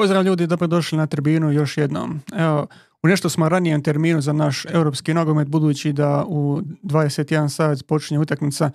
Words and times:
Pozdrav 0.00 0.24
ljudi, 0.24 0.46
dobrodošli 0.46 0.98
na 0.98 1.06
tribinu 1.06 1.52
još 1.52 1.76
jednom. 1.78 2.20
Evo, 2.32 2.66
u 3.02 3.08
nešto 3.08 3.28
smo 3.28 3.48
ranijem 3.48 3.82
terminu 3.82 4.20
za 4.20 4.32
naš 4.32 4.64
europski 4.68 5.14
nogomet, 5.14 5.48
budući 5.48 5.92
da 5.92 6.24
u 6.28 6.60
21 6.82 7.48
sat 7.48 7.86
počinje 7.86 8.20
utakmica 8.20 8.70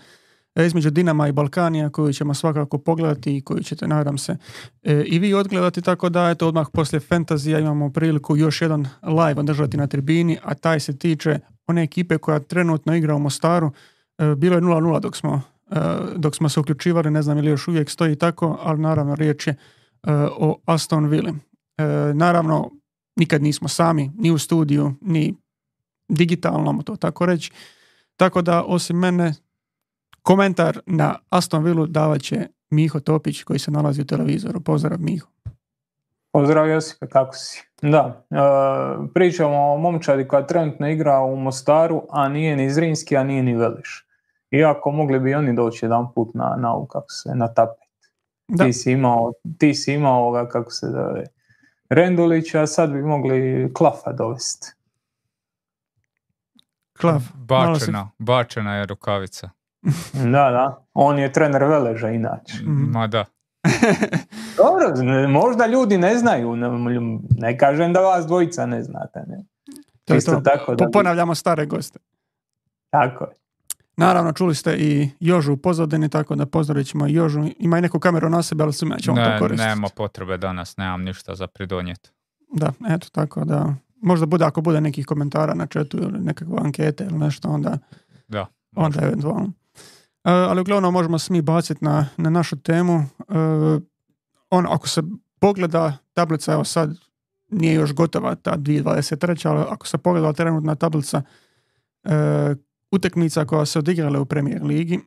između 0.56 0.90
Dinama 0.90 1.28
i 1.28 1.32
Balkanija 1.32 1.90
koju 1.90 2.14
ćemo 2.14 2.34
svakako 2.34 2.78
pogledati 2.78 3.38
i 3.38 3.42
koju 3.42 3.64
ćete, 3.64 3.88
nadam 3.88 4.18
se, 4.18 4.38
e, 4.84 5.04
i 5.08 5.20
vi 5.20 5.34
odgledati, 5.34 5.82
tako 5.82 6.10
da 6.10 6.30
eto 6.30 6.48
odmah 6.48 6.68
poslije 6.74 7.00
fantazija 7.00 7.60
imamo 7.60 7.90
priliku 7.90 8.38
još 8.38 8.62
jedan 8.62 8.88
live 9.04 9.40
održati 9.40 9.78
na 9.78 9.88
tribini, 9.88 10.38
a 10.44 10.54
taj 10.54 10.80
se 10.80 10.98
tiče 10.98 11.40
one 11.68 11.84
ekipe 11.84 12.18
koja 12.18 12.40
trenutno 12.40 12.96
igra 12.96 13.16
u 13.16 13.20
Mostaru. 13.20 13.72
E, 14.18 14.36
bilo 14.36 14.56
je 14.56 14.62
0-0 14.62 15.00
dok 15.00 15.16
smo, 15.16 15.42
e, 15.72 15.80
dok 16.16 16.36
smo 16.36 16.50
se 16.50 16.60
uključivali, 16.60 17.12
ne 17.12 17.22
znam 17.22 17.38
ili 17.38 17.50
još 17.50 17.68
uvijek 17.68 17.90
stoji 17.90 18.16
tako, 18.16 18.60
ali 18.64 18.80
naravno 18.80 19.16
riječ 19.16 19.48
je 19.48 19.56
o 20.38 20.60
Aston 20.66 21.08
Villa. 21.08 21.34
Naravno, 22.14 22.72
nikad 23.16 23.44
nismo 23.44 23.68
sami, 23.68 24.12
ni 24.18 24.32
u 24.32 24.38
studiju, 24.38 24.94
ni 25.02 25.36
digitalno, 26.10 26.82
to 26.84 26.96
tako 26.96 27.26
reći. 27.26 27.52
Tako 28.18 28.42
da, 28.42 28.64
osim 28.64 28.98
mene, 28.98 29.34
komentar 30.22 30.80
na 30.86 31.16
Aston 31.30 31.64
Villa 31.64 31.86
davat 31.86 32.22
će 32.22 32.48
Miho 32.70 33.00
Topić 33.00 33.44
koji 33.44 33.60
se 33.60 33.72
nalazi 33.72 34.02
u 34.02 34.06
televizoru. 34.06 34.62
Pozdrav 34.62 35.00
Miho. 35.02 35.28
Pozdrav 36.32 36.70
Josipe, 36.70 37.08
kako 37.08 37.34
si? 37.34 37.64
Da, 37.82 38.26
e, 38.32 38.36
pričamo 39.14 39.74
o 39.74 39.78
momčadi 39.78 40.28
koja 40.28 40.48
trenutno 40.48 40.90
igra 40.90 41.20
u 41.20 41.36
Mostaru, 41.36 42.02
a 42.10 42.30
nije 42.30 42.56
ni 42.56 42.70
Zrinski, 42.70 43.18
a 43.18 43.24
nije 43.24 43.44
ni 43.44 43.56
Veliš. 43.56 44.08
Iako 44.52 44.92
mogli 44.92 45.20
bi 45.20 45.36
oni 45.36 45.56
doći 45.56 45.86
jedan 45.86 46.14
put 46.14 46.34
na, 46.34 46.56
na, 46.60 46.86
kako 46.92 47.10
se, 47.10 47.36
na 47.36 47.54
tapet. 48.48 48.66
Ti 48.66 48.74
si 48.74 48.92
imao, 48.92 49.34
ti 49.58 49.74
si 49.74 49.94
imao 49.94 50.22
ovoga, 50.22 50.50
kako 50.50 50.72
se 50.72 50.88
zove, 50.88 51.24
Rendulića, 51.90 52.62
a 52.62 52.68
sad 52.68 52.92
bi 52.92 53.02
mogli 53.02 53.72
Klafa 53.74 54.12
dovesti. 54.12 54.72
Klaf. 57.00 57.24
Bačena, 57.34 58.12
bačena 58.20 58.76
je 58.76 58.86
rukavica. 58.86 59.50
da, 60.34 60.52
da. 60.52 60.86
On 60.94 61.20
je 61.20 61.32
trener 61.32 61.64
Veleža 61.64 62.10
inače. 62.10 62.58
Mhm. 62.62 62.92
Ma 62.92 63.08
da. 63.08 63.26
Dobro, 64.58 64.94
možda 65.28 65.66
ljudi 65.66 65.98
ne 65.98 66.16
znaju. 66.16 66.56
Ne, 67.30 67.58
kažem 67.58 67.94
da 67.94 68.00
vas 68.00 68.26
dvojica 68.28 68.66
ne 68.66 68.84
znate. 68.84 69.24
Ne. 69.28 69.46
To 70.06 70.16
Isto 70.16 70.42
Tako 70.42 70.76
da 70.76 70.90
Ponavljamo 70.94 71.36
stare 71.36 71.66
goste. 71.66 72.00
Tako 72.90 73.24
je. 73.24 73.45
Naravno, 73.98 74.32
čuli 74.32 74.56
ste 74.56 74.78
i 74.78 75.10
Jožu 75.20 75.54
u 75.54 75.58
pozadini, 75.58 76.10
tako 76.10 76.36
da 76.36 76.46
pozdravit 76.46 76.88
ćemo 76.88 77.08
Jožu. 77.08 77.44
Ima 77.60 77.78
i 77.78 77.82
neku 77.82 78.00
kameru 78.00 78.30
na 78.30 78.44
sebi, 78.44 78.64
ali 78.64 78.74
svima 78.74 78.98
ćemo 78.98 79.18
ne, 79.18 79.24
to 79.26 79.40
koristiti. 79.40 79.68
Nema 79.68 79.88
potrebe 79.96 80.38
danas, 80.38 80.78
nemam 80.78 81.04
ništa 81.04 81.36
za 81.36 81.48
pridonijeti. 81.48 82.10
Da, 82.54 82.74
eto 82.90 83.08
tako 83.12 83.46
da. 83.46 83.74
Možda 84.02 84.26
bude, 84.26 84.46
ako 84.46 84.62
bude 84.62 84.82
nekih 84.82 85.06
komentara 85.06 85.54
na 85.54 85.68
chatu 85.68 85.98
ili 85.98 86.20
nekakve 86.20 86.58
ankete 86.58 87.04
ili 87.04 87.18
nešto, 87.18 87.50
onda, 87.50 87.78
da, 88.28 88.46
onda 88.76 89.00
eventualno. 89.02 89.46
Uh, 89.46 90.32
ali 90.32 90.62
uglavnom 90.62 90.94
možemo 90.94 91.20
smi 91.20 91.42
baciti 91.42 91.86
na, 91.86 92.08
na 92.18 92.30
našu 92.30 92.56
temu. 92.56 92.96
Uh, 92.96 93.82
on, 94.50 94.66
ako 94.70 94.88
se 94.88 95.02
pogleda 95.40 95.98
tablica, 96.14 96.54
evo 96.54 96.64
sad 96.64 96.98
nije 97.50 97.74
još 97.74 97.94
gotova 97.94 98.36
ta 98.36 98.58
2023. 98.58 99.50
ali 99.50 99.66
ako 99.70 99.88
se 99.88 99.98
pogleda 99.98 100.34
trenutna 100.34 100.76
tablica 100.76 101.22
uh, 102.04 102.12
utekmica 102.96 103.46
koja 103.46 103.66
se 103.66 103.80
odigrala 103.80 104.20
u 104.20 104.26
Premier 104.26 104.64
Ligi, 104.64 105.00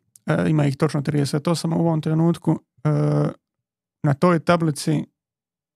ima 0.48 0.66
ih 0.66 0.76
točno 0.76 1.02
38 1.02 1.74
u 1.74 1.80
ovom 1.80 2.00
trenutku, 2.02 2.60
na 4.02 4.14
toj 4.14 4.38
tablici 4.38 5.04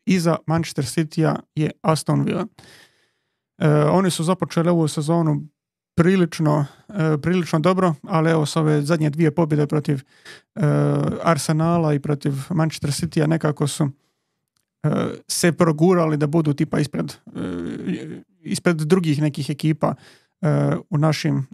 iza 0.07 0.37
Manchester 0.47 0.85
City 0.85 1.39
je 1.55 1.71
Aston 1.83 2.25
Villa. 2.25 2.47
Oni 3.91 4.11
su 4.11 4.25
započeli 4.25 4.69
ovu 4.69 4.89
sezonu 4.89 5.43
prilično, 5.95 6.67
e, 6.89 7.19
prilično 7.23 7.59
dobro, 7.59 7.95
ali 8.03 8.31
evo 8.31 8.47
s 8.47 8.57
ove 8.57 8.83
zadnje 8.83 9.11
dvije 9.11 9.35
pobjede 9.35 9.67
protiv 9.67 9.97
e, 9.97 10.03
Arsenala 11.23 11.95
i 11.95 11.99
protiv 12.01 12.33
Manchester 12.51 12.91
City-a 12.91 13.27
nekako 13.27 13.67
su 13.67 13.89
e, 14.83 14.89
se 15.29 15.53
progurali 15.53 16.17
da 16.17 16.27
budu 16.27 16.55
tipa 16.55 16.79
ispred, 16.79 17.13
ispred 18.43 18.77
drugih 18.77 19.23
nekih 19.23 19.51
ekipa 19.51 19.95
u 20.91 20.99
našim 20.99 21.47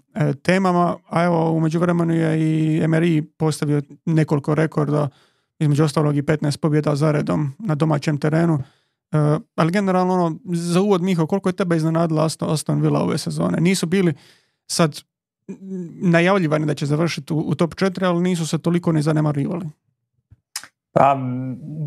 temama, 0.42 0.96
a 1.08 1.24
evo 1.24 1.52
u 1.52 1.60
međuvremenu 1.60 2.14
je 2.14 2.40
i 2.40 2.80
Emery 2.80 3.24
postavio 3.36 3.82
nekoliko 4.04 4.54
rekorda, 4.54 5.08
između 5.58 5.84
ostalog 5.84 6.16
i 6.16 6.22
15 6.22 6.56
pobjeda 6.56 6.96
zaredom 6.96 7.52
na 7.58 7.74
domaćem 7.74 8.18
terenu. 8.18 8.54
Uh, 8.54 9.42
ali 9.54 9.72
generalno 9.72 10.14
ono, 10.14 10.38
za 10.44 10.80
uvod 10.80 11.02
Miho, 11.02 11.26
koliko 11.26 11.48
je 11.48 11.52
tebe 11.52 11.76
iznenadila 11.76 12.28
Aston, 12.40 12.82
Villa 12.82 13.00
ove 13.00 13.18
sezone? 13.18 13.60
Nisu 13.60 13.86
bili 13.86 14.14
sad 14.66 15.02
najavljivani 16.00 16.66
da 16.66 16.74
će 16.74 16.86
završiti 16.86 17.32
u, 17.32 17.54
top 17.54 17.74
4, 17.74 18.04
ali 18.06 18.22
nisu 18.22 18.46
se 18.46 18.58
toliko 18.58 18.92
ni 18.92 19.02
zanemarivali. 19.02 19.66
Pa, 20.98 21.16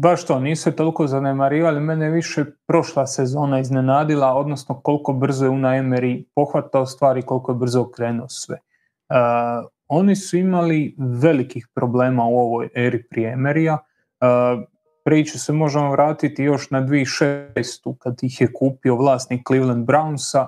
baš 0.01 0.25
to, 0.25 0.39
nisu 0.39 0.71
toliko 0.71 1.07
zanemarivali. 1.07 1.79
Mene 1.79 2.09
više 2.09 2.45
prošla 2.67 3.07
sezona 3.07 3.59
iznenadila, 3.59 4.33
odnosno 4.33 4.81
koliko 4.81 5.13
brzo 5.13 5.45
je 5.45 5.49
Una 5.49 5.69
Emery 5.69 6.23
pohvatao 6.35 6.85
stvari, 6.85 7.21
koliko 7.21 7.51
je 7.51 7.55
brzo 7.55 7.81
okrenuo 7.81 8.29
sve. 8.29 8.55
Uh, 8.55 9.69
oni 9.87 10.15
su 10.15 10.37
imali 10.37 10.95
velikih 10.97 11.67
problema 11.73 12.25
u 12.25 12.39
ovoj 12.39 12.69
eri 12.75 13.03
prije 13.03 13.31
Emerija. 13.31 13.73
Uh, 13.73 14.63
priču 15.05 15.39
se 15.39 15.53
možemo 15.53 15.91
vratiti 15.91 16.43
još 16.43 16.69
na 16.69 16.81
2006. 16.81 17.97
kad 17.99 18.17
ih 18.21 18.41
je 18.41 18.53
kupio 18.53 18.95
vlasnik 18.95 19.47
Cleveland 19.47 19.87
Brownsa, 19.87 20.45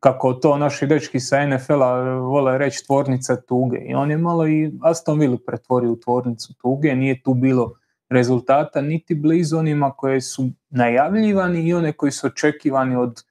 kako 0.00 0.32
to 0.32 0.56
naši 0.58 0.86
dečki 0.86 1.20
sa 1.20 1.46
NFL-a 1.46 2.18
vole 2.18 2.58
reći 2.58 2.86
tvornica 2.86 3.36
tuge. 3.36 3.78
I 3.78 3.94
on 3.94 4.10
je 4.10 4.18
malo 4.18 4.48
i 4.48 4.72
Aston 4.82 5.18
Villa 5.18 5.38
pretvorio 5.46 5.92
u 5.92 6.00
tvornicu 6.00 6.54
tuge, 6.54 6.94
nije 6.94 7.22
tu 7.22 7.34
bilo 7.34 7.72
rezultata 8.10 8.80
niti 8.80 9.14
blizu 9.14 9.58
onima 9.58 9.90
koje 9.90 10.20
su 10.20 10.48
najavljivani 10.70 11.68
i 11.68 11.74
one 11.74 11.92
koji 11.92 12.12
su 12.12 12.26
očekivani 12.26 12.96
od 12.96 13.22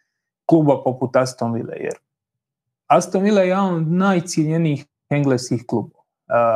kluba 0.45 0.83
poput 0.83 1.15
Aston 1.15 1.53
Villa. 1.53 1.73
Jer 1.73 1.93
Aston 2.87 3.23
Villa 3.23 3.41
je 3.41 3.47
jedan 3.47 3.73
od 3.73 3.87
najciljenijih 3.87 4.85
engleskih 5.09 5.63
klubova. 5.67 6.03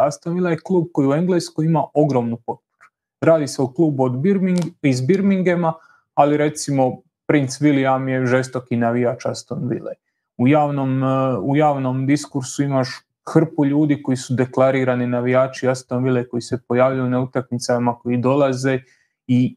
Aston 0.07 0.33
Villa 0.33 0.49
je 0.49 0.59
klub 0.59 0.85
koji 0.93 1.07
u 1.07 1.13
Engleskoj 1.13 1.65
ima 1.65 1.85
ogromnu 1.93 2.37
potporu. 2.37 2.89
Radi 3.21 3.47
se 3.47 3.61
o 3.61 3.73
klubu 3.73 4.03
od 4.03 4.19
Birming, 4.19 4.59
iz 4.81 5.01
Birminghama, 5.01 5.73
ali 6.13 6.37
recimo 6.37 7.01
princ 7.27 7.61
William 7.61 8.07
je 8.07 8.25
žestoki 8.25 8.77
navijač 8.77 9.25
Aston 9.25 9.67
Villa. 9.69 9.91
U 10.37 10.47
javnom, 10.47 11.03
e, 11.03 11.37
u 11.37 11.55
javnom 11.55 12.05
diskursu 12.07 12.63
imaš 12.63 12.89
hrpu 13.33 13.65
ljudi 13.65 14.03
koji 14.03 14.17
su 14.17 14.33
deklarirani 14.33 15.07
navijači 15.07 15.67
Aston 15.67 16.03
Villa 16.03 16.23
koji 16.31 16.41
se 16.41 16.57
pojavljuju 16.67 17.09
na 17.09 17.21
utakmicama 17.21 17.95
koji 17.99 18.17
dolaze 18.17 18.79
i 19.27 19.55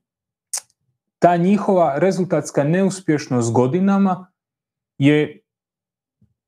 ta 1.18 1.36
njihova 1.36 1.98
rezultatska 1.98 2.64
neuspješnost 2.64 3.52
godinama 3.52 4.32
je 4.98 5.40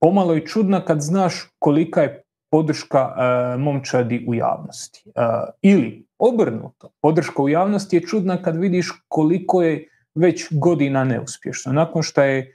pomalo 0.01 0.37
i 0.37 0.47
čudna 0.47 0.85
kad 0.85 1.01
znaš 1.01 1.35
kolika 1.59 2.03
je 2.03 2.23
podrška 2.51 3.15
e, 3.17 3.57
momčadi 3.57 4.25
u 4.29 4.35
javnosti. 4.35 5.03
E, 5.07 5.21
ili 5.63 6.07
obrnuto, 6.19 6.91
podrška 7.01 7.43
u 7.43 7.49
javnosti 7.49 7.97
je 7.97 8.07
čudna 8.07 8.43
kad 8.43 8.57
vidiš 8.57 8.91
koliko 9.09 9.63
je 9.63 9.89
već 10.15 10.47
godina 10.51 11.05
neuspješno. 11.05 11.73
Nakon 11.73 12.03
što 12.03 12.23
je 12.23 12.39
e, 12.39 12.49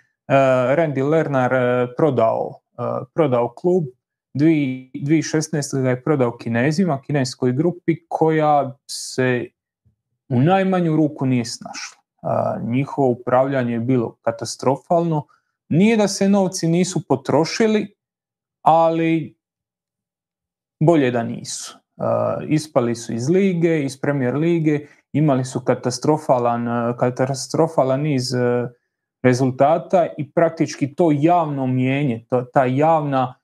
Randy 0.75 1.09
Lerner 1.09 1.53
e, 1.53 1.88
prodao, 1.97 2.59
e, 2.71 2.83
prodao 3.13 3.53
klub, 3.57 3.83
2016. 4.33 5.81
ga 5.81 5.89
je 5.89 6.03
prodao 6.03 6.37
kinezima, 6.37 7.01
kineskoj 7.01 7.51
grupi 7.51 7.95
koja 8.07 8.77
se 8.87 9.45
u 10.29 10.39
najmanju 10.39 10.95
ruku 10.95 11.25
nije 11.25 11.45
snašla. 11.45 11.97
Njihovo 12.63 13.09
upravljanje 13.09 13.73
je 13.73 13.79
bilo 13.79 14.17
katastrofalno. 14.21 15.27
Nije 15.69 15.97
da 15.97 16.07
se 16.07 16.29
novci 16.29 16.67
nisu 16.67 17.07
potrošili, 17.07 17.95
ali 18.61 19.37
bolje 20.79 21.11
da 21.11 21.23
nisu. 21.23 21.79
Ispali 22.47 22.95
su 22.95 23.13
iz 23.13 23.29
lige, 23.29 23.83
iz 23.83 24.01
premier 24.01 24.35
lige 24.35 24.87
imali 25.13 25.45
su 25.45 25.59
katastrofalan, 25.59 26.93
katastrofalan 26.97 28.01
niz 28.01 28.31
rezultata 29.23 30.07
i 30.17 30.31
praktički 30.31 30.95
to 30.95 31.11
javno 31.11 31.67
mijenje, 31.67 32.25
ta 32.53 32.65
javna 32.65 33.38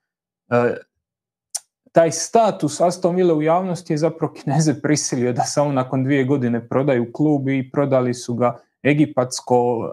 taj 1.91 2.11
status 2.11 2.81
Aston 2.81 3.15
Villa 3.15 3.33
u 3.33 3.41
javnosti 3.41 3.93
je 3.93 3.97
zapravo 3.97 4.33
Kineze 4.33 4.81
prisilio 4.81 5.33
da 5.33 5.41
samo 5.41 5.71
nakon 5.71 6.03
dvije 6.03 6.23
godine 6.23 6.67
prodaju 6.69 7.11
klub 7.13 7.49
i 7.49 7.69
prodali 7.71 8.13
su 8.13 8.35
ga 8.35 8.59
egipatsko, 8.83 9.89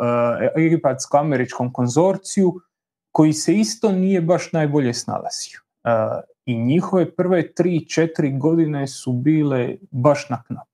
egipatsko-američkom 0.58 1.72
konzorciju 1.72 2.54
koji 3.12 3.32
se 3.32 3.54
isto 3.54 3.92
nije 3.92 4.20
baš 4.20 4.52
najbolje 4.52 4.94
snalazio. 4.94 5.60
I 6.46 6.58
njihove 6.58 7.14
prve 7.14 7.54
tri, 7.54 7.88
četiri 7.88 8.38
godine 8.38 8.86
su 8.86 9.12
bile 9.12 9.76
baš 9.90 10.28
na 10.28 10.42
knap. 10.42 10.68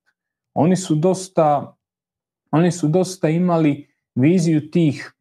Oni 0.55 0.77
su 0.77 0.95
dosta 0.95 1.75
Oni 2.51 2.73
su 2.73 2.89
dosta 2.89 3.29
imali 3.29 3.89
viziju 4.15 4.71
tih 4.71 5.15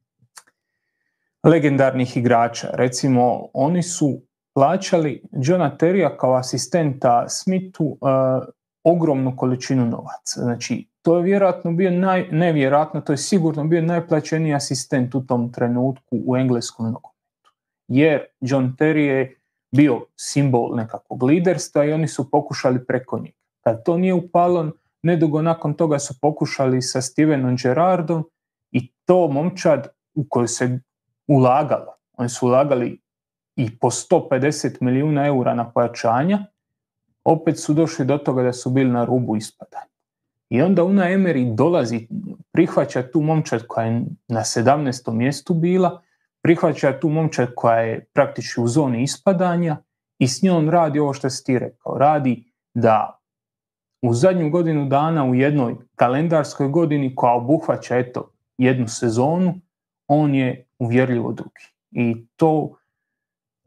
legendarnih 1.44 2.18
igrača. 2.18 2.69
Recimo, 2.74 3.50
oni 3.54 3.83
su 3.83 4.21
plaćali 4.57 5.21
Johna 5.31 5.77
Terija 5.77 6.18
kao 6.18 6.33
asistenta 6.33 7.30
Smithu 7.30 7.86
uh, 7.86 7.98
ogromnu 8.83 9.38
količinu 9.38 9.86
novaca. 9.86 10.42
Znači, 10.42 10.88
to 11.01 11.18
je 11.18 11.24
vjerojatno 11.24 11.71
bio 11.71 11.92
naj, 11.92 12.27
nevjerojatno, 12.31 13.01
to 13.01 13.13
je 13.13 13.18
sigurno 13.18 13.63
bio 13.63 13.81
najplaćeniji 13.81 14.54
asistent 14.54 15.15
u 15.15 15.25
tom 15.25 15.51
trenutku 15.51 16.21
u 16.25 16.38
engleskom 16.38 16.86
nogometu. 16.86 17.51
Jer 17.88 18.25
John 18.42 18.75
Terry 18.80 19.06
je 19.06 19.36
bio 19.71 20.06
simbol 20.15 20.75
nekakvog 20.75 21.24
liderstva 21.24 21.86
i 21.86 21.94
oni 21.94 22.07
su 22.07 22.31
pokušali 22.31 22.86
preko 22.86 23.19
njega. 23.19 23.38
Kad 23.63 23.83
to 23.83 23.98
nije 23.98 24.13
upalo, 24.13 24.71
nedugo 25.04 25.42
nakon 25.42 25.74
toga 25.74 26.00
su 26.00 26.13
pokušali 26.21 26.81
sa 26.81 27.01
Stevenom 27.01 27.56
Gerardom 27.63 28.24
i 28.71 28.92
to 29.06 29.27
momčad 29.27 29.88
u 30.15 30.25
koju 30.30 30.48
se 30.48 30.80
ulagalo. 31.27 31.95
Oni 32.13 32.30
su 32.30 32.48
ulagali 32.48 33.06
i 33.57 33.77
po 33.80 33.89
150 33.89 34.77
milijuna 34.81 35.25
eura 35.25 35.54
na 35.54 35.71
pojačanja, 35.71 36.45
opet 37.24 37.59
su 37.59 37.74
došli 37.74 38.06
do 38.06 38.18
toga 38.18 38.44
da 38.44 38.54
su 38.54 38.69
bili 38.69 38.92
na 38.92 39.06
rubu 39.06 39.36
ispada. 39.36 39.83
I 40.50 40.62
onda 40.62 40.83
Una 40.83 41.04
Emery 41.04 41.56
dolazi, 41.56 42.07
prihvaća 42.51 43.12
tu 43.12 43.21
momčad 43.21 43.68
koja 43.68 43.86
je 43.86 44.01
na 44.27 44.39
17. 44.39 45.13
mjestu 45.13 45.54
bila, 45.54 46.01
prihvaća 46.42 47.00
tu 47.00 47.09
momčad 47.09 47.48
koja 47.56 47.80
je 47.80 48.06
praktički 48.13 48.62
u 48.62 48.68
zoni 48.68 49.04
ispadanja 49.04 49.77
i 50.19 50.27
s 50.27 50.42
njom 50.44 50.69
radi 50.69 51.00
ovo 51.00 51.13
što 51.13 51.30
si 51.30 51.44
ti 51.44 51.59
rekao. 51.59 51.98
Radi 51.98 52.44
da 52.74 53.19
u 54.01 54.13
zadnju 54.13 54.50
godinu 54.50 54.86
dana 54.86 55.25
u 55.25 55.36
jednoj 55.36 55.75
kalendarskoj 55.95 56.68
godini 56.68 57.15
koja 57.15 57.33
obuhvaća 57.33 57.98
eto 57.98 58.31
jednu 58.57 58.88
sezonu, 58.88 59.59
on 60.07 60.36
je 60.36 60.68
uvjerljivo 60.80 61.31
drugi. 61.31 61.65
I 61.92 62.25
to 62.36 62.77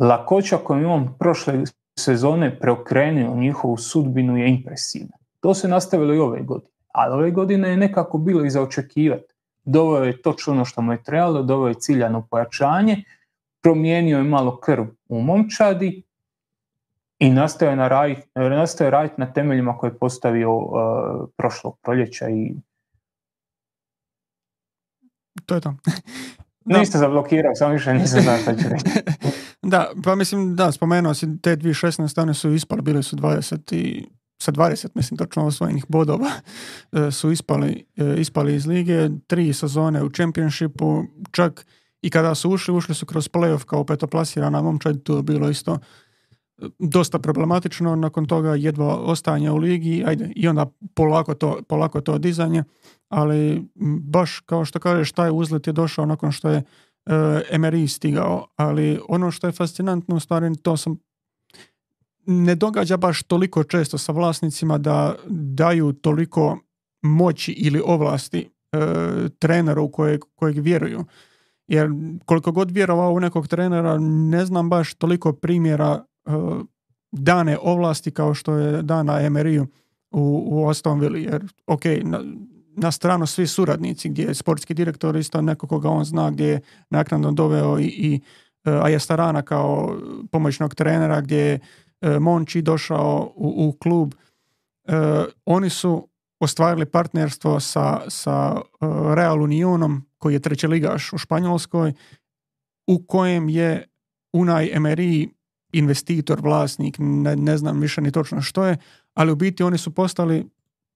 lakoća 0.01 0.57
koju 0.57 0.91
on 0.91 1.15
prošle 1.19 1.55
sezone 1.99 2.59
preokrenuo 2.59 3.37
njihovu 3.37 3.77
sudbinu 3.77 4.37
je 4.37 4.49
impresivna. 4.49 5.17
To 5.41 5.55
se 5.55 5.69
nastavilo 5.69 6.15
i 6.15 6.19
ove 6.19 6.43
godine. 6.43 6.73
Ali 6.93 7.15
ove 7.15 7.31
godine 7.31 7.71
je 7.71 7.77
nekako 7.77 8.19
bilo 8.19 8.45
i 8.45 8.51
za 8.51 8.63
očekivati. 8.63 9.35
Doveo 9.65 10.05
je 10.05 10.23
točno 10.23 10.53
ono 10.53 10.65
što 10.65 10.83
mu 10.83 10.93
je 10.93 11.03
trebalo, 11.03 11.43
doveo 11.43 11.69
je 11.69 11.75
ciljano 11.75 12.27
pojačanje, 12.31 13.05
promijenio 13.63 14.19
je 14.19 14.25
malo 14.25 14.57
krv 14.61 14.85
u 15.09 15.23
momčadi 15.23 16.03
i 17.19 17.31
nastavio 17.31 17.83
je 17.83 17.89
raditi, 17.89 18.91
raditi 18.91 19.15
na 19.21 19.33
temeljima 19.33 19.79
koje 19.79 19.91
je 19.91 19.99
postavio 19.99 20.57
uh, 20.57 20.73
prošlog 21.37 21.79
proljeća 21.83 22.29
i 22.29 22.55
to 25.47 25.55
je 25.55 25.61
to. 25.61 25.75
Niste 26.65 26.99
zablokirao, 26.99 27.55
samo 27.55 27.73
više 27.73 27.95
nisam 27.95 28.21
znao 28.21 28.37
što 28.39 28.53
ću 28.53 28.69
reći. 28.69 28.85
da, 29.71 29.91
pa 30.05 30.15
mislim, 30.15 30.57
da, 30.57 30.73
spomenuo 30.73 31.15
si 31.15 31.41
te 31.43 31.57
2016. 31.57 32.23
one 32.23 32.35
su 32.35 32.53
ispali, 32.53 32.83
bili 32.83 33.03
su 33.03 33.17
20 33.17 33.77
i 33.77 34.07
sa 34.43 34.53
20, 34.53 34.89
mislim, 34.95 35.19
točno 35.19 35.47
osvojenih 35.47 35.85
bodova 35.89 36.31
e, 36.93 37.11
su 37.11 37.31
ispali, 37.31 37.85
e, 37.97 38.15
ispali 38.21 38.55
iz 38.55 38.67
lige, 38.67 39.09
tri 39.27 39.53
sezone 39.53 40.03
u 40.03 40.11
čempionšipu, 40.11 41.03
čak 41.31 41.67
i 42.03 42.11
kada 42.11 42.35
su 42.35 42.51
ušli, 42.51 42.75
ušli 42.75 42.95
su 42.95 43.07
kroz 43.07 43.29
playoff 43.29 43.65
kao 43.65 43.85
petoplasirana 43.85 44.63
momčad, 44.63 45.03
to 45.03 45.17
je 45.17 45.23
bilo 45.23 45.51
isto 45.51 45.79
e, 46.59 46.67
dosta 46.79 47.19
problematično, 47.19 47.97
nakon 47.97 48.27
toga 48.27 48.55
jedva 48.55 48.97
ostajanje 48.97 49.51
u 49.51 49.57
ligi, 49.57 50.05
ajde, 50.07 50.33
i 50.37 50.49
onda 50.49 50.67
polako 50.95 51.35
to, 51.35 51.59
polako 51.69 52.01
to 52.01 52.19
dizanje, 52.19 52.65
ali 53.09 53.69
baš 54.03 54.41
kao 54.41 54.65
što 54.65 54.79
kažeš, 54.79 55.13
taj 55.13 55.31
uzlet 55.33 55.67
je 55.67 55.73
došao 55.73 56.07
nakon 56.07 56.33
što 56.33 56.51
je 56.51 56.63
uh, 57.11 57.41
Emery 57.53 57.87
stigao, 57.87 58.47
ali 58.57 59.01
ono 59.09 59.31
što 59.31 59.47
je 59.47 59.53
fascinantno 59.53 60.17
u 60.17 60.21
stvari, 60.21 60.57
to 60.63 60.77
sam 60.77 60.99
ne 62.27 62.55
događa 62.55 62.97
baš 62.97 63.23
toliko 63.23 63.65
često 63.65 63.99
sa 63.99 64.13
vlasnicima 64.13 64.79
da 64.79 65.15
daju 65.29 65.93
toliko 65.93 66.59
moći 67.03 67.53
ili 67.53 67.83
ovlasti 67.85 68.51
e, 68.73 68.79
treneru 69.39 69.91
kojeg, 69.91 70.21
kojeg 70.35 70.59
vjeruju. 70.59 71.05
Jer 71.69 71.89
koliko 72.25 72.53
god 72.53 72.71
vjerovao 72.71 73.13
u 73.13 73.21
nekog 73.21 73.49
trenera, 73.49 73.99
ne 74.01 74.45
znam 74.45 74.71
baš 74.71 74.95
toliko 74.95 75.33
primjera 75.33 76.05
e, 76.27 76.31
dane 77.13 77.59
ovlasti 77.63 78.11
kao 78.11 78.35
što 78.35 78.55
je 78.55 78.83
dana 78.83 79.21
Emeriju 79.21 79.67
u, 80.11 80.49
u 80.51 80.69
Aston 80.69 81.01
Villa. 81.01 81.19
Jer, 81.19 81.45
ok, 81.67 81.85
na, 82.03 82.21
na 82.81 82.93
stranu 82.93 83.27
svi 83.27 83.47
suradnici 83.47 84.09
gdje 84.09 84.23
je 84.23 84.35
sportski 84.35 84.75
direktor 84.75 85.17
isto 85.17 85.43
neko 85.43 85.67
koga 85.67 85.89
on 85.89 86.05
zna 86.05 86.31
gdje 86.31 86.47
je 86.47 86.61
naknadno 86.91 87.33
doveo 87.33 87.79
i, 87.79 87.85
i 87.85 88.21
uh, 88.65 88.85
Ajastarana 88.85 89.43
kao 89.43 89.99
pomoćnog 90.33 90.75
trenera 90.75 91.21
gdje 91.21 91.39
je 91.39 91.61
uh, 92.01 92.23
Monči 92.23 92.63
došao 92.63 93.33
u, 93.37 93.69
u 93.69 93.73
klub. 93.73 94.15
Uh, 94.15 94.95
oni 95.45 95.71
su 95.71 96.09
ostvarili 96.41 96.87
partnerstvo 96.87 97.61
sa, 97.61 98.01
sa 98.09 98.61
Real 99.15 99.43
Unionom 99.43 100.07
koji 100.19 100.35
je 100.35 100.41
treći 100.41 100.67
ligaš 100.67 101.13
u 101.13 101.19
Španjolskoj 101.19 101.93
u 102.87 103.05
kojem 103.07 103.49
je 103.49 103.87
Unai 104.33 104.71
Emery 104.75 105.29
investitor, 105.73 106.41
vlasnik, 106.41 106.97
ne, 106.99 107.37
ne 107.37 107.59
znam 107.59 107.81
više 107.81 108.01
ni 108.01 108.13
točno 108.13 108.43
što 108.43 108.65
je, 108.65 108.77
ali 109.15 109.33
u 109.33 109.37
biti 109.37 109.63
oni 109.63 109.79
su 109.79 109.95
postali 109.95 110.47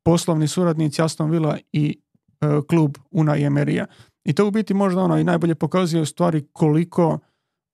poslovni 0.05 0.49
suradnici 0.49 1.03
Aston 1.03 1.31
Villa 1.31 1.59
i 1.73 1.99
e, 2.41 2.47
klub 2.69 2.97
Una 3.11 3.37
Emerija. 3.37 3.87
I 4.25 4.33
to 4.33 4.49
u 4.49 4.51
biti 4.51 4.75
možda 4.75 5.03
ono 5.03 5.19
i 5.19 5.25
najbolje 5.25 5.55
pokazuje 5.55 6.03
u 6.03 6.07
stvari 6.07 6.47
koliko 6.53 7.19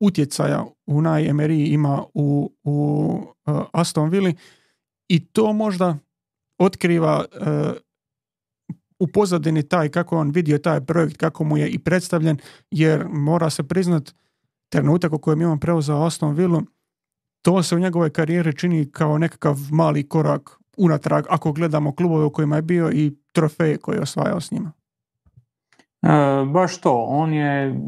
utjecaja 0.00 0.64
Una 0.86 1.10
Emery 1.10 1.72
ima 1.72 2.04
u, 2.14 2.52
u 2.62 2.74
uh, 3.46 3.62
Aston 3.72 4.10
Villa 4.10 4.32
i 5.08 5.26
to 5.26 5.52
možda 5.52 5.98
otkriva 6.58 7.24
uh, 7.24 7.76
u 8.98 9.06
pozadini 9.06 9.68
taj 9.68 9.88
kako 9.88 10.18
on 10.18 10.30
vidio 10.30 10.58
taj 10.58 10.80
projekt, 10.80 11.16
kako 11.16 11.44
mu 11.44 11.58
je 11.58 11.68
i 11.68 11.78
predstavljen, 11.78 12.38
jer 12.70 13.06
mora 13.08 13.50
se 13.50 13.62
priznat 13.62 14.14
trenutak 14.68 15.12
u 15.12 15.18
kojem 15.18 15.40
je 15.40 15.46
on 15.46 15.60
preuzeo 15.60 16.02
Aston 16.02 16.34
Villa, 16.34 16.62
to 17.42 17.62
se 17.62 17.76
u 17.76 17.78
njegovoj 17.78 18.10
karijeri 18.10 18.56
čini 18.56 18.90
kao 18.90 19.18
nekakav 19.18 19.58
mali 19.70 20.08
korak 20.08 20.59
unatrag 20.80 21.24
ako 21.28 21.52
gledamo 21.52 21.94
klubove 21.94 22.24
u 22.24 22.30
kojima 22.30 22.56
je 22.56 22.62
bio 22.62 22.90
i 22.92 23.16
trofeje 23.32 23.78
koje 23.78 23.96
je 23.96 24.02
osvajao 24.02 24.40
s 24.40 24.50
njima? 24.50 24.72
E, 26.02 26.08
baš 26.46 26.80
to, 26.80 27.04
on 27.08 27.32
je 27.32 27.80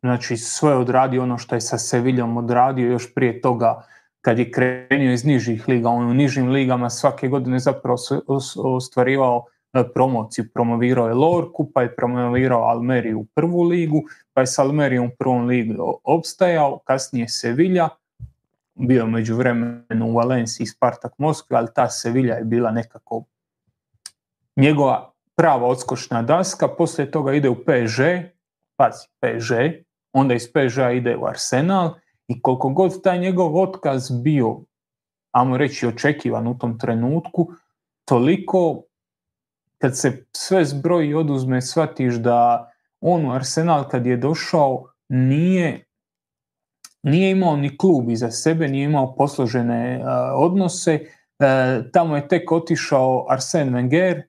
znači 0.00 0.36
sve 0.36 0.74
odradio 0.74 1.22
ono 1.22 1.38
što 1.38 1.54
je 1.54 1.60
sa 1.60 1.78
Seviljom 1.78 2.36
odradio 2.36 2.90
još 2.90 3.14
prije 3.14 3.40
toga 3.40 3.82
kad 4.20 4.38
je 4.38 4.50
krenio 4.50 5.12
iz 5.12 5.24
nižih 5.24 5.68
liga, 5.68 5.88
on 5.88 6.10
u 6.10 6.14
nižim 6.14 6.48
ligama 6.48 6.90
svake 6.90 7.28
godine 7.28 7.58
zapravo 7.58 7.96
ostvarivao 8.56 9.44
e, 9.72 9.84
promociju, 9.94 10.44
promovirao 10.54 11.08
je 11.08 11.14
Lorku, 11.14 11.70
pa 11.74 11.82
je 11.82 11.96
promovirao 11.96 12.62
Almeriju 12.62 13.20
u 13.20 13.26
prvu 13.34 13.62
ligu, 13.62 14.02
pa 14.32 14.40
je 14.40 14.46
s 14.46 14.58
Almerijom 14.58 15.06
u 15.06 15.10
prvom 15.18 15.46
ligu 15.46 16.00
opstajao, 16.04 16.78
kasnije 16.84 17.28
Sevilja, 17.28 17.88
bio 18.82 19.06
među 19.06 19.36
vremenu 19.36 20.06
u 20.06 20.14
Valenciji 20.14 20.66
Spartak 20.66 21.12
Moskva, 21.18 21.58
ali 21.58 21.68
ta 21.74 21.88
Sevilla 21.88 22.34
je 22.34 22.44
bila 22.44 22.70
nekako 22.70 23.24
njegova 24.56 25.12
prava 25.36 25.66
odskočna 25.66 26.22
daska, 26.22 26.68
poslije 26.68 27.10
toga 27.10 27.32
ide 27.32 27.48
u 27.48 27.54
PSG, 27.54 28.00
pazi, 28.76 29.06
PSG, 29.20 29.52
onda 30.12 30.34
iz 30.34 30.48
PSG 30.48 30.78
ide 30.96 31.16
u 31.16 31.26
Arsenal 31.26 31.94
i 32.28 32.42
koliko 32.42 32.68
god 32.68 33.02
taj 33.02 33.18
njegov 33.18 33.56
otkaz 33.56 34.10
bio, 34.22 34.60
ajmo 35.30 35.56
reći, 35.56 35.86
očekivan 35.86 36.46
u 36.46 36.58
tom 36.58 36.78
trenutku, 36.78 37.52
toliko 38.04 38.82
kad 39.78 39.98
se 39.98 40.26
sve 40.32 40.64
zbroji 40.64 41.08
i 41.08 41.14
oduzme, 41.14 41.62
shvatiš 41.62 42.14
da 42.14 42.70
on 43.00 43.26
u 43.26 43.32
Arsenal 43.32 43.88
kad 43.88 44.06
je 44.06 44.16
došao 44.16 44.86
nije 45.08 45.84
nije 47.02 47.30
imao 47.30 47.56
ni 47.56 47.78
klub 47.78 48.10
iza 48.10 48.30
sebe, 48.30 48.68
nije 48.68 48.84
imao 48.84 49.14
posložene 49.14 49.98
uh, 49.98 50.06
odnose, 50.34 51.00
uh, 51.00 51.90
tamo 51.92 52.16
je 52.16 52.28
tek 52.28 52.52
otišao 52.52 53.26
Arsene 53.28 53.70
Wenger, 53.70 54.22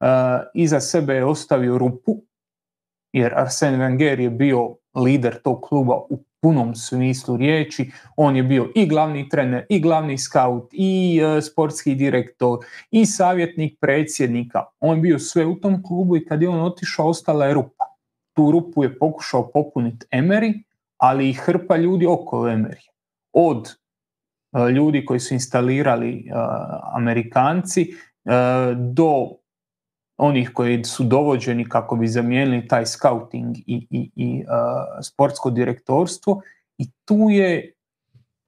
uh, 0.00 0.46
iza 0.54 0.80
sebe 0.80 1.14
je 1.14 1.24
ostavio 1.24 1.78
rupu, 1.78 2.22
jer 3.12 3.32
Arsene 3.36 3.78
Wenger 3.78 4.20
je 4.20 4.30
bio 4.30 4.76
lider 4.94 5.42
tog 5.42 5.60
kluba 5.68 5.96
u 6.10 6.24
punom 6.40 6.74
smislu 6.74 7.36
riječi, 7.36 7.90
on 8.16 8.36
je 8.36 8.42
bio 8.42 8.72
i 8.74 8.86
glavni 8.86 9.28
trener, 9.28 9.66
i 9.68 9.80
glavni 9.80 10.18
scout, 10.18 10.68
i 10.72 11.20
sportski 11.42 11.94
direktor, 11.94 12.58
i 12.90 13.06
savjetnik 13.06 13.78
predsjednika, 13.80 14.64
on 14.80 14.96
je 14.96 15.02
bio 15.02 15.18
sve 15.18 15.46
u 15.46 15.60
tom 15.60 15.82
klubu 15.82 16.16
i 16.16 16.24
kad 16.24 16.42
je 16.42 16.48
on 16.48 16.60
otišao 16.60 17.08
ostala 17.08 17.46
je 17.46 17.54
rupa. 17.54 17.84
Tu 18.36 18.50
rupu 18.50 18.82
je 18.82 18.98
pokušao 18.98 19.50
popuniti 19.50 20.06
Emery, 20.10 20.62
ali 20.98 21.28
i 21.28 21.32
hrpa 21.32 21.76
ljudi 21.76 22.06
oko 22.06 22.36
Emery. 22.36 22.88
Od 23.32 23.68
e, 24.52 24.70
ljudi 24.70 25.04
koji 25.04 25.20
su 25.20 25.34
instalirali 25.34 26.12
e, 26.18 26.32
Amerikanci 26.92 27.82
e, 27.82 27.90
do 28.74 29.28
onih 30.16 30.50
koji 30.54 30.84
su 30.84 31.04
dovođeni 31.04 31.68
kako 31.68 31.96
bi 31.96 32.08
zamijenili 32.08 32.68
taj 32.68 32.86
scouting 32.86 33.56
i, 33.58 33.86
i, 33.90 34.10
i 34.16 34.44
sportsko 35.02 35.50
direktorstvo 35.50 36.42
i 36.78 36.90
tu 37.04 37.16
je 37.30 37.72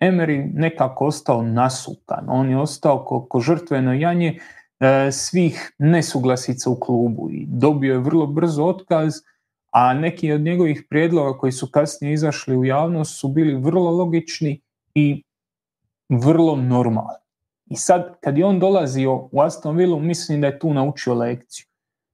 Emery 0.01 0.51
nekako 0.55 1.07
ostao 1.07 1.43
nasukan. 1.43 2.25
On 2.29 2.51
je 2.51 2.59
ostao 2.59 3.05
ko, 3.05 3.27
ko 3.27 3.41
žrtveno 3.41 3.93
janje 3.95 4.39
svih 5.13 5.73
nesuglasica 5.79 6.71
u 6.71 6.81
klubu 6.81 7.31
i 7.31 7.47
dobio 7.49 7.93
je 7.93 7.99
vrlo 7.99 8.27
brzo 8.27 8.65
otkaz, 8.65 9.15
a 9.71 9.95
neki 9.95 10.33
od 10.33 10.41
njegovih 10.41 10.87
prijedloga 10.91 11.39
koji 11.39 11.53
su 11.53 11.71
kasnije 11.71 12.13
izašli 12.15 12.57
u 12.57 12.65
javnost 12.65 13.19
su 13.19 13.29
bili 13.29 13.55
vrlo 13.55 13.91
logični 13.91 14.61
i 14.95 15.23
vrlo 16.09 16.57
normalni. 16.57 17.21
I 17.67 17.77
sad, 17.77 18.15
kad 18.21 18.39
je 18.39 18.47
on 18.47 18.59
dolazio 18.59 19.29
u 19.33 19.41
Aston 19.41 19.77
Villa, 19.77 19.99
mislim 19.99 20.41
da 20.41 20.47
je 20.47 20.59
tu 20.59 20.75
naučio 20.75 21.15
lekciju. 21.15 21.67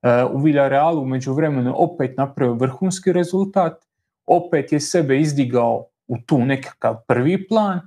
E, 0.02 0.24
u 0.24 0.38
Villarealu 0.38 1.04
među 1.04 1.32
vremenu 1.32 1.74
opet 1.76 2.16
napravio 2.16 2.54
vrhunski 2.54 3.12
rezultat, 3.12 3.84
opet 4.26 4.72
je 4.72 4.80
sebe 4.80 5.20
izdigao 5.20 5.86
u 6.08 6.16
tu 6.26 6.38
nekakav 6.38 6.96
prvi 7.08 7.48
plan 7.48 7.80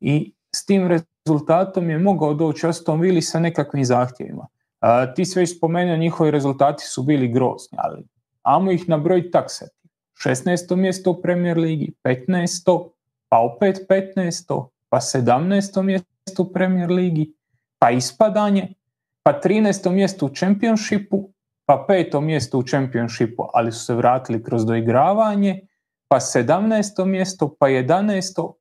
i 0.00 0.32
s 0.54 0.66
tim 0.66 0.88
rezultatom 0.88 1.90
je 1.90 1.98
mogao 1.98 2.34
doći 2.34 2.66
Aston 2.66 3.00
Villa 3.00 3.20
sa 3.20 3.40
nekakvim 3.40 3.84
zahtjevima. 3.84 4.46
E, 4.82 5.14
ti 5.14 5.24
sve 5.24 5.46
spomenuo, 5.46 5.96
njihovi 5.96 6.30
rezultati 6.30 6.84
su 6.84 7.02
bili 7.02 7.28
grozni, 7.28 7.78
ali 7.80 8.04
amo 8.46 8.72
ih 8.72 8.88
nabrojiti 8.88 9.30
taksati. 9.30 9.88
16. 10.24 10.76
mjesto 10.76 11.10
u 11.10 11.22
Premier 11.22 11.58
Ligi, 11.58 11.92
15. 12.04 12.90
pa 13.28 13.38
opet 13.38 13.78
15. 13.88 14.68
pa 14.88 15.00
17. 15.00 15.82
mjesto 15.82 16.42
u 16.42 16.52
Premier 16.52 16.90
Ligi, 16.90 17.32
pa 17.78 17.90
ispadanje, 17.90 18.74
pa 19.22 19.40
13. 19.40 19.90
mjesto 19.90 20.26
u 20.26 20.30
Championshipu, 20.38 21.28
pa 21.66 21.86
5. 21.88 22.20
mjesto 22.20 22.58
u 22.58 22.62
Championshipu, 22.62 23.44
ali 23.52 23.72
su 23.72 23.84
se 23.84 23.94
vratili 23.94 24.42
kroz 24.42 24.66
doigravanje, 24.66 25.60
pa 26.08 26.16
17. 26.16 27.04
mjesto, 27.04 27.56
pa 27.60 27.66
11. 27.66 28.52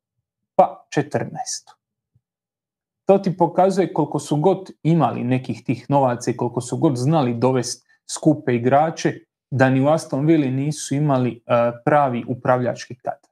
pa 0.55 0.87
14. 0.95 1.29
To 3.05 3.17
ti 3.17 3.37
pokazuje 3.37 3.93
koliko 3.93 4.19
su 4.19 4.37
god 4.37 4.71
imali 4.83 5.23
nekih 5.23 5.63
tih 5.63 5.85
novaca 5.89 6.31
i 6.31 6.37
koliko 6.37 6.61
su 6.61 6.77
god 6.77 6.95
znali 6.95 7.33
dovesti 7.33 7.87
skupe 8.07 8.55
igrače, 8.55 9.19
da 9.51 9.69
ni 9.69 9.81
u 9.81 9.87
Aston 9.87 10.25
Villa 10.25 10.47
nisu 10.47 10.95
imali 10.95 11.31
e, 11.31 11.71
pravi 11.85 12.23
upravljački 12.27 12.95
kadar. 12.95 13.29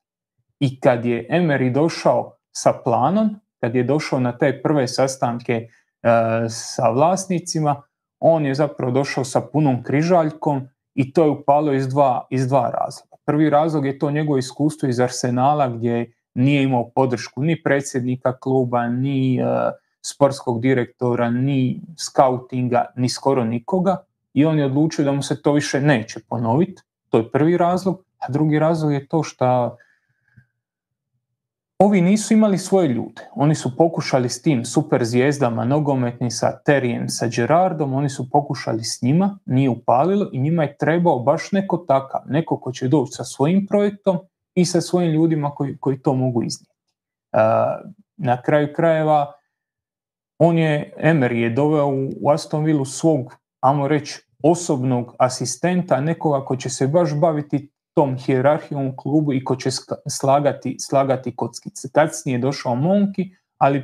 I 0.60 0.80
kad 0.80 1.06
je 1.06 1.28
Emery 1.30 1.74
došao 1.74 2.38
sa 2.52 2.74
planom, 2.84 3.36
kad 3.60 3.76
je 3.76 3.84
došao 3.84 4.20
na 4.20 4.38
te 4.38 4.62
prve 4.64 4.88
sastanke 4.88 5.54
e, 5.54 5.68
sa 6.50 6.90
vlasnicima, 6.90 7.82
on 8.20 8.46
je 8.46 8.56
zapravo 8.56 8.92
došao 8.92 9.24
sa 9.24 9.42
punom 9.42 9.84
križaljkom 9.84 10.68
i 10.96 11.14
to 11.14 11.24
je 11.24 11.30
upalo 11.30 11.74
iz 11.74 11.88
dva, 11.88 12.28
iz 12.30 12.48
dva 12.48 12.62
razloga. 12.62 13.18
Prvi 13.26 13.50
razlog 13.50 13.86
je 13.86 14.00
to 14.00 14.12
njegovo 14.12 14.38
iskustvo 14.38 14.90
iz 14.90 15.00
Arsenala 15.00 15.68
gdje 15.68 16.14
nije 16.34 16.64
imao 16.64 16.90
podršku 16.90 17.44
ni 17.44 17.64
predsjednika 17.64 18.38
kluba, 18.40 18.88
ni 18.88 19.40
e, 19.40 19.44
sportskog 20.06 20.62
direktora, 20.62 21.30
ni 21.30 21.82
skautinga, 21.98 22.86
ni 22.96 23.10
skoro 23.10 23.44
nikoga 23.44 23.98
i 24.34 24.46
on 24.46 24.60
je 24.60 24.66
odlučio 24.66 25.06
da 25.06 25.12
mu 25.12 25.22
se 25.22 25.42
to 25.42 25.54
više 25.54 25.82
neće 25.82 26.20
ponoviti. 26.30 26.82
To 27.10 27.18
je 27.18 27.32
prvi 27.32 27.58
razlog. 27.58 28.06
A 28.18 28.32
drugi 28.32 28.60
razlog 28.60 28.94
je 28.94 29.08
to 29.08 29.24
što 29.24 29.78
Ovi 31.84 32.02
nisu 32.02 32.34
imali 32.34 32.58
svoje 32.58 32.88
ljude. 32.88 33.22
Oni 33.36 33.56
su 33.56 33.78
pokušali 33.78 34.30
s 34.30 34.42
tim 34.42 34.66
super 34.66 35.06
zvijezdama 35.06 35.66
nogometni 35.66 36.32
sa 36.32 36.60
Terijem, 36.66 37.10
sa 37.10 37.28
Gerardom, 37.28 37.94
oni 37.94 38.10
su 38.10 38.30
pokušali 38.30 38.84
s 38.84 39.02
njima, 39.02 39.40
nije 39.46 39.70
upalilo 39.70 40.30
i 40.32 40.40
njima 40.40 40.64
je 40.64 40.78
trebao 40.78 41.20
baš 41.20 41.52
neko 41.52 41.78
takav, 41.78 42.22
neko 42.26 42.60
ko 42.60 42.72
će 42.72 42.88
doći 42.88 43.12
sa 43.12 43.24
svojim 43.24 43.68
projektom 43.68 44.20
i 44.56 44.66
sa 44.66 44.82
svojim 44.82 45.12
ljudima 45.12 45.52
koji, 45.52 45.78
koji 45.78 46.00
to 46.00 46.14
mogu 46.14 46.44
iznijeti. 46.44 46.74
na 48.18 48.42
kraju 48.42 48.74
krajeva 48.76 49.34
on 50.38 50.58
je, 50.58 50.94
Emery 50.98 51.36
je 51.36 51.50
doveo 51.50 51.88
u 52.22 52.30
Aston 52.30 52.64
Villa 52.64 52.86
svog, 52.86 53.36
ajmo 53.64 53.88
reći, 53.88 54.22
osobnog 54.44 55.16
asistenta, 55.20 56.02
nekoga 56.02 56.46
ko 56.46 56.56
će 56.56 56.70
se 56.70 56.88
baš 56.88 57.16
baviti 57.20 57.70
tom 57.94 58.18
hijerarhijom 58.18 58.88
u 58.88 58.96
klubu 58.96 59.34
i 59.34 59.44
ko 59.44 59.56
će 59.56 59.70
slagati, 60.10 60.76
slagati 60.80 61.36
kockice. 61.36 61.90
Kasnije 61.92 62.36
je 62.36 62.40
došao 62.40 62.76
Monki, 62.76 63.30
ali 63.58 63.78
e, 63.78 63.84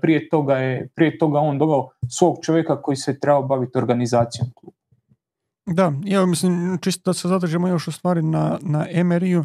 prije 0.00 0.28
toga, 0.28 0.56
je, 0.56 0.88
prije 0.94 1.18
toga 1.18 1.38
on 1.38 1.58
doveo 1.58 1.88
svog 2.08 2.38
čovjeka 2.42 2.82
koji 2.82 2.96
se 2.96 3.20
trebao 3.20 3.42
baviti 3.42 3.78
organizacijom 3.78 4.48
kluba. 4.54 4.76
Da, 5.66 5.92
ja 6.04 6.26
mislim, 6.26 6.78
čisto 6.80 7.10
da 7.10 7.14
se 7.14 7.28
zadržimo 7.28 7.68
još 7.68 7.88
u 7.88 7.92
stvari 7.92 8.22
na, 8.22 8.58
na 8.62 8.86
Emeriju, 8.90 9.44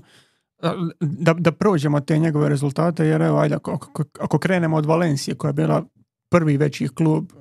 da, 1.00 1.34
da 1.34 1.52
prođemo 1.52 2.00
te 2.00 2.20
njegove 2.20 2.50
rezultate, 2.50 3.06
jer 3.06 3.22
evo, 3.22 3.40
ajde, 3.40 3.56
ako, 3.56 4.04
ako 4.20 4.40
krenemo 4.40 4.78
od 4.78 4.86
Valencije, 4.86 5.36
koja 5.36 5.50
je 5.50 5.54
bila 5.54 5.84
prvi 6.30 6.58
veći 6.58 6.88
klub 6.88 7.26
e, 7.32 7.38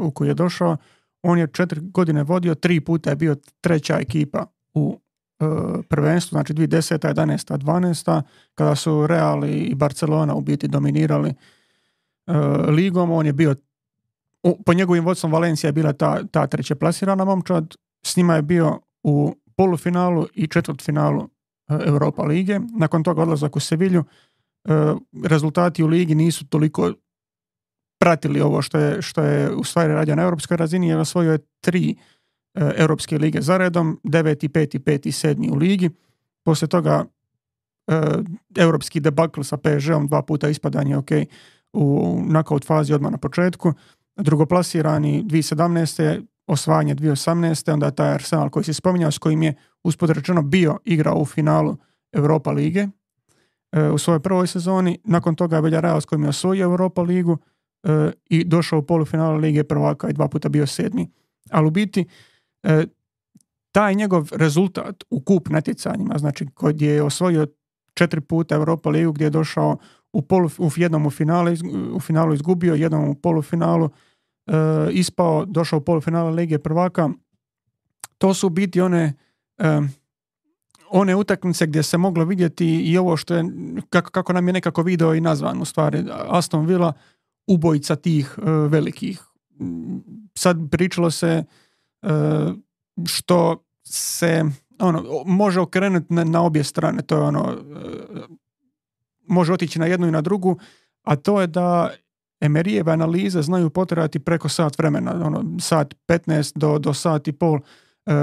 u 0.00 0.10
koji 0.10 0.28
je 0.28 0.34
došao, 0.34 0.76
on 1.22 1.38
je 1.38 1.52
četiri 1.52 1.80
godine 1.80 2.22
vodio, 2.22 2.54
tri 2.54 2.80
puta 2.80 3.10
je 3.10 3.16
bio 3.16 3.36
treća 3.60 3.98
ekipa 3.98 4.46
u 4.74 5.00
E, 5.40 5.46
prvenstvu, 5.88 6.34
znači 6.34 6.54
2010. 6.54 7.14
11. 7.14 7.58
12. 7.58 8.22
kada 8.54 8.74
su 8.74 9.06
Real 9.06 9.44
i 9.44 9.74
Barcelona 9.74 10.34
u 10.34 10.40
biti 10.40 10.68
dominirali 10.68 11.30
e, 12.26 12.32
ligom, 12.68 13.10
on 13.10 13.26
je 13.26 13.32
bio 13.32 13.54
po 14.66 14.74
njegovim 14.74 15.04
vodstvom 15.04 15.32
Valencija 15.32 15.68
je 15.68 15.72
bila 15.72 15.92
ta, 15.92 16.24
ta 16.30 16.46
treće 16.46 16.74
plasirana 16.74 17.24
momčad, 17.24 17.74
s 18.02 18.16
njima 18.16 18.34
je 18.34 18.42
bio 18.42 18.80
u 19.02 19.34
polufinalu 19.56 20.26
i 20.34 20.46
četvrtfinalu 20.46 21.22
e, 21.22 21.28
Europa 21.86 22.22
lige. 22.22 22.60
Nakon 22.78 23.02
toga 23.02 23.22
odlazak 23.22 23.56
u 23.56 23.60
Sevilju. 23.60 24.04
Rezultati 25.24 25.82
u 25.82 25.86
ligi 25.86 26.14
nisu 26.14 26.46
toliko 26.46 26.92
pratili 27.98 28.40
ovo 28.40 28.62
što 28.62 28.78
je, 28.78 29.02
što 29.02 29.22
je 29.22 29.54
u 29.54 29.64
stvari 29.64 29.92
radio 29.92 30.16
na 30.16 30.22
europskoj 30.22 30.56
razini 30.56 30.88
jer 30.88 30.98
osvojio 30.98 31.32
je 31.32 31.38
tri 31.60 31.96
E, 32.58 32.72
Europske 32.76 33.18
lige 33.18 33.40
za 33.42 33.56
redom, 33.56 34.00
9. 34.04 34.48
5. 34.48 34.78
5. 34.78 35.10
7. 35.10 35.52
u 35.52 35.56
ligi. 35.56 35.90
Poslije 36.44 36.68
toga 36.68 37.04
e, 37.86 38.00
europski 38.56 39.00
debakl 39.00 39.42
sa 39.42 39.56
PSG-om, 39.56 40.06
dva 40.06 40.22
puta 40.22 40.48
ispadanje 40.48 40.96
ok 40.96 41.10
u 41.72 42.18
knockout 42.28 42.66
fazi 42.66 42.92
odmah 42.92 43.12
na 43.12 43.18
početku. 43.18 43.72
Drugoplasirani 44.16 45.24
2017. 45.24 46.22
osvajanje 46.46 46.94
2018. 46.94 47.72
onda 47.72 47.90
taj 47.90 48.14
Arsenal 48.14 48.50
koji 48.50 48.64
se 48.64 48.74
spominjao 48.74 49.10
s 49.10 49.18
kojim 49.18 49.42
je 49.42 49.54
uspod 49.84 50.10
rečeno 50.10 50.42
bio 50.42 50.78
igrao 50.84 51.16
u 51.16 51.24
finalu 51.26 51.76
Europa 52.12 52.50
lige 52.50 52.86
e, 53.72 53.82
u 53.90 53.98
svojoj 53.98 54.20
prvoj 54.20 54.46
sezoni. 54.46 54.98
Nakon 55.04 55.34
toga 55.34 55.56
je 55.56 55.62
Villarreal 55.62 56.00
s 56.00 56.04
kojim 56.04 56.22
je 56.22 56.28
osvojio 56.28 56.64
Europa 56.64 57.02
ligu 57.02 57.38
i 58.30 58.44
došao 58.44 58.78
u 58.78 58.82
polufinalu 58.82 59.36
lige 59.36 59.64
prvaka 59.64 60.10
i 60.10 60.12
dva 60.12 60.28
puta 60.28 60.48
bio 60.48 60.66
sedmi. 60.66 61.10
Ali 61.50 61.66
u 61.66 61.70
biti 61.70 62.06
E, 62.62 62.86
taj 63.72 63.94
njegov 63.94 64.28
rezultat 64.32 65.04
u 65.10 65.20
kup 65.20 65.48
natjecanjima, 65.48 66.18
znači 66.18 66.46
kod 66.54 66.82
je 66.82 67.02
osvojio 67.02 67.46
četiri 67.94 68.20
puta 68.20 68.54
Europa 68.54 68.90
ligu 68.90 69.12
gdje 69.12 69.24
je 69.24 69.30
došao 69.30 69.76
u, 70.12 70.22
polu, 70.22 70.50
u 70.58 70.70
jednom 70.76 71.06
u, 71.06 71.10
finale, 71.10 71.54
u 71.92 72.00
finalu 72.00 72.34
izgubio, 72.34 72.74
jednom 72.74 73.08
u 73.08 73.14
polufinalu 73.14 73.90
e, 74.46 74.52
ispao, 74.92 75.44
došao 75.44 75.78
u 75.78 75.84
polufinale 75.84 76.30
Lige 76.30 76.58
prvaka. 76.58 77.10
To 78.18 78.34
su 78.34 78.48
biti 78.48 78.80
one 78.80 79.14
e, 79.58 79.80
one 80.90 81.16
utakmice 81.16 81.66
gdje 81.66 81.82
se 81.82 81.98
moglo 81.98 82.24
vidjeti 82.24 82.80
i 82.80 82.98
ovo 82.98 83.16
što 83.16 83.34
je, 83.34 83.44
kako, 83.90 84.10
kako 84.10 84.32
nam 84.32 84.46
je 84.46 84.52
nekako 84.52 84.82
video 84.82 85.14
i 85.14 85.20
nazvan 85.20 85.62
u 85.62 85.64
stvari, 85.64 86.04
Aston 86.28 86.66
Villa, 86.66 86.92
ubojica 87.48 87.96
tih 87.96 88.38
e, 88.38 88.50
velikih. 88.50 89.22
Sad 90.34 90.56
pričalo 90.70 91.10
se 91.10 91.44
E, 92.02 92.08
što 93.06 93.64
se 93.84 94.44
ono, 94.78 95.22
može 95.26 95.60
okrenuti 95.60 96.14
na, 96.14 96.24
na 96.24 96.42
obje 96.42 96.64
strane. 96.64 97.02
To 97.02 97.16
je 97.16 97.22
ono, 97.22 97.50
e, 97.50 98.20
može 99.26 99.52
otići 99.52 99.78
na 99.78 99.86
jednu 99.86 100.08
i 100.08 100.10
na 100.10 100.20
drugu, 100.20 100.58
a 101.02 101.16
to 101.16 101.40
je 101.40 101.46
da 101.46 101.90
Emerijeve 102.40 102.92
analize 102.92 103.42
znaju 103.42 103.70
potrajati 103.70 104.18
preko 104.18 104.48
sat 104.48 104.78
vremena, 104.78 105.26
ono, 105.26 105.44
sat 105.60 105.94
15 106.08 106.58
do, 106.58 106.78
do 106.78 106.94
sat 106.94 107.28
i 107.28 107.32
pol 107.32 107.58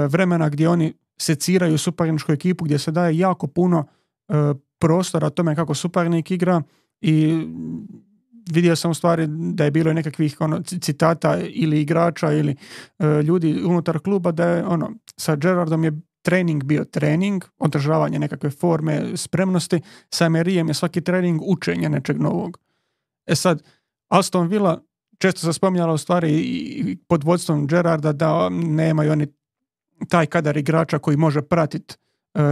vremena 0.08 0.48
gdje 0.48 0.68
oni 0.68 0.94
seciraju 1.18 1.78
suparničku 1.78 2.32
ekipu, 2.32 2.64
gdje 2.64 2.78
se 2.78 2.90
daje 2.90 3.18
jako 3.18 3.46
puno 3.46 3.86
prostora 4.78 5.30
tome 5.30 5.56
kako 5.56 5.74
suparnik 5.74 6.30
igra 6.30 6.62
i 7.00 7.46
vidio 8.52 8.76
sam 8.76 8.90
u 8.90 8.94
stvari 8.94 9.26
da 9.28 9.64
je 9.64 9.70
bilo 9.70 9.92
nekakvih 9.92 10.36
ono, 10.40 10.62
citata 10.62 11.38
ili 11.48 11.80
igrača 11.80 12.32
ili 12.32 12.56
e, 12.98 13.22
ljudi 13.22 13.62
unutar 13.64 13.98
kluba 13.98 14.32
da 14.32 14.48
je 14.48 14.64
ono, 14.64 14.90
sa 15.16 15.36
Gerardom 15.36 15.84
je 15.84 15.92
trening 16.22 16.64
bio 16.64 16.84
trening, 16.84 17.44
održavanje 17.58 18.18
nekakve 18.18 18.50
forme, 18.50 19.16
spremnosti, 19.16 19.80
sa 20.10 20.24
Emerijem 20.26 20.68
je 20.68 20.74
svaki 20.74 21.00
trening 21.00 21.40
učenje 21.44 21.88
nečeg 21.88 22.20
novog. 22.20 22.58
E 23.26 23.34
sad, 23.34 23.62
Aston 24.08 24.48
Villa 24.48 24.80
često 25.18 25.40
se 25.40 25.52
spominjalo 25.52 25.94
u 25.94 25.98
stvari 25.98 26.32
i 26.32 26.96
pod 27.08 27.24
vodstvom 27.24 27.66
Gerarda 27.66 28.12
da 28.12 28.48
nemaju 28.48 29.12
oni 29.12 29.26
taj 30.08 30.26
kadar 30.26 30.56
igrača 30.56 30.98
koji 30.98 31.16
može 31.16 31.42
pratiti 31.42 31.94
uh, 32.34 32.42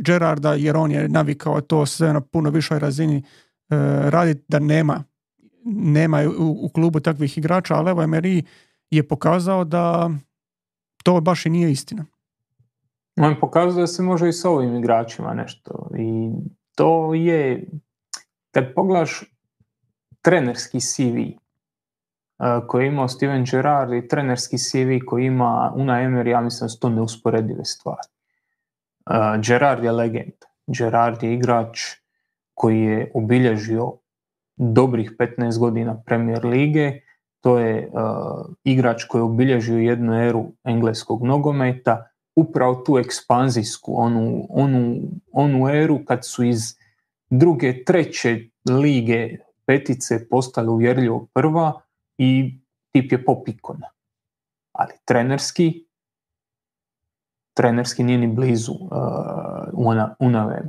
Gerarda 0.00 0.54
jer 0.54 0.76
on 0.76 0.90
je 0.90 1.08
navikao 1.08 1.60
to 1.60 1.86
sve 1.86 2.12
na 2.12 2.20
puno 2.20 2.50
višoj 2.50 2.78
razini 2.78 3.16
uh, 3.16 3.76
raditi 4.08 4.44
da 4.48 4.58
nema 4.58 5.04
nema 5.76 6.22
u, 6.38 6.66
u, 6.66 6.68
klubu 6.68 7.00
takvih 7.00 7.38
igrača, 7.38 7.74
ali 7.74 7.90
evo 7.90 8.02
Emery 8.02 8.44
je 8.90 9.08
pokazao 9.08 9.64
da 9.64 10.10
to 11.04 11.20
baš 11.20 11.46
i 11.46 11.50
nije 11.50 11.70
istina. 11.70 12.04
On 13.16 13.36
pokazuje 13.40 13.82
da 13.82 13.86
se 13.86 14.02
može 14.02 14.28
i 14.28 14.32
s 14.32 14.44
ovim 14.44 14.76
igračima 14.76 15.34
nešto. 15.34 15.90
I 15.98 16.30
to 16.74 17.14
je, 17.14 17.68
kad 18.50 18.74
pogledaš 18.74 19.22
trenerski 20.22 20.80
CV 20.80 21.16
koji 22.66 22.84
je 22.84 22.88
imao 22.88 23.08
Steven 23.08 23.44
Gerrard 23.50 23.92
i 23.92 24.08
trenerski 24.08 24.58
CV 24.58 25.06
koji 25.06 25.24
ima 25.24 25.72
Una 25.76 25.92
Emery, 25.92 26.26
ja 26.26 26.40
mislim 26.40 26.64
da 26.64 26.68
su 26.68 26.80
to 26.80 26.88
neusporedive 26.88 27.64
stvari. 27.64 28.08
Gerrard 29.46 29.84
je 29.84 29.92
legend. 29.92 30.34
Gerrard 30.66 31.22
je 31.22 31.34
igrač 31.34 31.80
koji 32.54 32.80
je 32.80 33.10
obilježio 33.14 33.92
dobrih 34.58 35.12
15 35.18 35.58
godina 35.58 36.02
Premier 36.06 36.44
lige. 36.44 37.00
To 37.40 37.58
je 37.58 37.90
igrač 38.64 39.04
koji 39.04 39.20
je 39.20 39.24
obilježio 39.24 39.78
jednu 39.78 40.14
eru 40.14 40.52
engleskog 40.64 41.22
nogometa 41.22 42.10
upravo 42.36 42.74
tu 42.74 42.98
ekspanzijsku, 42.98 43.94
onu, 43.96 44.46
onu, 44.48 44.96
onu 45.32 45.68
eru 45.68 46.04
kad 46.04 46.26
su 46.26 46.44
iz 46.44 46.76
druge, 47.30 47.84
treće 47.84 48.48
lige 48.70 49.36
petice 49.66 50.28
postale 50.28 50.68
uvjerljivo 50.68 51.26
prva 51.34 51.80
i 52.18 52.58
tip 52.92 53.12
je 53.12 53.24
popikona. 53.24 53.86
Ali 54.72 54.92
trenerski, 55.04 55.86
trenerski 57.54 58.04
nije 58.04 58.18
ni 58.18 58.26
blizu 58.26 58.72
uh, 58.72 58.88
una, 59.72 60.14
una 60.18 60.62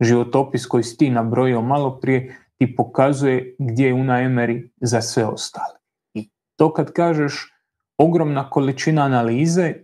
Životopis 0.00 0.66
koji 0.66 0.82
si 0.82 0.96
ti 0.96 1.10
nabrojio 1.10 1.62
malo 1.62 2.00
prije 2.00 2.45
ti 2.58 2.76
pokazuje 2.76 3.54
gdje 3.58 3.86
je 3.86 3.94
Una 3.94 4.14
Emery 4.14 4.68
za 4.80 5.00
sve 5.00 5.24
ostale. 5.24 5.78
I 6.14 6.28
to 6.56 6.72
kad 6.72 6.92
kažeš 6.92 7.52
ogromna 7.98 8.50
količina 8.50 9.02
analize, 9.02 9.74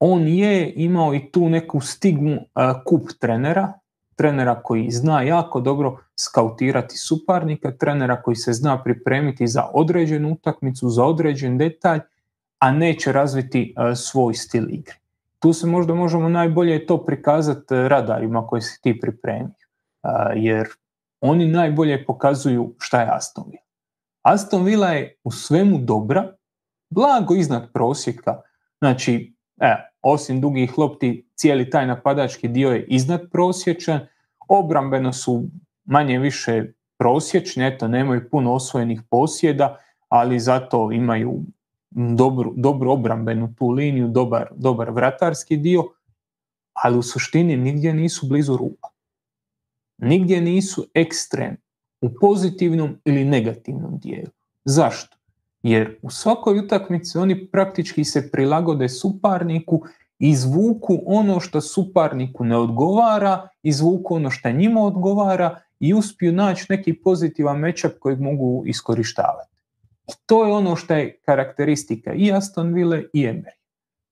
on 0.00 0.28
je 0.28 0.72
imao 0.76 1.14
i 1.14 1.30
tu 1.30 1.48
neku 1.48 1.80
stigmu 1.80 2.36
kup 2.84 3.08
trenera, 3.20 3.72
trenera 4.16 4.62
koji 4.62 4.90
zna 4.90 5.22
jako 5.22 5.60
dobro 5.60 5.98
skautirati 6.16 6.96
suparnika, 6.96 7.72
trenera 7.72 8.22
koji 8.22 8.36
se 8.36 8.52
zna 8.52 8.82
pripremiti 8.82 9.46
za 9.46 9.66
određenu 9.74 10.32
utakmicu, 10.32 10.88
za 10.88 11.04
određen 11.04 11.58
detalj, 11.58 12.00
a 12.58 12.72
neće 12.72 13.12
razviti 13.12 13.74
svoj 13.96 14.34
stil 14.34 14.66
igre. 14.70 14.94
Tu 15.38 15.52
se 15.52 15.66
možda 15.66 15.94
možemo 15.94 16.28
najbolje 16.28 16.86
to 16.86 17.04
prikazati 17.04 17.74
radarima 17.74 18.46
koji 18.46 18.62
se 18.62 18.78
ti 18.82 19.00
pripremio, 19.00 19.54
jer 20.36 20.68
oni 21.20 21.46
najbolje 21.46 22.04
pokazuju 22.06 22.74
šta 22.78 23.00
je 23.00 23.08
Aston 23.10 23.44
Villa. 23.46 23.64
Aston 24.22 24.64
Villa 24.64 24.88
je 24.88 25.16
u 25.24 25.30
svemu 25.30 25.78
dobra, 25.78 26.36
blago 26.90 27.34
iznad 27.34 27.72
prosjeka, 27.72 28.40
znači 28.80 29.38
E, 29.60 29.76
osim 30.02 30.40
dugih 30.40 30.78
lopti, 30.78 31.30
cijeli 31.34 31.70
taj 31.70 31.86
napadački 31.86 32.48
dio 32.48 32.70
je 32.70 32.84
iznad 32.84 33.30
prosječan, 33.30 34.00
obrambeno 34.48 35.12
su 35.12 35.44
manje 35.84 36.18
više 36.18 36.64
prosječni, 36.98 37.66
eto 37.66 37.88
nemaju 37.88 38.30
puno 38.30 38.52
osvojenih 38.52 39.02
posjeda, 39.10 39.76
ali 40.08 40.40
zato 40.40 40.92
imaju 40.92 41.40
dobru, 41.90 42.52
dobru 42.56 42.90
obrambenu 42.90 43.54
tu 43.54 43.68
liniju, 43.68 44.08
dobar, 44.08 44.48
dobar 44.56 44.90
vratarski 44.90 45.56
dio, 45.56 45.84
ali 46.72 46.98
u 46.98 47.02
suštini 47.02 47.56
nigdje 47.56 47.94
nisu 47.94 48.26
blizu 48.28 48.56
ruba. 48.56 48.88
Nigdje 49.98 50.40
nisu 50.40 50.86
ekstrem 50.94 51.56
u 52.00 52.08
pozitivnom 52.20 53.00
ili 53.04 53.24
negativnom 53.24 53.98
dijelu. 53.98 54.30
Zašto? 54.64 55.16
Jer 55.62 55.98
u 56.02 56.10
svakoj 56.10 56.58
utakmici 56.58 57.18
oni 57.18 57.46
praktički 57.46 58.04
se 58.04 58.30
prilagode 58.30 58.88
suparniku, 58.88 59.82
izvuku 60.18 60.98
ono 61.06 61.40
što 61.40 61.60
suparniku 61.60 62.44
ne 62.44 62.56
odgovara, 62.56 63.48
izvuku 63.62 64.14
ono 64.14 64.30
što 64.30 64.50
njima 64.50 64.80
odgovara 64.80 65.60
i 65.80 65.94
uspiju 65.94 66.32
naći 66.32 66.66
neki 66.68 66.94
pozitivan 66.94 67.58
mečak 67.58 67.92
kojeg 68.00 68.20
mogu 68.20 68.62
iskorištavati. 68.66 69.56
I 70.08 70.12
to 70.26 70.46
je 70.46 70.52
ono 70.52 70.76
što 70.76 70.94
je 70.94 71.18
karakteristika 71.24 72.12
i 72.12 72.32
Aston 72.32 72.74
Ville 72.74 73.04
i 73.12 73.22
Emery. 73.22 73.58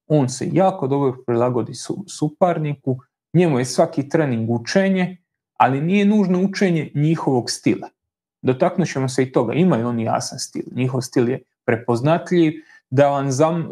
On 0.07 0.29
se 0.29 0.49
jako 0.53 0.87
dobro 0.87 1.23
prilagodi 1.27 1.75
su, 1.75 2.05
suparniku, 2.09 2.99
njemu 3.35 3.59
je 3.59 3.65
svaki 3.65 4.09
trening 4.09 4.51
učenje, 4.51 5.17
ali 5.57 5.81
nije 5.81 6.05
nužno 6.05 6.43
učenje 6.43 6.91
njihovog 6.95 7.51
stila 7.51 7.89
dotaknut 8.47 8.89
ćemo 8.89 9.09
se 9.09 9.23
i 9.23 9.33
toga. 9.33 9.53
Imaju 9.53 9.89
oni 9.89 10.05
jasan 10.05 10.39
stil. 10.39 10.65
Njihov 10.73 11.01
stil 11.01 11.29
je 11.29 11.43
prepoznatljiv, 11.65 12.53
da 12.91 13.09
vam 13.09 13.29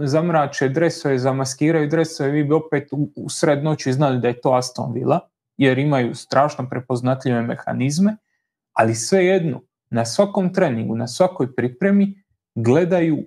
zamrače 0.06 0.68
dresove, 0.68 1.18
zamaskiraju 1.18 1.88
dresove, 1.88 2.30
vi 2.30 2.44
bi 2.44 2.54
opet 2.54 2.88
u, 2.92 3.10
u 3.16 3.30
sred 3.30 3.64
noći 3.64 3.92
znali 3.92 4.18
da 4.20 4.28
je 4.28 4.40
to 4.40 4.52
Aston 4.52 4.92
Villa, 4.92 5.20
jer 5.56 5.78
imaju 5.78 6.14
strašno 6.14 6.68
prepoznatljive 6.70 7.42
mehanizme, 7.42 8.16
ali 8.72 8.94
svejedno, 8.94 9.60
na 9.90 10.04
svakom 10.04 10.52
treningu, 10.54 10.96
na 10.96 11.06
svakoj 11.08 11.54
pripremi 11.54 12.22
gledaju 12.54 13.18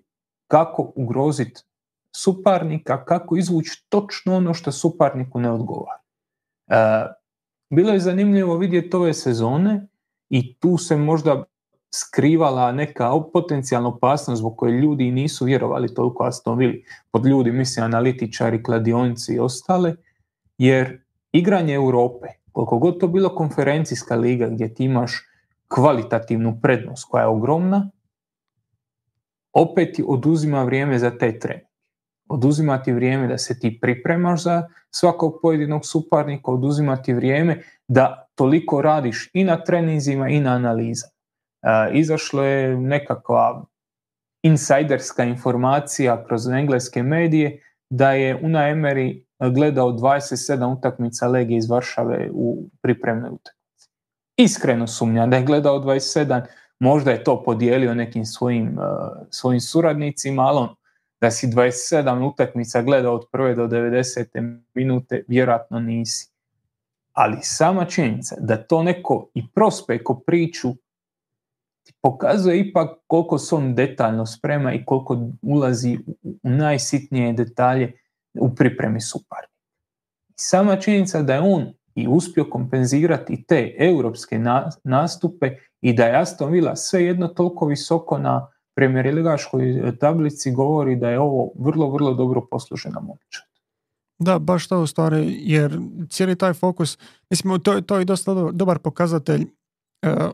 kako 0.48 0.92
ugroziti 0.96 1.62
suparnika, 2.16 3.06
kako 3.06 3.38
izvući 3.38 3.86
točno 3.90 4.36
ono 4.36 4.54
što 4.54 4.72
suparniku 4.72 5.40
ne 5.40 5.52
odgovara. 5.52 6.00
E, 6.68 6.78
bilo 7.70 7.94
je 7.94 8.00
zanimljivo 8.00 8.58
vidjeti 8.58 8.96
ove 8.96 9.14
sezone 9.14 9.88
i 10.30 10.56
tu 10.56 10.78
se 10.78 10.96
možda 10.98 11.44
skrivala 11.94 12.72
neka 12.72 13.12
potencijalna 13.34 13.90
opasnost 13.90 14.40
zbog 14.40 14.58
koje 14.58 14.72
ljudi 14.72 15.12
nisu 15.12 15.46
vjerovali 15.46 15.94
toliko 15.94 16.24
Aston 16.24 16.58
Villa. 16.58 16.74
Pod 17.12 17.26
ljudi 17.26 17.52
mislim 17.52 17.86
analitičari, 17.86 18.64
kladionici 18.64 19.34
i 19.34 19.40
ostale, 19.40 19.96
jer 20.58 21.02
igranje 21.32 21.74
Europe, 21.74 22.28
koliko 22.52 22.78
god 22.78 23.00
to 23.00 23.08
bilo 23.08 23.36
konferencijska 23.36 24.16
liga 24.16 24.48
gdje 24.48 24.74
ti 24.74 24.84
imaš 24.84 25.24
kvalitativnu 25.68 26.60
prednost 26.62 27.08
koja 27.10 27.22
je 27.22 27.28
ogromna, 27.28 27.92
opet 29.54 29.96
ti 29.96 30.04
oduzima 30.08 30.64
vrijeme 30.64 31.00
za 31.00 31.18
te 31.18 31.40
trening. 31.40 31.67
Oduzima 32.30 32.84
ti 32.84 32.94
vrijeme 32.94 33.28
da 33.28 33.38
se 33.38 33.60
ti 33.60 33.80
pripremaš 33.82 34.44
za 34.44 34.68
svakog 34.92 35.40
pojedinog 35.42 35.86
suparnika, 35.86 36.52
oduzima 36.52 37.02
ti 37.02 37.14
vrijeme 37.14 37.62
da 37.88 38.28
toliko 38.36 38.82
radiš 38.82 39.30
i 39.34 39.44
na 39.44 39.64
treninzima 39.64 40.30
i 40.30 40.40
na 40.40 40.52
analizama. 40.52 41.12
E, 41.62 41.90
izašlo 41.94 42.44
je 42.44 42.78
nekakva 42.78 43.66
insajderska 44.44 45.24
informacija 45.24 46.26
kroz 46.28 46.48
engleske 46.48 47.04
medije 47.04 47.62
da 47.90 48.12
je 48.12 48.40
Una 48.44 48.60
Emery 48.60 49.24
gledao 49.40 49.92
27 49.92 50.78
utakmica 50.78 51.28
Legije 51.28 51.58
iz 51.58 51.70
Varšave 51.70 52.30
u 52.34 52.70
pripremnoj 52.82 53.30
utakmici. 53.30 53.90
Iskreno 54.38 54.88
sumnja 54.88 55.28
da 55.28 55.36
je 55.36 55.44
gledao 55.44 55.80
27, 55.80 56.42
možda 56.80 57.12
je 57.12 57.24
to 57.24 57.44
podijelio 57.44 57.96
nekim 57.96 58.26
svojim, 58.26 58.78
uh, 58.78 58.86
svojim 59.30 59.62
suradnicima, 59.62 60.42
ali 60.44 60.58
on, 60.58 60.76
da 61.22 61.32
si 61.32 61.48
27 61.48 62.32
utakmica 62.34 62.82
gledao 62.82 63.16
od 63.16 63.26
prve 63.32 63.56
do 63.56 63.68
90. 63.68 64.60
minute, 64.74 65.24
vjerojatno 65.28 65.80
nisi 65.80 66.38
ali 67.18 67.38
sama 67.42 67.86
činjenica 67.86 68.36
da 68.40 68.64
to 68.64 68.84
neko 68.84 69.30
i 69.34 69.48
prospeko 69.54 70.20
priču 70.20 70.74
ti 71.84 71.94
pokazuje 72.02 72.60
ipak 72.60 72.90
koliko 73.08 73.38
se 73.38 73.56
on 73.56 73.76
detaljno 73.76 74.26
sprema 74.26 74.74
i 74.74 74.86
koliko 74.86 75.20
ulazi 75.42 75.98
u 76.24 76.50
najsitnije 76.50 77.34
detalje 77.34 77.94
u 78.40 78.56
pripremi 78.56 79.02
suparnika. 79.02 79.54
Sama 80.36 80.76
činjenica 80.76 81.22
da 81.22 81.34
je 81.34 81.42
on 81.42 81.74
i 81.96 82.08
uspio 82.08 82.46
kompenzirati 82.50 83.44
te 83.48 83.76
europske 83.80 84.40
nastupe 84.84 85.58
i 85.82 85.94
da 85.94 86.06
je 86.06 86.22
Aston 86.22 86.52
Villa 86.52 86.76
svejedno 86.76 87.28
toliko 87.28 87.66
visoko 87.66 88.18
na 88.18 88.48
Premier 88.78 89.16
Ligaškoj 89.16 89.98
tablici 90.00 90.52
govori 90.52 90.96
da 90.96 91.10
je 91.10 91.20
ovo 91.20 91.52
vrlo, 91.60 91.90
vrlo 91.90 92.14
dobro 92.14 92.42
poslužena 92.52 93.00
momčad. 93.00 93.44
Da, 94.20 94.40
baš 94.40 94.68
to 94.68 94.82
u 94.82 94.88
stvari, 94.88 95.38
jer 95.42 95.80
cijeli 96.10 96.36
taj 96.36 96.54
fokus, 96.54 96.98
mislim, 97.30 97.60
to, 97.60 97.82
to 97.82 97.98
je 97.98 98.06
dosta 98.06 98.34
dobar 98.52 98.80
pokazatelj 98.80 99.42
e, 99.42 99.48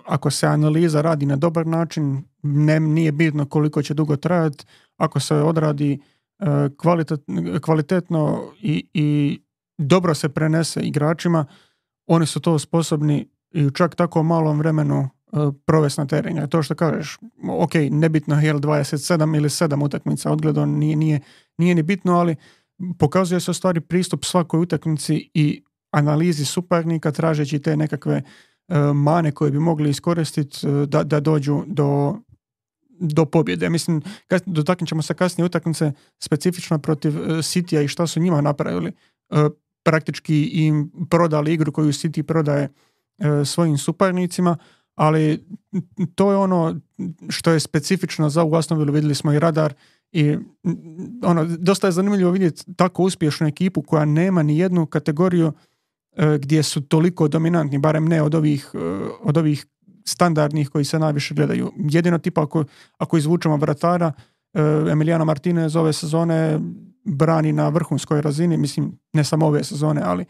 ako 0.05 0.31
se 0.31 0.47
analiza 0.47 1.01
radi 1.01 1.25
na 1.25 1.35
dobar 1.35 1.67
način, 1.67 2.23
ne, 2.41 2.79
nije 2.79 3.11
bitno 3.11 3.45
koliko 3.45 3.81
će 3.81 3.93
dugo 3.93 4.15
trajati, 4.15 4.65
ako 4.97 5.19
se 5.19 5.35
odradi 5.35 5.99
e, 6.39 6.45
kvalitetno 7.61 8.51
i, 8.61 8.87
i 8.93 9.39
dobro 9.77 10.13
se 10.13 10.29
prenese 10.29 10.81
igračima, 10.81 11.45
oni 12.07 12.25
su 12.25 12.39
to 12.39 12.59
sposobni 12.59 13.29
i 13.51 13.65
u 13.65 13.71
čak 13.71 13.95
tako 13.95 14.23
malom 14.23 14.59
vremenu 14.59 15.09
provesti 15.65 16.01
na 16.01 16.07
terenju. 16.07 16.47
To 16.47 16.63
što 16.63 16.75
kažeš, 16.75 17.17
ok, 17.49 17.73
nebitno 17.91 18.41
je 18.41 18.53
li 18.53 18.59
27 18.59 19.37
ili 19.37 19.49
7 19.49 19.85
utakmica 19.85 20.31
odgledao, 20.31 20.65
nije, 20.65 20.95
nije, 20.95 21.19
nije 21.57 21.75
ni 21.75 21.83
bitno, 21.83 22.13
ali 22.13 22.35
pokazuje 22.99 23.39
se 23.39 23.51
u 23.51 23.53
stvari 23.53 23.81
pristup 23.81 24.25
svakoj 24.25 24.59
utakmici 24.59 25.29
i 25.33 25.63
analizi 25.91 26.45
suparnika 26.45 27.11
tražeći 27.11 27.59
te 27.59 27.77
nekakve 27.77 28.21
mane 28.93 29.31
koje 29.31 29.51
bi 29.51 29.59
mogli 29.59 29.89
iskoristiti 29.89 30.67
da, 30.87 31.03
da 31.03 31.19
dođu 31.19 31.63
do, 31.67 32.15
do 32.99 33.25
pobjede. 33.25 33.69
Mislim, 33.69 34.01
dotaknut 34.45 34.89
ćemo 34.89 35.01
se 35.01 35.13
kasnije 35.13 35.45
utakmice 35.45 35.91
specifično 36.19 36.79
protiv 36.79 37.13
Sitija 37.41 37.81
i 37.81 37.87
šta 37.87 38.07
su 38.07 38.19
njima 38.19 38.41
napravili. 38.41 38.91
Praktički 39.83 40.43
im 40.43 40.91
prodali 41.09 41.53
igru 41.53 41.71
koju 41.71 41.87
City 41.87 42.23
prodaje 42.23 42.69
svojim 43.45 43.77
suparnicima, 43.77 44.57
ali 44.95 45.45
to 46.15 46.31
je 46.31 46.37
ono 46.37 46.79
što 47.29 47.51
je 47.51 47.59
specifično 47.59 48.29
za 48.29 48.43
u 48.43 48.55
Aston 48.55 48.91
vidjeli 48.91 49.15
smo 49.15 49.33
i 49.33 49.39
radar 49.39 49.73
i 50.11 50.37
ono, 51.23 51.45
dosta 51.45 51.87
je 51.87 51.91
zanimljivo 51.91 52.31
vidjeti 52.31 52.73
tako 52.75 53.03
uspješnu 53.03 53.47
ekipu 53.47 53.81
koja 53.81 54.05
nema 54.05 54.43
ni 54.43 54.57
jednu 54.57 54.85
kategoriju 54.85 55.53
e, 56.15 56.37
gdje 56.41 56.63
su 56.63 56.81
toliko 56.81 57.27
dominantni, 57.27 57.77
barem 57.77 58.05
ne 58.05 58.21
od 58.21 58.35
ovih, 58.35 58.69
e, 58.73 58.77
od 59.21 59.37
ovih 59.37 59.65
standardnih 60.05 60.69
koji 60.69 60.85
se 60.85 60.99
najviše 60.99 61.33
gledaju. 61.33 61.71
Jedino 61.77 62.17
tipa 62.17 62.43
ako, 62.43 62.63
ako 62.97 63.17
izvučemo 63.17 63.57
vratara, 63.57 64.11
e, 64.53 64.61
Emiliano 64.91 65.25
Martinez 65.25 65.75
ove 65.75 65.93
sezone 65.93 66.59
brani 67.03 67.53
na 67.53 67.69
vrhunskoj 67.69 68.21
razini, 68.21 68.57
mislim 68.57 68.99
ne 69.13 69.23
samo 69.23 69.45
ove 69.45 69.63
sezone, 69.63 70.01
ali 70.05 70.25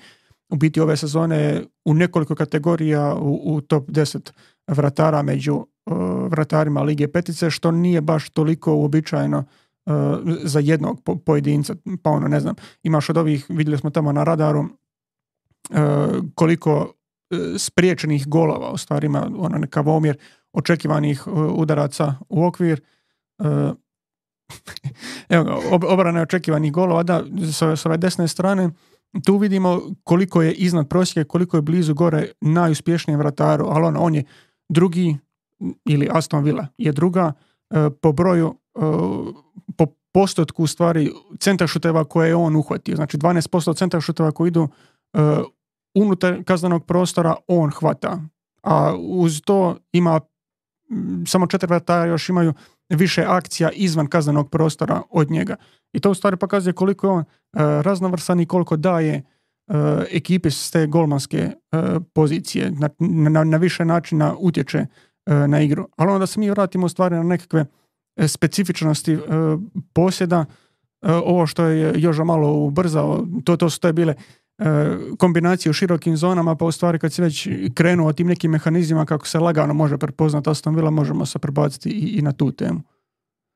u 0.50 0.56
biti 0.56 0.80
ove 0.80 0.98
sezone 0.98 1.64
u 1.86 1.94
nekoliko 1.94 2.36
kategorija 2.36 3.16
u, 3.16 3.42
u 3.44 3.62
top 3.62 3.90
10 3.90 4.32
vratara 4.68 5.22
među 5.22 5.56
uh, 5.56 5.66
vratarima 6.30 6.82
Lige 6.82 7.08
Petice, 7.08 7.50
što 7.50 7.72
nije 7.72 8.02
baš 8.02 8.30
toliko 8.30 8.76
uobičajeno 8.76 9.44
uh, 9.86 9.94
za 10.44 10.60
jednog 10.60 11.02
pojedinca. 11.26 11.76
Pa 12.04 12.10
ono, 12.10 12.28
ne 12.28 12.40
znam, 12.40 12.56
imaš 12.84 13.10
od 13.10 13.18
ovih, 13.18 13.46
vidjeli 13.50 13.78
smo 13.78 13.90
tamo 13.90 14.12
na 14.12 14.24
radaru, 14.24 14.60
uh, 14.60 14.68
koliko 16.36 16.94
spriječenih 17.58 18.28
golova, 18.28 18.72
u 18.72 18.78
stvari 18.78 19.06
ima 19.06 19.32
ono 19.38 19.58
neka 19.58 19.82
omjer 19.82 20.18
očekivanih 20.54 21.28
udaraca 21.28 22.16
u 22.30 22.46
okvir. 22.46 22.82
Evo 25.30 25.62
obrane 25.90 26.22
očekivanih 26.22 26.72
golova, 26.72 27.04
da, 27.04 27.24
s 27.76 27.86
ove 27.86 27.98
desne 27.98 28.28
strane, 28.28 28.70
tu 29.26 29.38
vidimo 29.38 29.82
koliko 30.04 30.42
je 30.42 30.54
iznad 30.54 30.88
prosjeka, 30.88 31.28
koliko 31.28 31.58
je 31.58 31.62
blizu 31.62 31.94
gore 31.94 32.32
najuspješnijem 32.42 33.20
vrataru, 33.20 33.66
ali 33.66 33.86
on, 33.86 33.98
on 33.98 34.16
je 34.16 34.24
drugi 34.70 35.18
ili 35.86 36.10
Aston 36.12 36.44
Villa 36.44 36.68
je 36.78 36.92
druga 36.92 37.34
e, 37.70 37.90
po 38.02 38.12
broju 38.12 38.56
e, 38.76 38.80
po 39.78 39.86
postotku 40.14 40.68
stvari 40.68 41.12
centaršuteva 41.40 42.04
koje 42.04 42.28
je 42.28 42.36
on 42.36 42.56
uhvatio. 42.56 42.96
Znači 42.96 43.18
12% 43.18 43.78
centaršuteva 43.78 44.32
koji 44.32 44.48
idu 44.48 44.68
e, 45.14 45.20
unutar 45.96 46.44
kaznenog 46.44 46.86
prostora 46.86 47.36
on 47.48 47.72
hvata. 47.72 48.22
A 48.64 48.96
uz 48.96 49.42
to 49.46 49.78
ima 49.92 50.20
samo 51.28 51.48
četiri 51.48 51.68
vratara 51.68 52.06
još 52.06 52.30
imaju 52.30 52.54
više 52.90 53.26
akcija 53.28 53.72
izvan 53.72 54.08
kaznenog 54.08 54.50
prostora 54.50 55.02
od 55.10 55.32
njega. 55.32 55.56
I 55.94 56.00
to 56.00 56.12
u 56.12 56.14
stvari 56.14 56.38
pokazuje 56.38 56.74
koliko 56.74 57.08
je 57.08 57.12
on 57.12 57.24
raznovrsan 57.82 58.40
i 58.40 58.46
koliko 58.46 58.78
daje 58.78 59.24
ekipe 60.12 60.52
s 60.52 60.72
te 60.72 60.88
golmanske 60.88 61.38
eh, 61.38 62.00
pozicije, 62.14 62.72
na, 62.72 62.90
na, 63.30 63.44
na 63.44 63.58
više 63.58 63.86
načina 63.86 64.36
utječe 64.40 64.78
eh, 64.78 65.48
na 65.48 65.62
igru. 65.62 65.88
Ali 65.98 66.12
onda 66.12 66.28
se 66.28 66.40
mi 66.40 66.50
vratimo 66.50 66.90
stvari 66.90 67.16
na 67.16 67.24
nekakve 67.24 67.66
specifičnosti 68.28 69.18
posjeda, 69.94 70.46
ovo 71.02 71.48
što 71.48 71.66
je 71.66 71.94
Joža 71.96 72.24
malo 72.24 72.54
ubrzao, 72.54 73.26
to, 73.44 73.58
to 73.58 73.70
su 73.70 73.80
te 73.80 73.94
bile 73.94 74.16
kombinacije 75.18 75.70
u 75.70 75.74
širokim 75.74 76.18
zonama, 76.18 76.56
pa 76.56 76.66
u 76.66 76.72
stvari 76.72 77.00
kad 77.00 77.14
se 77.14 77.22
već 77.22 77.48
krenuo 77.74 78.14
tim 78.14 78.28
nekim 78.28 78.52
mehanizmima 78.52 79.06
kako 79.06 79.28
se 79.28 79.40
lagano 79.40 79.74
može 79.74 79.98
prepoznati 79.98 80.50
Aston 80.50 80.76
Villa, 80.76 80.90
možemo 80.90 81.26
se 81.26 81.40
prebaciti 81.40 81.90
i, 81.90 82.18
i 82.18 82.22
na 82.22 82.32
tu 82.32 82.52
temu. 82.52 82.82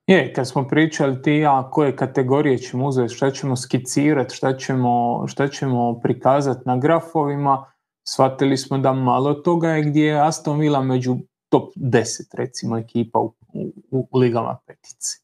Je, 0.08 0.34
kad 0.34 0.48
smo 0.48 0.68
pričali 0.68 1.22
ti 1.22 1.46
a 1.46 1.70
koje 1.72 1.96
kategorije 1.96 2.58
ćemo 2.58 2.88
uzeti, 2.88 3.14
šta 3.14 3.32
ćemo 3.32 3.56
skicirati, 3.56 4.36
šta 4.36 4.58
ćemo, 4.58 5.24
šta 5.28 5.48
ćemo 5.48 6.00
prikazati 6.00 6.62
na 6.66 6.78
grafovima, 6.78 7.66
shvatili 8.08 8.58
smo 8.58 8.78
da 8.78 8.94
malo 8.94 9.34
toga 9.34 9.70
je 9.70 9.84
gdje 9.84 10.06
je 10.06 10.28
Aston 10.28 10.60
Villa 10.60 10.82
među 10.82 11.18
top 11.50 11.74
10 11.76 12.38
recimo 12.38 12.78
ekipa 12.78 13.20
u, 13.20 13.34
u, 13.92 14.08
u 14.12 14.18
ligama 14.18 14.58
petici. 14.66 15.22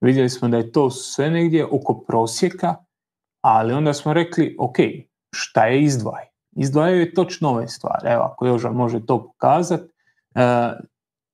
Vidjeli 0.00 0.30
smo 0.30 0.48
da 0.48 0.56
je 0.56 0.72
to 0.72 0.90
sve 0.90 1.30
negdje 1.30 1.66
oko 1.66 2.00
prosjeka, 2.06 2.74
ali 3.40 3.72
onda 3.72 3.92
smo 3.92 4.12
rekli, 4.12 4.56
ok, 4.58 4.76
šta 5.32 5.66
je 5.66 5.82
izdvaj? 5.82 6.24
Izdvajaju 6.56 7.00
je 7.00 7.14
točno 7.14 7.48
ove 7.48 7.68
stvari. 7.68 8.08
Evo, 8.08 8.22
ako 8.22 8.46
Joža 8.46 8.70
može 8.70 9.06
to 9.06 9.26
pokazati. 9.26 9.92
E, 10.34 10.42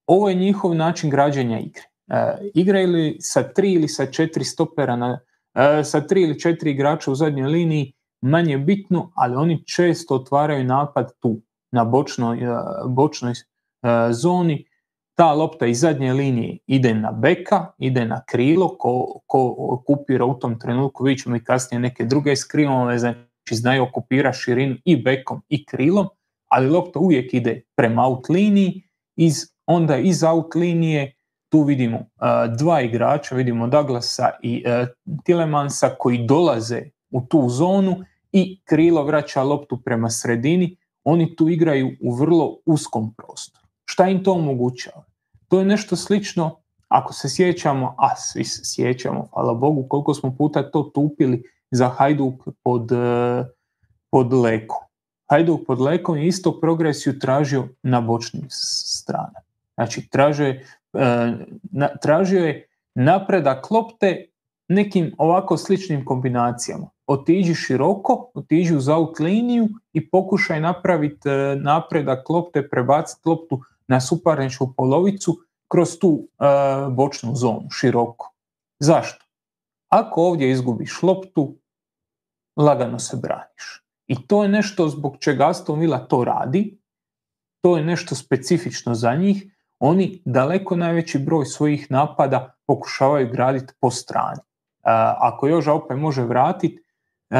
ovo 0.07 0.29
je 0.29 0.35
njihov 0.35 0.75
način 0.75 1.09
građenja 1.09 1.59
igre. 1.59 1.83
E, 2.07 2.49
igraju 2.53 2.91
li 2.91 3.17
sa 3.19 3.43
tri 3.43 3.73
ili 3.73 3.87
sa 3.87 4.05
četiri 4.05 4.43
stopera, 4.43 4.95
na, 4.95 5.19
e, 5.53 5.83
sa 5.83 6.01
tri 6.01 6.21
ili 6.21 6.39
četiri 6.39 6.71
igrača 6.71 7.11
u 7.11 7.15
zadnjoj 7.15 7.49
liniji, 7.49 7.93
manje 8.21 8.57
bitno, 8.57 9.11
ali 9.15 9.35
oni 9.35 9.65
često 9.65 10.15
otvaraju 10.15 10.63
napad 10.63 11.11
tu, 11.19 11.41
na 11.71 11.85
bočnoj, 11.85 12.43
e, 12.43 12.57
bočnoj 12.87 13.33
zoni. 14.11 14.65
Ta 15.17 15.33
lopta 15.33 15.65
iz 15.65 15.79
zadnje 15.79 16.13
linije 16.13 16.57
ide 16.67 16.93
na 16.93 17.11
beka, 17.11 17.65
ide 17.77 18.05
na 18.05 18.21
krilo, 18.25 18.77
ko, 18.77 19.19
ko 19.27 19.55
okupira 19.57 20.25
u 20.25 20.39
tom 20.39 20.59
trenutku, 20.59 21.03
vidjet 21.03 21.23
ćemo 21.23 21.35
i 21.35 21.43
kasnije 21.43 21.79
neke 21.79 22.05
druge 22.05 22.35
skrilove, 22.35 22.99
znači 22.99 23.55
znaju 23.55 23.83
okupira 23.83 24.33
širinu 24.33 24.75
i 24.85 25.03
bekom 25.03 25.41
i 25.49 25.65
krilom, 25.65 26.07
ali 26.47 26.69
lopta 26.69 26.99
uvijek 26.99 27.33
ide 27.33 27.61
prema 27.75 28.07
out 28.07 28.29
liniji, 28.29 28.83
iz, 29.15 29.35
onda 29.65 29.97
iz 29.97 30.23
out 30.23 30.55
linije 30.55 31.14
tu 31.55 31.61
vidimo 31.63 31.99
dva 32.57 32.81
igrača, 32.81 33.35
vidimo 33.35 33.67
Douglasa 33.67 34.29
i 34.41 34.63
uh, 34.65 34.87
Tilemansa 35.23 35.89
koji 35.99 36.25
dolaze 36.25 36.81
u 37.11 37.21
tu 37.21 37.49
zonu 37.49 37.95
i 38.31 38.61
krilo 38.65 39.03
vraća 39.03 39.43
loptu 39.43 39.81
prema 39.85 40.09
sredini, 40.09 40.77
oni 41.03 41.35
tu 41.35 41.49
igraju 41.49 41.91
u 42.01 42.15
vrlo 42.15 42.57
uskom 42.65 43.13
prostoru. 43.13 43.67
Šta 43.85 44.07
im 44.07 44.23
to 44.23 44.33
omogućava? 44.33 45.03
To 45.47 45.59
je 45.59 45.65
nešto 45.65 45.95
slično, 45.95 46.55
ako 46.87 47.13
se 47.13 47.29
sjećamo, 47.29 47.95
a 47.97 48.15
svi 48.15 48.43
se 48.43 48.61
sjećamo, 48.65 49.27
hvala 49.33 49.53
Bogu, 49.53 49.85
koliko 49.89 50.13
smo 50.13 50.35
puta 50.37 50.71
to 50.71 50.83
tupili 50.83 51.43
za 51.71 51.87
Hajduk 51.87 52.47
pod, 52.63 52.91
uh, 52.91 53.45
pod 54.11 54.33
Lekom. 54.33 54.83
Hajduk 55.29 55.61
pod 55.67 55.81
Lekom 55.81 56.17
je 56.17 56.27
isto 56.27 56.59
progresiju 56.59 57.19
tražio 57.19 57.67
na 57.83 58.01
bočnim 58.01 58.45
stranama. 58.49 59.39
Znači, 59.75 60.09
tražio 60.09 60.45
E, 60.45 60.59
tražio 62.01 62.45
je 62.45 62.67
napredak 62.95 63.71
lopte 63.71 64.25
nekim 64.67 65.13
ovako 65.17 65.57
sličnim 65.57 66.05
kombinacijama. 66.05 66.89
Otiđi 67.07 67.53
široko, 67.53 68.31
otiđi 68.33 68.75
uz 68.75 68.89
out 68.89 69.19
liniju 69.19 69.67
i 69.93 70.09
pokušaj 70.09 70.61
napraviti 70.61 71.29
e, 71.29 71.55
napredak 71.55 72.29
lopte, 72.29 72.69
prebaciti 72.69 73.29
loptu 73.29 73.61
na 73.87 74.01
suparničku 74.01 74.73
polovicu 74.77 75.37
kroz 75.67 75.99
tu 75.99 76.27
e, 76.39 76.45
bočnu 76.89 77.35
zonu, 77.35 77.69
široko. 77.71 78.33
Zašto? 78.79 79.25
Ako 79.89 80.21
ovdje 80.21 80.51
izgubiš 80.51 81.03
loptu, 81.03 81.55
lagano 82.57 82.99
se 82.99 83.17
braniš. 83.17 83.83
I 84.07 84.27
to 84.27 84.43
je 84.43 84.49
nešto 84.49 84.87
zbog 84.87 85.17
čega 85.19 85.49
Aston 85.49 85.79
Villa 85.79 85.99
to 85.99 86.23
radi, 86.23 86.77
to 87.61 87.77
je 87.77 87.83
nešto 87.83 88.15
specifično 88.15 88.95
za 88.95 89.15
njih, 89.15 89.54
oni 89.79 90.21
daleko 90.25 90.75
najveći 90.75 91.19
broj 91.19 91.45
svojih 91.45 91.91
napada 91.91 92.55
pokušavaju 92.67 93.29
graditi 93.31 93.73
po 93.81 93.91
strani. 93.91 94.39
E, 94.39 94.43
ako 95.19 95.47
još 95.47 95.67
opet 95.67 95.97
može 95.97 96.23
vratiti 96.23 96.83
e, 97.29 97.37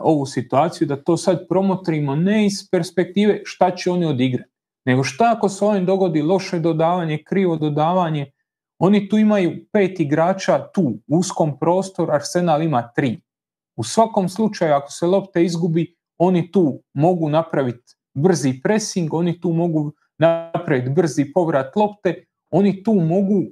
ovu 0.00 0.26
situaciju, 0.26 0.88
da 0.88 1.02
to 1.02 1.16
sad 1.16 1.48
promotrimo 1.48 2.16
ne 2.16 2.46
iz 2.46 2.70
perspektive 2.70 3.40
šta 3.44 3.70
će 3.76 3.90
oni 3.90 4.06
odigrati, 4.06 4.50
nego 4.84 5.04
šta 5.04 5.32
ako 5.36 5.48
se 5.48 5.64
ovim 5.64 5.86
dogodi 5.86 6.22
loše 6.22 6.58
dodavanje, 6.58 7.22
krivo 7.26 7.56
dodavanje, 7.56 8.30
oni 8.78 9.08
tu 9.08 9.18
imaju 9.18 9.66
pet 9.72 10.00
igrača 10.00 10.66
tu, 10.74 10.98
uskom 11.08 11.58
prostoru, 11.58 12.12
Arsenal 12.12 12.62
ima 12.62 12.92
tri. 12.96 13.20
U 13.76 13.84
svakom 13.84 14.28
slučaju, 14.28 14.74
ako 14.74 14.90
se 14.90 15.06
lopta 15.06 15.40
izgubi, 15.40 15.96
oni 16.18 16.50
tu 16.50 16.82
mogu 16.92 17.28
napraviti 17.28 17.94
brzi 18.14 18.60
pressing, 18.62 19.14
oni 19.14 19.40
tu 19.40 19.52
mogu 19.52 19.92
napraviti 20.18 20.90
brzi 20.90 21.32
povrat 21.32 21.76
lopte, 21.76 22.24
oni 22.50 22.82
tu 22.82 22.94
mogu 22.94 23.42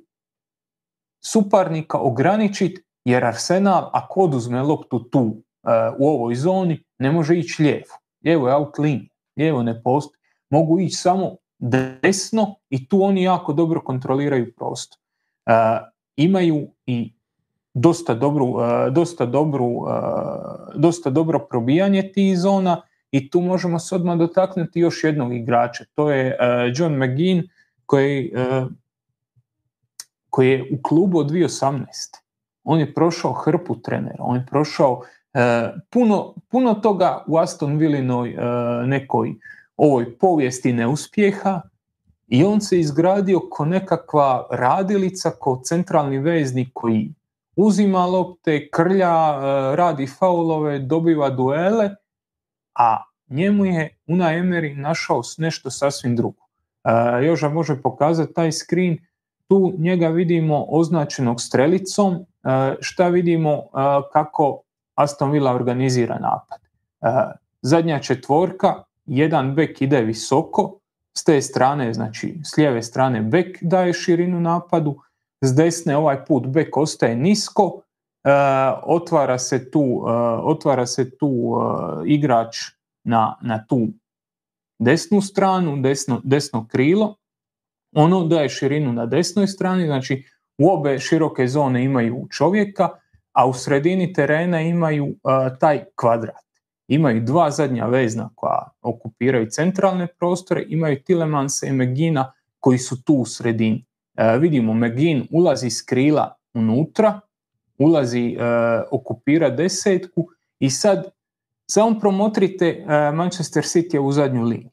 suparnika 1.25 1.99
ograničiti 1.99 2.83
jer 3.05 3.25
Arsenal 3.25 3.91
ako 3.93 4.21
oduzme 4.21 4.63
loptu 4.63 4.99
tu 5.11 5.21
uh, 5.23 5.73
u 5.99 6.09
ovoj 6.09 6.35
zoni 6.35 6.85
ne 6.99 7.13
može 7.13 7.39
ići 7.39 7.63
lijevo. 7.63 7.99
Lijevo 8.25 8.49
je 8.49 8.55
out 8.55 8.79
linija, 8.79 9.11
lijevo 9.37 9.63
ne 9.63 9.83
postoji. 9.83 10.21
Mogu 10.51 10.81
ići 10.81 10.97
samo 10.97 11.37
desno 11.63 12.55
i 12.71 12.89
tu 12.89 13.03
oni 13.03 13.23
jako 13.23 13.53
dobro 13.53 13.81
kontroliraju 13.81 14.55
prostor. 14.57 14.99
E, 15.47 15.53
imaju 16.17 16.69
i 16.87 17.15
dosta 17.75 18.15
dobru, 18.15 18.47
e, 18.61 18.91
dosta 18.91 19.27
dobru, 19.27 19.67
e, 19.67 19.93
dosta 20.75 21.11
dobro 21.11 21.47
probijanje 21.51 22.13
tih 22.13 22.39
zona 22.39 22.83
i 23.13 23.31
tu 23.31 23.41
možemo 23.41 23.79
se 23.79 23.95
odmah 23.95 24.19
dotaknuti 24.19 24.81
još 24.81 25.05
jednog 25.05 25.35
igrača. 25.35 25.85
To 25.95 26.11
je 26.11 26.37
John 26.77 26.97
McGinn 26.97 27.49
koji, 27.87 28.33
koji 30.31 30.51
je 30.51 30.69
u 30.73 30.83
klubu 30.83 31.19
od 31.19 31.31
2018. 31.31 31.85
On 32.65 32.81
je 32.81 32.95
prošao 32.95 33.33
hrpu 33.33 33.83
trenera, 33.83 34.19
on 34.19 34.37
je 34.37 34.47
prošao 34.51 35.03
puno, 35.91 36.35
puno 36.49 36.75
toga 36.75 37.25
u 37.27 37.37
Aston 37.39 37.77
Villinoj 37.77 38.37
nekoj 38.87 39.35
ovoj 39.77 40.19
povijesti 40.19 40.73
neuspjeha 40.73 41.61
i 42.29 42.45
on 42.45 42.61
se 42.61 42.81
izgradio 42.81 43.41
ko 43.51 43.65
nekakva 43.65 44.47
radilica, 44.51 45.31
ko 45.31 45.61
centralni 45.65 46.19
veznik 46.19 46.69
koji 46.75 47.15
uzima 47.57 48.07
lopte, 48.07 48.69
krlja, 48.71 49.09
e, 49.09 49.77
radi 49.77 50.07
faulove, 50.07 50.79
dobiva 50.79 51.31
duele, 51.31 51.91
a 52.75 53.03
njemu 53.29 53.65
je 53.65 53.97
Una 54.07 54.27
Emery 54.27 54.77
našao 54.77 55.23
nešto 55.39 55.71
sasvim 55.71 56.17
drugo. 56.17 56.43
E, 56.85 57.25
Joža 57.25 57.49
može 57.49 57.83
pokazati 57.83 58.35
taj 58.35 58.53
screen, 58.53 58.99
tu 59.49 59.73
njega 59.79 60.09
vidimo 60.09 60.67
označenog 60.69 61.41
strelicom, 61.41 62.15
e, 62.15 62.77
šta 62.81 63.09
vidimo? 63.09 63.63
Kako 64.13 64.63
Aston 64.95 65.31
Villa 65.31 65.53
organizira 65.53 66.19
napad. 66.19 66.59
Zadnja 67.63 67.99
četvorka, 67.99 68.83
jedan 69.07 69.55
bek 69.55 69.83
ide 69.83 70.01
visoko, 70.01 70.79
s 71.15 71.25
te 71.25 71.43
strane, 71.43 71.95
znači 71.95 72.39
s 72.45 72.57
lijeve 72.57 72.83
strane 72.83 73.23
bek 73.23 73.59
daje 73.63 73.93
širinu 73.93 74.41
napadu, 74.41 74.97
s 75.41 75.55
desne 75.55 75.97
ovaj 75.97 76.25
put 76.25 76.47
bek 76.47 76.77
ostaje 76.77 77.17
nisko, 77.17 77.81
e, 77.81 77.82
otvara 78.83 79.39
se 79.39 79.71
tu, 79.71 80.05
e, 80.09 80.13
otvara 80.43 80.87
se 80.87 81.17
tu 81.17 81.29
e, 81.29 82.03
igrač 82.07 82.57
na, 83.05 83.39
na 83.43 83.67
tu 83.67 83.89
desnu 84.79 85.21
stranu, 85.21 85.77
desno, 85.77 86.21
desno 86.25 86.67
krilo, 86.71 87.17
ono 87.97 88.25
daje 88.25 88.49
širinu 88.49 88.93
na 88.93 89.07
desnoj 89.07 89.47
strani, 89.47 89.87
znači 89.87 90.25
u 90.59 90.71
obe 90.71 90.99
široke 90.99 91.47
zone 91.47 91.85
imaju 91.85 92.27
čovjeka, 92.31 92.89
a 93.33 93.47
u 93.47 93.53
sredini 93.53 94.13
terena 94.13 94.61
imaju 94.61 95.15
taj 95.61 95.85
kvadrat 95.95 96.43
imaju 96.95 97.21
dva 97.21 97.51
zadnja 97.51 97.87
vezna 97.87 98.31
koja 98.35 98.69
okupiraju 98.83 99.47
centralne 99.51 100.07
prostore, 100.07 100.65
imaju 100.69 101.03
Tilemansa 101.03 101.67
i 101.67 101.73
Megina 101.73 102.33
koji 102.61 102.79
su 102.79 103.03
tu 103.03 103.15
u 103.15 103.25
sredini. 103.25 103.85
E, 104.17 104.39
vidimo, 104.39 104.75
Megin 104.75 105.27
ulazi 105.31 105.71
s 105.71 105.83
krila 105.83 106.37
unutra, 106.55 107.21
ulazi, 107.85 108.27
e, 108.27 108.39
okupira 108.91 109.51
desetku 109.51 110.27
i 110.59 110.71
sad 110.71 111.11
samo 111.71 112.01
promotrite 112.01 112.67
e, 112.67 113.13
Manchester 113.13 113.63
City 113.63 113.99
u 113.99 114.13
zadnju 114.13 114.43
liniju. 114.43 114.71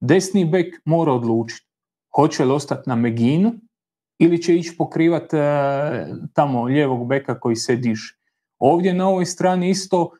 Desni 0.00 0.44
bek 0.44 0.74
mora 0.84 1.12
odlučiti 1.12 1.66
hoće 2.16 2.44
li 2.44 2.52
ostati 2.52 2.88
na 2.88 2.96
Meginu 2.96 3.52
ili 4.18 4.42
će 4.42 4.56
ići 4.56 4.76
pokrivati 4.78 5.36
e, 5.36 6.06
tamo 6.34 6.62
lijevog 6.62 7.06
beka 7.06 7.40
koji 7.40 7.56
se 7.56 7.76
diže. 7.76 8.16
Ovdje 8.58 8.94
na 8.94 9.08
ovoj 9.08 9.26
strani 9.26 9.70
isto 9.70 10.10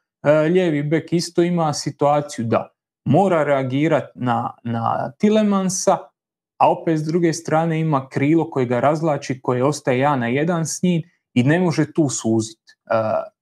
lijevi 0.51 0.83
bek 0.83 1.12
isto 1.12 1.42
ima 1.42 1.72
situaciju 1.72 2.44
da 2.44 2.77
mora 3.05 3.44
reagirati 3.44 4.12
na, 4.14 4.55
na 4.64 5.12
Tilemansa, 5.18 5.99
a 6.59 6.72
opet 6.72 6.99
s 6.99 7.03
druge 7.03 7.33
strane 7.33 7.81
ima 7.81 8.09
krilo 8.09 8.51
koje 8.51 8.66
ga 8.66 8.81
razlači, 8.81 9.40
koje 9.42 9.64
ostaje 9.64 9.99
ja 9.99 10.16
na 10.16 10.27
jedan 10.27 10.66
s 10.66 10.83
njim 10.83 11.03
i 11.37 11.42
ne 11.42 11.61
može 11.61 11.92
tu 11.92 12.09
suziti. 12.09 12.75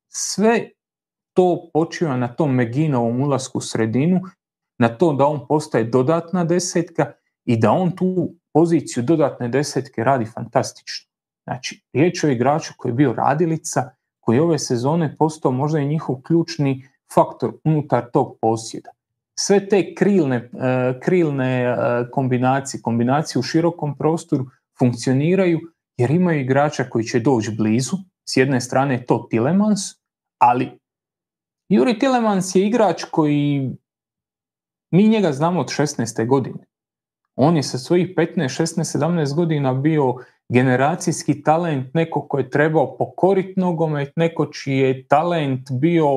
Sve 0.09 0.71
to 1.33 1.71
počiva 1.73 2.17
na 2.17 2.29
tom 2.29 2.55
Meginovom 2.55 3.21
ulasku 3.21 3.59
u 3.59 3.61
sredinu, 3.61 4.21
na 4.79 4.89
to 4.89 5.13
da 5.13 5.27
on 5.27 5.47
postaje 5.49 5.85
dodatna 5.85 6.45
desetka 6.45 7.13
i 7.45 7.57
da 7.57 7.71
on 7.71 7.97
tu 7.97 8.35
poziciju 8.53 9.03
dodatne 9.03 9.49
desetke 9.49 10.05
radi 10.05 10.25
fantastično. 10.25 11.11
Znači, 11.45 11.83
riječ 11.93 12.25
o 12.25 12.29
igraču 12.29 12.73
koji 12.77 12.91
je 12.91 12.95
bio 12.95 13.13
radilica, 13.13 13.91
koji 14.21 14.39
ove 14.39 14.59
sezone 14.59 15.17
postao 15.17 15.53
možda 15.53 15.79
i 15.79 15.87
njihov 15.87 16.23
ključni 16.23 16.89
faktor 17.15 17.53
unutar 17.65 18.11
tog 18.13 18.39
posjeda. 18.41 18.91
Sve 19.39 19.69
te 19.69 19.95
krilne, 19.95 20.37
e, 20.37 21.01
krilne 21.01 21.63
e, 21.63 21.77
kombinacije, 22.13 22.83
kombinacije 22.83 23.41
u 23.41 23.43
širokom 23.43 23.99
prostoru 23.99 24.47
funkcioniraju 24.79 25.61
jer 25.97 26.11
imaju 26.11 26.41
igrača 26.41 26.85
koji 26.85 27.05
će 27.05 27.21
doći 27.21 27.51
blizu. 27.51 27.97
S 28.25 28.37
jedne 28.37 28.61
strane 28.61 28.95
je 28.95 29.07
to 29.07 29.27
Tilemans, 29.31 29.81
ali 30.39 30.79
Juri 31.69 31.99
Tilemans 31.99 32.55
je 32.55 32.67
igrač 32.67 33.05
koji 33.11 33.71
mi 34.91 35.09
njega 35.09 35.33
znamo 35.33 35.61
od 35.61 35.67
16. 35.67 36.27
godine. 36.27 36.67
On 37.37 37.57
je 37.57 37.63
sa 37.63 37.79
svojih 37.79 38.15
15, 38.17 38.63
16, 38.63 38.99
17 38.99 39.35
godina 39.35 39.75
bio 39.75 40.15
generacijski 40.49 41.43
talent, 41.43 41.95
neko 41.95 42.29
ko 42.29 42.39
je 42.39 42.51
trebao 42.51 42.97
pokoriti 42.97 43.61
nogomet, 43.61 44.13
neko 44.17 44.47
čiji 44.47 44.79
je 44.79 45.07
talent 45.07 45.71
bio 45.71 46.09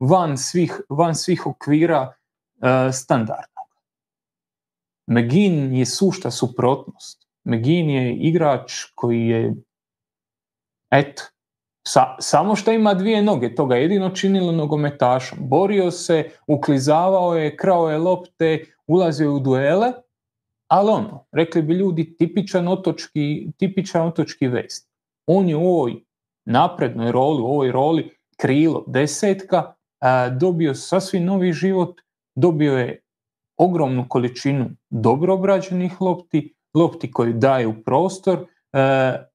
van 0.00 0.38
svih, 0.38 0.80
van 0.88 1.14
svih 1.14 1.46
okvira 1.46 2.00
uh, 2.10 2.94
standardnog. 2.94 3.68
Megin 5.06 5.74
je 5.74 5.86
sušta 5.86 6.30
suprotnost. 6.30 7.23
Megin 7.44 7.90
je 7.90 8.14
igrač 8.16 8.72
koji 8.94 9.26
je 9.26 9.54
eto, 10.90 11.22
samo 12.20 12.56
što 12.56 12.72
ima 12.72 12.94
dvije 12.94 13.22
noge, 13.22 13.54
to 13.54 13.66
ga 13.66 13.76
jedino 13.76 14.10
činilo 14.10 14.52
nogometašom. 14.52 15.38
Borio 15.40 15.90
se, 15.90 16.30
uklizavao 16.46 17.34
je, 17.34 17.56
krao 17.56 17.90
je 17.90 17.98
lopte, 17.98 18.64
ulazio 18.86 19.34
u 19.34 19.38
duele, 19.38 19.92
ali 20.68 20.90
ono, 20.90 21.26
rekli 21.32 21.62
bi 21.62 21.74
ljudi, 21.74 22.16
tipičan 22.16 22.68
otočki, 22.68 23.48
tipičan 23.58 24.06
otočki 24.06 24.48
vest. 24.48 24.88
On 25.26 25.48
je 25.48 25.56
u 25.56 25.66
ovoj 25.66 25.94
naprednoj 26.44 27.12
roli, 27.12 27.42
u 27.42 27.46
ovoj 27.46 27.72
roli 27.72 28.10
krilo 28.36 28.84
desetka, 28.86 29.74
dobio 30.40 30.74
sasvim 30.74 31.24
novi 31.24 31.52
život, 31.52 32.00
dobio 32.34 32.78
je 32.78 33.00
ogromnu 33.56 34.06
količinu 34.08 34.70
dobro 34.90 35.34
obrađenih 35.34 36.00
lopti, 36.00 36.54
lopti 36.74 37.10
koji 37.10 37.32
daju 37.32 37.74
prostor, 37.84 38.46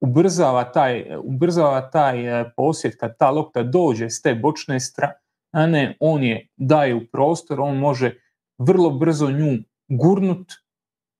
ubrzava 0.01 0.63
taj, 0.63 1.05
ubrzava 1.23 1.89
taj 1.89 2.41
e, 2.41 2.51
posjet 2.57 2.95
kad 2.99 3.17
ta 3.17 3.31
lopta 3.31 3.63
dođe 3.63 4.09
s 4.09 4.21
te 4.21 4.35
bočne 4.35 4.79
strane, 4.79 5.97
on 5.99 6.23
je 6.23 6.47
daje 6.57 6.95
u 6.95 7.01
prostor, 7.11 7.61
on 7.61 7.77
može 7.77 8.15
vrlo 8.57 8.89
brzo 8.89 9.31
nju 9.31 9.57
gurnut 9.87 10.53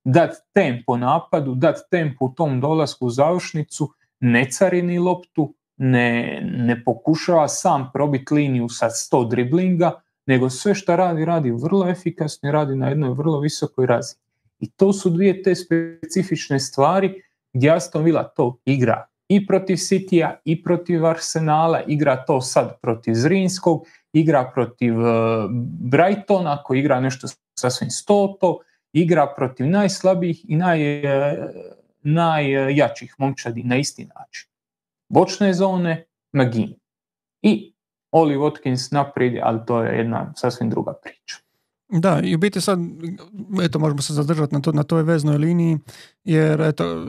dati 0.04 0.38
tempo 0.54 0.98
napadu, 0.98 1.56
dati 1.56 1.80
tempo 1.92 2.26
u 2.26 2.30
tom 2.30 2.62
dolasku 2.62 3.06
u 3.06 3.10
završnicu, 3.10 3.90
ne 4.20 4.52
carini 4.52 5.00
loptu, 5.00 5.54
ne, 5.78 6.40
ne 6.44 6.84
pokušava 6.84 7.48
sam 7.48 7.90
probiti 7.94 8.34
liniju 8.34 8.70
sa 8.70 8.90
100 8.90 9.30
driblinga, 9.30 9.92
nego 10.26 10.50
sve 10.50 10.76
što 10.76 10.96
radi, 10.96 11.26
radi 11.26 11.52
vrlo 11.52 11.90
efikasno 11.90 12.50
i 12.50 12.52
radi 12.52 12.76
na 12.76 12.88
jednoj 12.88 13.10
vrlo 13.10 13.40
visokoj 13.40 13.86
razini. 13.86 14.29
I 14.60 14.72
to 14.72 14.94
su 14.94 15.10
dvije 15.10 15.44
te 15.44 15.56
specifične 15.56 16.60
stvari 16.60 17.22
gdje 17.54 17.72
Aston 17.72 18.04
Villa 18.04 18.24
to 18.24 18.58
igra 18.66 19.06
i 19.30 19.48
protiv 19.48 19.76
Citya 19.76 20.36
i 20.46 20.64
protiv 20.64 21.06
Arsenala, 21.06 21.82
igra 21.88 22.26
to 22.26 22.42
sad 22.42 22.80
protiv 22.82 23.14
Zrinskog, 23.14 23.86
igra 24.14 24.52
protiv 24.54 25.00
uh, 25.00 25.06
Brightona 25.92 26.64
koji 26.64 26.80
igra 26.80 27.00
nešto 27.00 27.28
sasvim 27.60 27.90
stoto, 27.90 28.60
igra 28.94 29.34
protiv 29.38 29.68
najslabijih 29.68 30.46
i 30.50 30.56
naj, 30.56 30.82
e, 30.82 31.38
najjačih 32.02 33.16
momčadi 33.18 33.64
na 33.64 33.78
isti 33.78 34.06
način. 34.06 34.50
Bočne 35.10 35.54
zone, 35.54 36.06
Magin. 36.32 36.74
I 37.42 37.74
Oli 38.12 38.36
Watkins 38.36 38.94
naprijed, 38.94 39.40
ali 39.44 39.60
to 39.68 39.84
je 39.84 39.98
jedna 39.98 40.34
sasvim 40.36 40.70
druga 40.70 40.94
priča. 41.04 41.38
Da, 41.90 42.22
i 42.24 42.36
u 42.36 42.38
biti 42.38 42.62
sad, 42.62 42.80
eto, 43.64 43.80
možemo 43.80 44.02
se 44.02 44.14
zadržati 44.14 44.56
na, 44.56 44.62
to, 44.62 44.72
na 44.72 44.84
toj 44.84 45.04
veznoj 45.04 45.38
liniji, 45.38 45.78
jer 46.24 46.62
eto, 46.62 47.08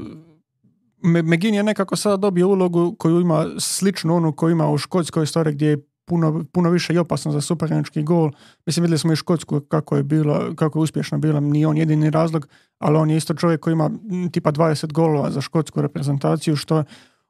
Megin 1.03 1.55
je 1.55 1.63
nekako 1.63 1.97
sada 1.97 2.17
dobio 2.17 2.49
ulogu 2.49 2.97
koju 2.99 3.21
ima 3.21 3.47
sličnu 3.59 4.17
onu 4.17 4.33
koju 4.33 4.53
ima 4.53 4.71
u 4.71 4.79
Škotskoj 4.79 5.27
stvari 5.27 5.53
gdje 5.53 5.67
je 5.67 5.79
puno, 6.05 6.45
puno 6.53 6.71
više 6.71 6.95
i 6.95 6.99
opasno 6.99 7.33
za 7.33 7.41
supernički 7.41 8.03
gol. 8.03 8.31
Mislim, 8.67 8.83
vidjeli 8.83 8.99
smo 8.99 9.13
i 9.13 9.17
Škotsku 9.17 9.61
kako 9.61 9.97
je, 9.97 10.03
bilo, 10.03 10.55
kako 10.57 10.79
je 10.79 10.83
uspješno 10.83 11.19
bila, 11.19 11.41
nije 11.41 11.67
on 11.67 11.77
jedini 11.77 12.11
razlog, 12.11 12.49
ali 12.79 12.97
on 12.97 13.11
je 13.11 13.17
isto 13.17 13.35
čovjek 13.35 13.61
koji 13.61 13.73
ima 13.73 13.91
tipa 14.33 14.53
20 14.53 14.93
golova 14.93 15.31
za 15.31 15.41
škotsku 15.41 15.83
reprezentaciju, 15.83 16.57
što 16.57 16.85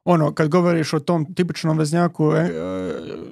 ono, 0.05 0.33
kad 0.33 0.49
govoriš 0.49 0.93
o 0.93 0.99
tom 0.99 1.33
tipičnom 1.33 1.77
veznjaku 1.77 2.33
e, 2.33 2.39
e, 2.39 2.51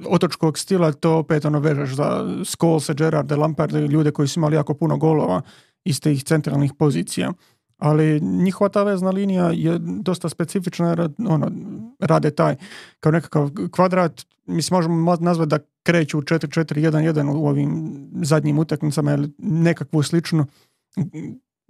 otočkog 0.08 0.58
stila, 0.58 0.92
to 0.92 1.18
opet 1.18 1.46
ono 1.46 1.60
vežeš 1.60 1.96
za 1.96 2.26
Scholese, 2.46 2.94
Gerarde, 2.94 3.36
Lamparde, 3.36 3.88
ljude 3.88 4.12
koji 4.12 4.28
su 4.28 4.40
imali 4.40 4.56
jako 4.56 4.74
puno 4.74 4.98
golova 4.98 5.42
iz 5.84 6.02
tih 6.02 6.24
centralnih 6.24 6.74
pozicija. 6.74 7.34
ali 7.80 8.20
njihova 8.20 8.70
ta 8.70 8.84
vezna 8.84 9.10
linija 9.10 9.52
je 9.54 9.78
dosta 9.80 10.30
specifična 10.30 10.90
jer 10.90 11.10
ono, 11.28 11.52
rade 12.00 12.32
taj 12.32 12.56
kao 13.00 13.12
nekakav 13.12 13.50
kvadrat, 13.72 14.26
mislim 14.46 14.76
možemo 14.76 15.16
nazvati 15.20 15.50
da 15.50 15.60
kreću 15.84 16.18
u 16.18 16.22
4-4-1-1 16.22 17.34
u 17.36 17.48
ovim 17.48 17.92
zadnjim 18.22 18.60
utakmicama 18.60 19.14
ili 19.14 19.32
nekakvu 19.38 20.04
sličnu 20.04 20.46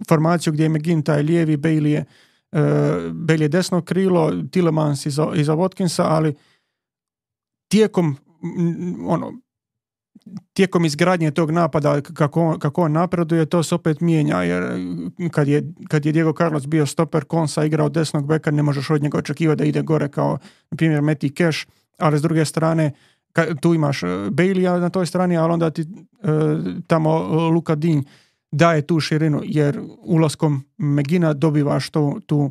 formaciju 0.08 0.52
gdje 0.52 0.62
je 0.64 0.68
McGinn 0.68 1.02
taj 1.02 1.22
lijevi, 1.22 1.56
Bailey 1.56 1.86
je, 1.86 2.04
uh, 2.52 2.60
Bailey 3.12 3.42
je 3.42 3.48
desno 3.48 3.82
krilo, 3.82 4.32
Tillemans 4.50 5.06
iza, 5.06 5.26
iza 5.34 5.54
Watkinsa, 5.54 6.04
ali 6.06 6.34
tijekom 7.68 8.16
ono, 9.06 9.32
tijekom 10.52 10.84
izgradnje 10.84 11.30
tog 11.30 11.50
napada 11.50 12.00
kako 12.00 12.42
on, 12.42 12.58
kako 12.58 12.82
on 12.82 12.92
napreduje, 12.92 13.46
to 13.46 13.62
se 13.62 13.74
opet 13.74 14.00
mijenja 14.00 14.42
jer 14.42 14.64
kad 15.30 15.48
je, 15.48 15.72
kad 15.88 16.06
je 16.06 16.12
Diego 16.12 16.32
Carlos 16.32 16.66
bio 16.66 16.86
stoper 16.86 17.24
konsa 17.24 17.64
igrao 17.64 17.88
desnog 17.88 18.26
beka, 18.26 18.50
ne 18.50 18.62
možeš 18.62 18.90
od 18.90 19.02
njega 19.02 19.18
očekivati 19.18 19.58
da 19.58 19.64
ide 19.64 19.82
gore 19.82 20.08
kao 20.08 20.38
na 20.70 20.76
primjer 20.76 21.02
Meti 21.02 21.30
Cash, 21.30 21.58
ali 21.98 22.18
s 22.18 22.22
druge 22.22 22.44
strane 22.44 22.92
tu 23.60 23.74
imaš 23.74 24.02
e, 24.02 24.06
Baileya 24.30 24.78
na 24.78 24.90
toj 24.90 25.06
strani, 25.06 25.36
ali 25.36 25.52
onda 25.52 25.70
ti 25.70 25.82
e, 25.82 25.86
tamo 26.86 27.18
Luka 27.50 27.74
Din 27.74 28.04
daje 28.52 28.86
tu 28.86 29.00
širinu 29.00 29.40
jer 29.44 29.80
ulaskom 29.98 30.64
Megina 30.78 31.32
dobivaš 31.32 31.90
tu, 31.90 32.20
tu, 32.26 32.50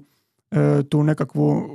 e, 0.51 0.83
tu 0.89 1.03
nekakvu 1.03 1.69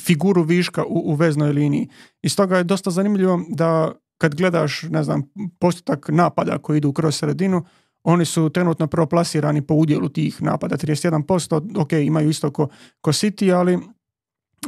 figuru 0.00 0.42
viška 0.42 0.84
u, 0.84 1.12
u 1.12 1.14
veznoj 1.14 1.52
liniji. 1.52 1.88
I 2.22 2.28
stoga 2.28 2.56
je 2.56 2.64
dosta 2.64 2.90
zanimljivo 2.90 3.40
da 3.48 3.92
kad 4.18 4.34
gledaš, 4.34 4.82
ne 4.82 5.04
znam, 5.04 5.22
postotak 5.58 6.08
napada 6.08 6.58
koji 6.58 6.78
idu 6.78 6.92
kroz 6.92 7.16
sredinu, 7.16 7.64
oni 8.02 8.24
su 8.24 8.50
trenutno 8.50 8.86
proplasirani 8.86 9.62
po 9.62 9.74
udjelu 9.74 10.08
tih 10.08 10.42
napada, 10.42 10.76
31%, 10.76 11.80
ok, 11.80 11.92
imaju 11.92 12.30
isto 12.30 12.50
ko, 12.50 12.68
ko 13.00 13.12
City, 13.12 13.54
ali 13.54 13.78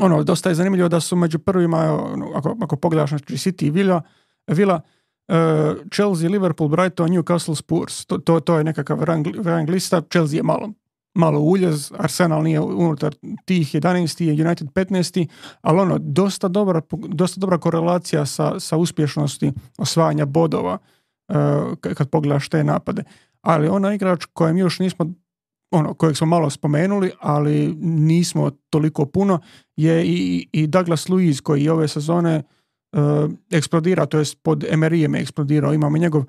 ono, 0.00 0.22
dosta 0.22 0.48
je 0.48 0.54
zanimljivo 0.54 0.88
da 0.88 1.00
su 1.00 1.16
među 1.16 1.38
prvima, 1.38 1.78
ono, 2.12 2.30
ako, 2.34 2.56
ako 2.60 2.76
pogledaš 2.76 3.10
znači 3.10 3.24
City 3.34 3.66
i 3.66 3.70
Villa 4.54 4.76
uh, 4.76 4.82
Chelsea, 5.94 6.28
Liverpool, 6.28 6.68
Brighton, 6.68 7.10
Newcastle, 7.10 7.54
Spurs, 7.54 8.06
to, 8.06 8.18
to, 8.18 8.40
to 8.40 8.58
je 8.58 8.64
nekakav 8.64 9.02
rang, 9.02 9.26
rang 9.44 9.68
lista, 9.68 10.02
Chelsea 10.10 10.36
je 10.36 10.42
malo 10.42 10.72
malo 11.14 11.40
uljez, 11.40 11.92
Arsenal 11.98 12.42
nije 12.42 12.60
unutar 12.60 13.14
tih 13.44 13.74
11. 13.74 14.46
United 14.46 14.68
15. 14.68 15.28
ali 15.60 15.80
ono, 15.80 15.98
dosta 15.98 16.48
dobra, 16.48 16.80
dosta 17.08 17.40
dobra 17.40 17.58
korelacija 17.58 18.26
sa, 18.26 18.60
sa 18.60 18.76
uspješnosti 18.76 19.52
osvajanja 19.78 20.24
bodova 20.24 20.78
uh, 21.28 21.36
kad 21.80 22.10
pogledaš 22.10 22.48
te 22.48 22.64
napade. 22.64 23.02
Ali 23.40 23.68
ona 23.68 23.94
igrač 23.94 24.24
kojem 24.32 24.56
još 24.56 24.78
nismo 24.78 25.12
ono, 25.70 25.94
kojeg 25.94 26.16
smo 26.16 26.26
malo 26.26 26.50
spomenuli, 26.50 27.10
ali 27.20 27.74
nismo 27.80 28.50
toliko 28.70 29.06
puno, 29.06 29.40
je 29.76 30.06
i, 30.06 30.48
i 30.52 30.66
Douglas 30.66 31.08
Luiz 31.08 31.40
koji 31.40 31.68
ove 31.68 31.88
sezone 31.88 32.42
uh, 32.92 33.30
eksplodira, 33.50 34.06
to 34.06 34.18
jest 34.18 34.38
pod 34.42 34.64
Emerijem 34.64 35.14
je 35.14 35.20
eksplodirao. 35.20 35.74
Imamo 35.74 35.98
njegov 35.98 36.20
uh, 36.20 36.26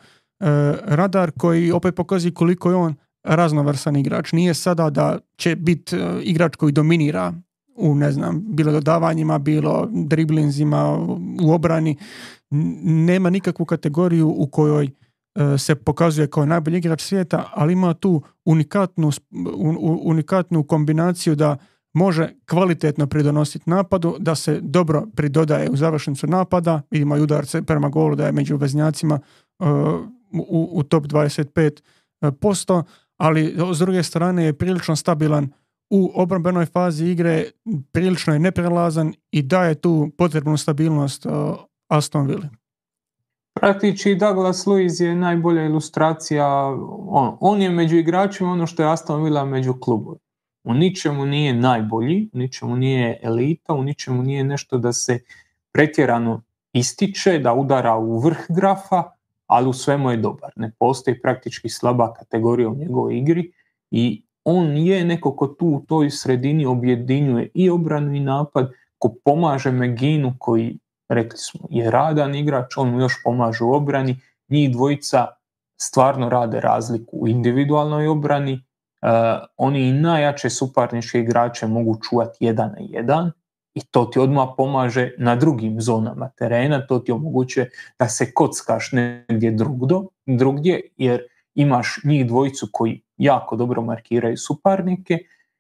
radar 0.86 1.32
koji 1.38 1.72
opet 1.72 1.96
pokazuje 1.96 2.34
koliko 2.34 2.70
je 2.70 2.76
on 2.76 2.96
raznovrsan 3.24 3.96
igrač. 3.96 4.32
Nije 4.32 4.54
sada 4.54 4.90
da 4.90 5.20
će 5.38 5.56
biti 5.56 5.96
e, 5.96 6.22
igrač 6.24 6.56
koji 6.56 6.72
dominira 6.72 7.34
u, 7.76 7.96
ne 7.96 8.12
znam, 8.12 8.44
bilo 8.48 8.72
dodavanjima, 8.72 9.40
bilo 9.40 9.88
driblinzima, 9.92 10.98
u 11.44 11.54
obrani. 11.54 11.98
Nema 12.84 13.30
nikakvu 13.30 13.66
kategoriju 13.66 14.30
u 14.38 14.48
kojoj 14.48 14.86
e, 14.86 15.58
se 15.58 15.76
pokazuje 15.76 16.28
kao 16.28 16.46
najbolji 16.46 16.78
igrač 16.78 17.02
svijeta, 17.02 17.50
ali 17.54 17.74
ima 17.74 17.94
tu 17.94 18.22
unikatnu, 18.46 19.12
unikatnu 20.04 20.64
kombinaciju 20.64 21.36
da 21.36 21.58
može 21.94 22.34
kvalitetno 22.50 23.08
pridonositi 23.08 23.70
napadu, 23.70 24.16
da 24.20 24.36
se 24.36 24.60
dobro 24.62 25.04
pridodaje 25.16 25.70
u 25.70 25.76
završnicu 25.76 26.28
napada, 26.28 26.82
vidimo 26.92 27.18
i 27.18 27.22
udarce 27.22 27.62
prema 27.62 27.90
golu 27.90 28.16
da 28.16 28.26
je 28.26 28.32
među 28.32 28.58
veznjacima 28.58 29.20
e, 29.60 29.66
u, 30.34 30.70
u 30.74 30.84
top 30.84 31.04
25%, 31.04 32.84
ali 33.18 33.56
s 33.74 33.80
druge 33.80 34.04
strane 34.04 34.46
je 34.46 34.54
prilično 34.54 34.96
stabilan 34.96 35.50
u 35.90 36.12
obrambenoj 36.16 36.66
fazi 36.66 37.06
igre, 37.06 37.46
prilično 37.92 38.34
je 38.34 38.40
neprelazan 38.40 39.14
i 39.32 39.42
daje 39.42 39.76
tu 39.76 40.12
potrebnu 40.18 40.58
stabilnost 40.58 41.26
uh, 41.26 41.32
Aston 41.88 42.28
Villa. 42.28 42.50
Praktički 43.54 44.16
Douglas 44.16 44.66
Luiz 44.66 45.02
je 45.02 45.16
najbolja 45.16 45.66
ilustracija, 45.66 46.48
on, 47.08 47.38
on 47.40 47.62
je 47.62 47.70
među 47.70 47.98
igračima 47.98 48.52
ono 48.52 48.68
što 48.68 48.84
je 48.84 48.92
Aston 48.92 49.24
Villa 49.24 49.46
među 49.46 49.74
klubom. 49.74 50.18
U 50.64 50.74
ničemu 50.74 51.26
nije 51.26 51.54
najbolji, 51.54 52.30
u 52.34 52.38
ničemu 52.38 52.76
nije 52.76 53.20
elita, 53.24 53.74
u 53.74 53.84
ničemu 53.84 54.24
nije 54.24 54.44
nešto 54.44 54.78
da 54.78 54.94
se 54.94 55.20
pretjerano 55.72 56.42
ističe, 56.74 57.40
da 57.40 57.54
udara 57.54 57.98
u 57.98 58.20
vrh 58.20 58.38
grafa, 58.50 59.04
ali 59.48 59.70
u 59.70 59.74
svemu 59.74 60.12
je 60.12 60.18
dobar. 60.18 60.52
Ne 60.56 60.72
postoji 60.80 61.22
praktički 61.22 61.70
slaba 61.70 62.14
kategorija 62.14 62.70
u 62.70 62.76
njegovoj 62.76 63.18
igri 63.18 63.52
i 63.92 64.24
on 64.44 64.78
je 64.78 65.06
neko 65.06 65.36
ko 65.36 65.48
tu 65.48 65.68
u 65.68 65.86
toj 65.88 66.10
sredini 66.10 66.66
objedinjuje 66.66 67.50
i 67.54 67.70
obranu 67.70 68.16
i 68.16 68.20
napad, 68.20 68.72
ko 68.98 69.14
pomaže 69.26 69.72
Meginu 69.72 70.34
koji, 70.40 70.78
rekli 71.10 71.38
smo, 71.38 71.68
je 71.70 71.92
radan 71.92 72.36
igrač, 72.36 72.78
on 72.78 72.90
mu 72.90 73.00
još 73.00 73.24
pomaže 73.24 73.64
u 73.64 73.74
obrani, 73.74 74.20
njih 74.50 74.72
dvojica 74.72 75.28
stvarno 75.78 76.30
rade 76.30 76.60
razliku 76.60 77.18
u 77.18 77.28
individualnoj 77.28 78.08
obrani, 78.08 78.64
oni 79.58 79.88
i 79.88 79.94
najjače 79.94 80.50
suparničke 80.50 81.20
igrače 81.20 81.68
mogu 81.68 81.98
čuvati 82.10 82.46
jedan 82.46 82.70
na 82.70 82.78
jedan, 82.80 83.32
i 83.74 83.82
to 83.82 84.06
ti 84.06 84.20
odmah 84.20 84.48
pomaže 84.58 85.12
na 85.18 85.36
drugim 85.36 85.82
zonama 85.82 86.30
terena, 86.30 86.88
to 86.88 87.00
ti 87.00 87.12
omogućuje 87.12 87.70
da 88.00 88.10
se 88.10 88.34
kockaš 88.34 88.92
negdje 88.92 89.52
drugdo, 89.52 90.08
drugdje 90.26 90.82
jer 90.98 91.22
imaš 91.56 92.00
njih 92.04 92.28
dvojicu 92.28 92.68
koji 92.72 93.02
jako 93.18 93.56
dobro 93.56 93.82
markiraju 93.82 94.38
suparnike 94.38 95.18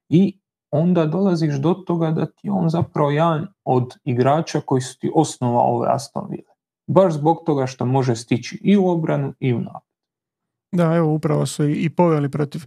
i 0.09 0.37
onda 0.71 1.05
dolaziš 1.05 1.55
do 1.55 1.73
toga 1.73 2.11
da 2.11 2.25
ti 2.25 2.49
on 2.49 2.69
zapravo 2.69 3.11
jedan 3.11 3.47
od 3.63 3.95
igrača 4.03 4.61
koji 4.65 4.81
su 4.81 4.99
ti 4.99 5.11
osnova 5.15 5.61
ove 5.61 5.87
Aston 5.91 6.27
Villa. 6.29 6.53
Baš 6.87 7.13
zbog 7.13 7.43
toga 7.45 7.67
što 7.67 7.85
može 7.85 8.15
stići 8.15 8.59
i 8.63 8.77
u 8.77 8.87
obranu 8.87 9.33
i 9.39 9.53
u 9.53 9.59
napad. 9.59 9.91
Da, 10.71 10.95
evo 10.95 11.13
upravo 11.13 11.45
su 11.45 11.69
i 11.69 11.89
poveli 11.89 12.31
protiv 12.31 12.61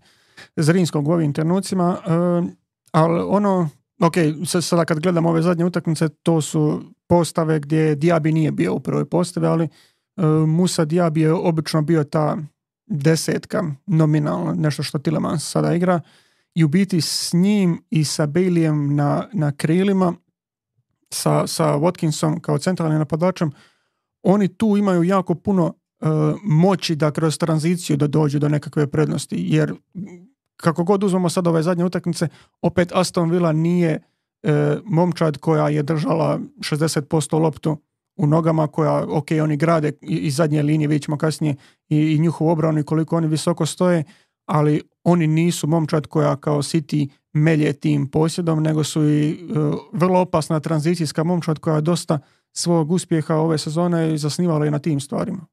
Zrinskog 0.56 1.08
u 1.08 1.12
ovim 1.12 1.32
trenucima, 1.32 1.98
uh, 2.06 2.50
ali 2.92 3.24
ono 3.28 3.68
ok, 4.00 4.14
sada 4.62 4.84
kad 4.84 5.00
gledam 5.00 5.26
ove 5.26 5.42
zadnje 5.42 5.64
utakmice, 5.64 6.08
to 6.08 6.40
su 6.40 6.82
postave 7.08 7.60
gdje 7.60 7.96
Diaby 7.96 8.32
nije 8.32 8.52
bio 8.52 8.74
u 8.74 8.80
prvoj 8.80 9.04
postavi, 9.04 9.46
ali 9.46 9.68
uh, 10.16 10.24
Musa 10.48 10.86
Diaby 10.86 11.18
je 11.18 11.32
obično 11.32 11.82
bio 11.82 12.04
ta 12.04 12.36
desetka 12.86 13.64
nominalno, 13.86 14.54
nešto 14.54 14.82
što 14.82 14.98
Tilemans 14.98 15.50
sada 15.50 15.74
igra. 15.74 16.00
I 16.54 16.64
u 16.64 16.68
biti 16.68 17.00
s 17.00 17.32
njim 17.32 17.82
i 17.90 18.04
sa 18.04 18.26
Baileyem 18.26 18.94
na, 18.94 19.28
na 19.32 19.52
krilima 19.52 20.14
sa, 21.10 21.46
sa 21.46 21.64
Watkinsom 21.64 22.40
kao 22.40 22.58
centralnim 22.58 22.98
napadačem 22.98 23.52
oni 24.24 24.48
tu 24.48 24.76
imaju 24.76 25.02
jako 25.02 25.34
puno 25.34 25.74
moći 26.42 26.96
da 26.96 27.10
kroz 27.10 27.38
tranziciju 27.38 27.96
da 27.96 28.06
dođu 28.06 28.38
do 28.38 28.48
nekakve 28.48 28.86
prednosti 28.86 29.36
jer 29.48 29.74
kako 30.56 30.84
god 30.84 31.04
uzmemo 31.04 31.28
sad 31.28 31.46
ove 31.46 31.62
zadnje 31.62 31.84
utakmice, 31.84 32.28
opet 32.62 32.92
Aston 32.94 33.30
Villa 33.30 33.52
nije 33.52 34.02
e, 34.42 34.76
momčad 34.84 35.38
koja 35.38 35.68
je 35.68 35.82
držala 35.82 36.40
60% 36.58 37.38
loptu 37.38 37.76
u 38.16 38.26
nogama 38.26 38.66
koja, 38.66 39.04
ok, 39.08 39.26
oni 39.42 39.56
grade 39.56 39.92
iz 40.00 40.36
zadnje 40.36 40.62
linije, 40.62 40.88
vidjet 40.88 41.02
ćemo 41.02 41.18
kasnije 41.18 41.56
i, 41.88 41.96
i 41.96 42.18
njihovu 42.18 42.50
obranu 42.50 42.80
i 42.80 42.84
koliko 42.84 43.16
oni 43.16 43.26
visoko 43.26 43.66
stoje, 43.66 44.04
ali 44.46 44.82
oni 45.04 45.26
nisu 45.26 45.66
momčad 45.66 46.06
koja 46.06 46.36
kao 46.36 46.62
City 46.62 47.08
melje 47.32 47.72
tim 47.72 48.06
posjedom, 48.10 48.62
nego 48.62 48.84
su 48.84 49.08
i 49.08 49.30
e, 49.30 49.34
vrlo 49.92 50.20
opasna 50.20 50.60
tranzicijska 50.60 51.24
momčad 51.24 51.58
koja 51.58 51.80
dosta 51.80 52.18
svog 52.52 52.90
uspjeha 52.90 53.34
ove 53.36 53.58
sezone 53.58 54.18
zasnivala 54.18 54.66
i 54.66 54.70
na 54.70 54.78
tim 54.78 55.00
stvarima. 55.00 55.46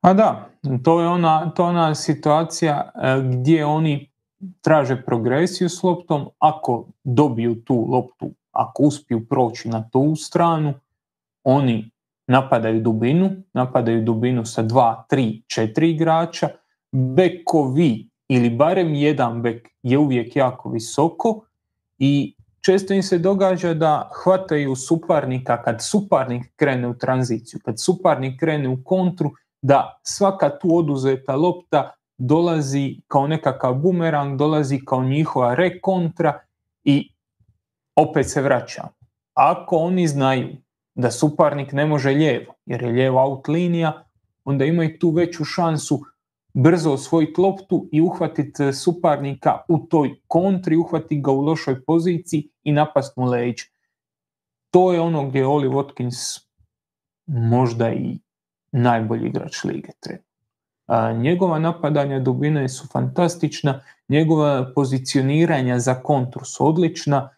A 0.00 0.12
da, 0.14 0.50
to 0.84 1.00
je 1.00 1.08
ona, 1.08 1.50
to 1.50 1.64
ona 1.64 1.94
situacija 1.94 2.90
e, 2.94 3.22
gdje 3.22 3.66
oni 3.66 4.10
traže 4.60 5.02
progresiju 5.02 5.68
s 5.68 5.82
loptom, 5.82 6.28
ako 6.38 6.88
dobiju 7.04 7.54
tu 7.64 7.86
loptu, 7.88 8.30
ako 8.52 8.82
uspiju 8.82 9.26
proći 9.28 9.68
na 9.68 9.88
tu 9.88 10.16
stranu, 10.16 10.74
oni 11.44 11.90
napadaju 12.26 12.80
dubinu, 12.80 13.30
napadaju 13.52 14.02
dubinu 14.02 14.44
sa 14.44 14.62
dva, 14.62 15.04
tri, 15.08 15.42
četiri 15.46 15.90
igrača, 15.90 16.48
bekovi 16.92 18.08
ili 18.28 18.50
barem 18.50 18.94
jedan 18.94 19.42
bek 19.42 19.68
je 19.82 19.98
uvijek 19.98 20.36
jako 20.36 20.70
visoko 20.70 21.40
i 21.98 22.34
često 22.60 22.94
im 22.94 23.02
se 23.02 23.18
događa 23.18 23.74
da 23.74 24.10
hvataju 24.22 24.76
suparnika 24.76 25.62
kad 25.62 25.82
suparnik 25.82 26.52
krene 26.56 26.88
u 26.88 26.98
tranziciju, 26.98 27.60
kad 27.64 27.80
suparnik 27.80 28.40
krene 28.40 28.68
u 28.68 28.84
kontru, 28.84 29.30
da 29.62 30.00
svaka 30.02 30.58
tu 30.58 30.76
oduzeta 30.76 31.36
lopta 31.36 31.94
dolazi 32.18 33.00
kao 33.08 33.26
nekakav 33.26 33.74
bumerang, 33.74 34.38
dolazi 34.38 34.80
kao 34.84 35.04
njihova 35.04 35.54
rekontra 35.54 36.40
i 36.84 37.12
opet 37.96 38.30
se 38.30 38.42
vraća. 38.42 38.88
Ako 39.34 39.76
oni 39.76 40.08
znaju 40.08 40.56
da 40.94 41.10
suparnik 41.10 41.72
ne 41.72 41.86
može 41.86 42.10
lijevo, 42.10 42.54
jer 42.66 42.82
je 42.82 42.92
lijevo 42.92 43.22
out 43.22 43.48
linija, 43.48 44.04
onda 44.44 44.64
imaju 44.64 44.98
tu 44.98 45.10
veću 45.10 45.44
šansu 45.44 46.00
brzo 46.54 46.92
osvojiti 46.92 47.40
loptu 47.40 47.88
i 47.92 48.00
uhvatiti 48.00 48.64
e, 48.64 48.72
suparnika 48.72 49.58
u 49.68 49.78
toj 49.78 50.14
kontri, 50.26 50.76
uhvatiti 50.76 51.20
ga 51.20 51.30
u 51.30 51.40
lošoj 51.40 51.84
poziciji 51.84 52.48
i 52.62 52.72
napast 52.72 53.16
mu 53.16 53.24
leđa. 53.24 53.64
To 54.70 54.92
je 54.92 55.00
ono 55.00 55.28
gdje 55.28 55.46
Oli 55.46 55.68
Watkins 55.68 56.46
možda 57.26 57.92
i 57.92 58.18
najbolji 58.72 59.28
igrač 59.28 59.64
lige 59.64 59.88
A, 60.86 61.12
njegova 61.12 61.58
napadanja 61.58 62.18
dubine 62.18 62.68
su 62.68 62.86
fantastična, 62.86 63.80
njegova 64.08 64.72
pozicioniranja 64.74 65.78
za 65.78 65.94
kontru 65.94 66.44
su 66.44 66.66
odlična, 66.66 67.28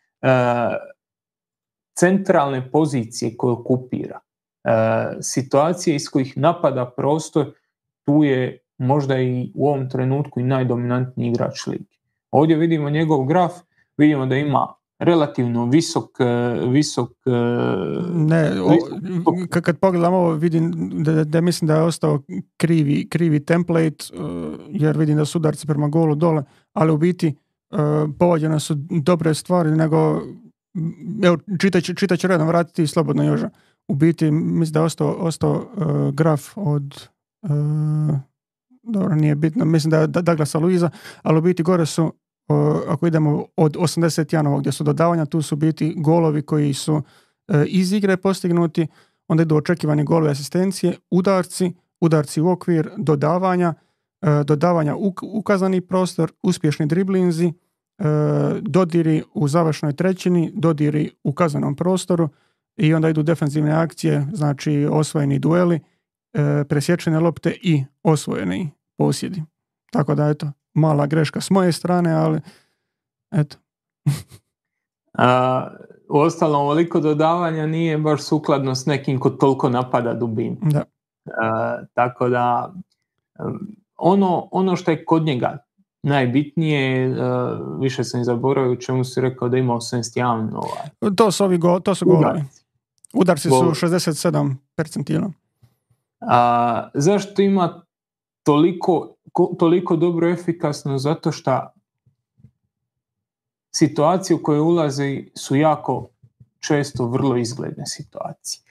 centralne 1.99 2.71
pozicije 2.71 3.37
koje 3.37 3.53
okupira, 3.53 4.21
situacije 5.21 5.97
iz 5.97 6.09
kojih 6.09 6.37
napada 6.37 6.91
prostor, 6.97 7.53
tu 8.05 8.25
je 8.25 8.59
možda 8.79 9.19
i 9.19 9.53
u 9.55 9.69
ovom 9.69 9.91
trenutku 9.91 10.41
i 10.41 10.45
najdominantniji 10.45 11.29
igrač 11.29 11.67
lige. 11.67 11.97
Ovdje 12.31 12.57
vidimo 12.57 12.91
njegov 12.91 13.25
graf, 13.25 13.53
vidimo 13.97 14.27
da 14.27 14.37
ima 14.37 14.75
relativno 15.03 15.67
visok, 15.67 16.21
e, 16.21 16.25
visok 16.69 17.11
e, 17.27 17.31
ne, 18.15 18.51
kad 19.63 19.79
pogledam 19.79 20.15
ovo 20.15 20.33
vidim 20.33 20.73
da, 21.03 21.25
da 21.25 21.41
mislim 21.41 21.69
da 21.69 21.75
je 21.75 21.83
ostao 21.83 22.23
krivi, 22.57 23.09
krivi 23.09 23.45
template 23.45 24.05
e, 24.13 24.19
jer 24.69 24.99
vidim 24.99 25.17
da 25.17 25.25
su 25.25 25.39
udarci 25.39 25.67
prema 25.67 25.89
golu 25.89 26.15
dole, 26.15 26.45
ali 26.73 26.93
u 26.93 26.97
biti 26.97 27.35
povođene 28.19 28.61
su 28.61 28.75
dobre 28.91 29.35
stvari 29.35 29.71
nego 29.71 30.23
evo 31.23 31.37
ću 32.19 32.27
redom 32.29 32.49
vratiti 32.49 32.87
slobodno 32.87 33.25
Joža. 33.25 33.51
U 33.89 33.95
biti 33.95 34.31
mislim 34.31 34.73
da 34.73 34.81
je 34.81 34.85
ostao, 34.85 35.13
ostao 35.13 35.67
graf 36.13 36.43
od 36.57 37.09
dobro, 38.83 39.15
nije 39.15 39.35
bitno, 39.35 39.65
mislim 39.65 39.91
da 39.91 39.99
je 39.99 40.07
Douglasa 40.07 40.59
Luiza, 40.59 40.91
ali 41.23 41.39
u 41.39 41.43
biti 41.43 41.63
gore 41.63 41.87
su, 41.87 42.13
ako 42.89 43.07
idemo 43.07 43.47
od 43.57 43.77
81. 43.77 44.61
gdje 44.61 44.73
su 44.73 44.85
dodavanja, 44.85 45.27
tu 45.27 45.43
su 45.43 45.57
biti 45.57 45.95
golovi 45.97 46.43
koji 46.43 46.75
su 46.75 47.03
e, 47.49 47.65
iz 47.67 47.93
igre 47.93 48.17
postignuti, 48.17 48.87
onda 49.29 49.43
idu 49.43 49.57
očekivani 49.57 50.05
golovi 50.05 50.31
asistencije, 50.31 50.97
udarci, 51.11 51.73
udarci 52.01 52.41
u 52.41 52.49
okvir, 52.49 52.91
dodavanja, 52.97 53.75
e, 54.23 54.45
dodavanja 54.45 54.97
u 54.97 55.15
ukazani 55.23 55.81
prostor, 55.81 56.33
uspješni 56.43 56.87
driblinzi, 56.87 57.47
e, 57.47 57.53
dodiri 58.61 59.23
u 59.35 59.49
završnoj 59.49 59.93
trećini, 59.93 60.53
dodiri 60.55 61.11
u 61.25 61.33
kazanom 61.33 61.77
prostoru 61.77 62.29
i 62.77 62.95
onda 62.95 63.09
idu 63.09 63.23
defensivne 63.23 63.73
akcije, 63.73 64.27
znači 64.33 64.87
osvojeni 64.91 65.39
dueli, 65.39 65.81
presječene 66.69 67.21
lopte 67.21 67.57
i 67.63 67.85
osvojeni 68.03 68.71
posjedi. 68.99 69.43
Tako 69.91 70.15
da 70.15 70.29
eto, 70.29 70.53
mala 70.75 71.07
greška 71.07 71.41
s 71.41 71.51
moje 71.51 71.73
strane, 71.73 72.13
ali 72.13 72.41
eto. 73.31 73.57
A, 75.19 75.69
u 76.09 76.19
ostalom, 76.19 76.61
ovoliko 76.61 77.01
dodavanja 77.01 77.67
nije 77.67 77.99
baš 77.99 78.23
sukladno 78.23 78.75
s 78.75 78.87
nekim 78.87 79.21
ko 79.21 79.31
toliko 79.31 79.69
napada 79.69 80.15
dubinu. 80.15 80.57
Da. 80.63 80.85
tako 81.95 82.29
da, 82.29 82.75
ono, 83.97 84.49
ono 84.51 84.77
što 84.77 84.91
je 84.91 85.05
kod 85.05 85.23
njega 85.23 85.59
najbitnije, 86.03 87.15
više 87.81 88.05
sam 88.05 88.21
i 88.21 88.25
zaboravio 88.25 88.73
u 88.73 88.77
čemu 88.77 89.05
si 89.05 89.21
rekao 89.21 89.49
da 89.49 89.57
ima 89.57 89.75
81 89.75 90.51
ovaj. 90.55 91.15
To 91.17 91.31
su 91.31 91.45
ovi 91.45 91.59
go, 91.59 91.81
to 91.81 91.95
su 91.95 92.07
golovi. 92.07 92.45
Udarci 93.15 93.49
su 93.49 93.55
67 93.55 94.55
percentila. 94.77 95.31
A, 96.21 96.89
zašto 96.95 97.43
ima 97.43 97.83
toliko, 98.43 99.12
toliko 99.59 99.97
dobro 99.97 100.31
efikasno? 100.31 100.99
Zato 100.99 101.33
što 101.33 101.73
situacije 103.75 104.37
u 104.37 104.43
koje 104.43 104.61
ulazi 104.61 105.31
su 105.35 105.57
jako 105.57 106.09
često 106.61 107.07
vrlo 107.07 107.37
izgledne 107.37 107.87
situacije. 107.87 108.63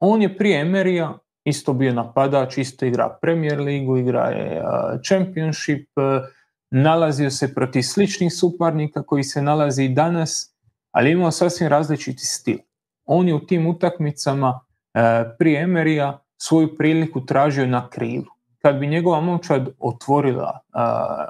on 0.00 0.22
je 0.22 0.36
prije 0.36 0.60
Emerija 0.60 1.18
isto 1.44 1.72
bio 1.72 1.94
napadač, 1.94 2.58
isto 2.58 2.86
igra 2.86 3.18
Premier 3.22 3.60
ligu, 3.60 3.96
igra 3.96 4.28
je 4.28 4.62
Championship, 5.06 5.88
nalazio 6.70 7.30
se 7.30 7.54
protiv 7.54 7.82
sličnih 7.82 8.32
suparnika 8.32 9.02
koji 9.02 9.24
se 9.24 9.42
nalazi 9.42 9.84
i 9.84 9.94
danas, 9.94 10.54
ali 10.90 11.10
imao 11.10 11.30
sasvim 11.30 11.68
različiti 11.68 12.24
stil. 12.24 12.58
On 13.04 13.28
je 13.28 13.34
u 13.34 13.46
tim 13.46 13.66
utakmicama 13.66 14.60
prije 15.38 15.62
Emerija 15.62 16.22
svoju 16.36 16.76
priliku 16.76 17.26
tražio 17.26 17.66
na 17.66 17.88
krilu. 17.88 18.31
Kad 18.62 18.78
bi 18.78 18.86
njegova 18.86 19.20
momčad 19.20 19.68
otvorila, 19.78 20.60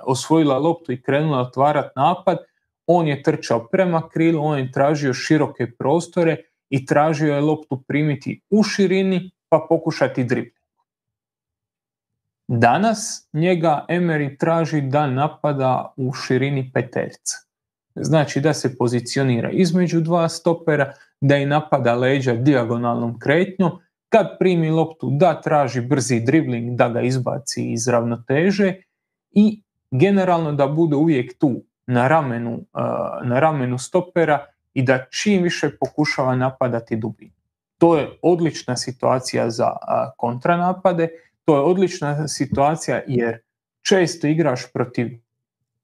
osvojila 0.05 0.59
loptu 0.59 0.93
i 0.93 1.03
krenula 1.03 1.41
otvarati 1.41 1.91
napad, 1.97 2.39
on 2.87 3.09
je 3.09 3.23
trčao 3.23 3.69
prema 3.69 4.09
krilu, 4.09 4.45
on 4.45 4.59
je 4.59 4.73
tražio 4.73 5.15
široke 5.15 5.71
prostore 5.79 6.37
i 6.71 6.87
tražio 6.87 7.35
je 7.35 7.41
loptu 7.41 7.83
primiti 7.89 8.41
u 8.51 8.63
širini 8.63 9.31
pa 9.49 9.67
pokušati 9.69 10.25
dribling. 10.25 10.63
Danas 12.49 13.29
njega 13.33 13.87
Emery 13.89 14.39
traži 14.39 14.81
da 14.81 15.07
napada 15.07 15.93
u 15.97 16.13
širini 16.13 16.71
peterca. 16.75 17.37
Znači 17.95 18.41
da 18.41 18.55
se 18.55 18.77
pozicionira 18.77 19.51
između 19.51 20.01
dva 20.01 20.29
stopera, 20.29 20.93
da 21.21 21.37
i 21.37 21.47
napada 21.47 21.95
leđa 21.95 22.35
dijagonalnom 22.35 23.19
kretnjom, 23.19 23.71
kad 24.13 24.39
primi 24.39 24.71
loptu 24.71 25.11
da 25.11 25.41
traži 25.41 25.81
brzi 25.81 26.21
dribling, 26.21 26.77
da 26.77 26.89
ga 26.89 27.01
izbaci 27.01 27.73
iz 27.73 27.89
ravnoteže 27.89 28.75
i 29.31 29.63
generalno 29.91 30.53
da 30.53 30.67
bude 30.67 30.97
uvijek 30.97 31.39
tu 31.39 31.63
na 31.87 32.09
ramenu, 32.09 32.61
na 33.25 33.41
ramenu 33.41 33.79
stopera 33.79 34.47
i 34.75 34.83
da 34.83 35.05
čim 35.11 35.43
više 35.43 35.71
pokušava 35.81 36.37
napadati 36.37 36.97
dubinu. 36.97 37.33
To 37.79 37.97
je 37.97 38.09
odlična 38.23 38.77
situacija 38.77 39.51
za 39.51 39.77
kontranapade, 40.17 41.09
to 41.45 41.55
je 41.57 41.61
odlična 41.61 42.29
situacija 42.29 43.03
jer 43.07 43.39
često 43.83 44.27
igraš 44.27 44.73
protiv 44.73 45.09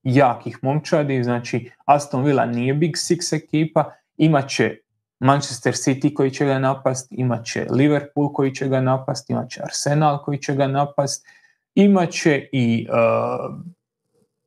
jakih 0.03 0.59
momčadi, 0.63 1.23
znači 1.25 1.71
Aston 1.85 2.25
Villa 2.25 2.47
nije 2.47 2.75
Big 2.75 2.93
Six 2.93 3.37
ekipa, 3.37 3.93
imat 4.17 4.49
će 4.49 4.77
Manchester 5.21 5.75
City 5.75 6.15
koji 6.15 6.31
će 6.31 6.45
ga 6.47 6.59
napast, 6.59 7.07
imat 7.11 7.45
će 7.47 7.67
Liverpool 7.71 8.33
koji 8.33 8.55
će 8.55 8.69
ga 8.69 8.81
napast, 8.81 9.31
imat 9.31 9.51
će 9.51 9.61
Arsenal 9.63 10.23
koji 10.25 10.39
će 10.39 10.55
ga 10.55 10.67
napast, 10.67 11.27
imat 11.75 12.11
će 12.11 12.49
i 12.53 12.87
uh, 12.91 13.65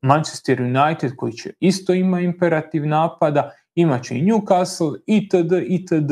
Manchester 0.02 0.62
United 0.62 1.16
koji 1.16 1.34
će 1.34 1.54
isto 1.60 1.94
ima 1.94 2.20
imperativ 2.20 2.86
napada, 2.86 3.52
imat 3.76 4.04
će 4.04 4.18
i 4.18 4.24
Newcastle, 4.24 5.00
itd., 5.06 5.54
itd. 5.68 6.12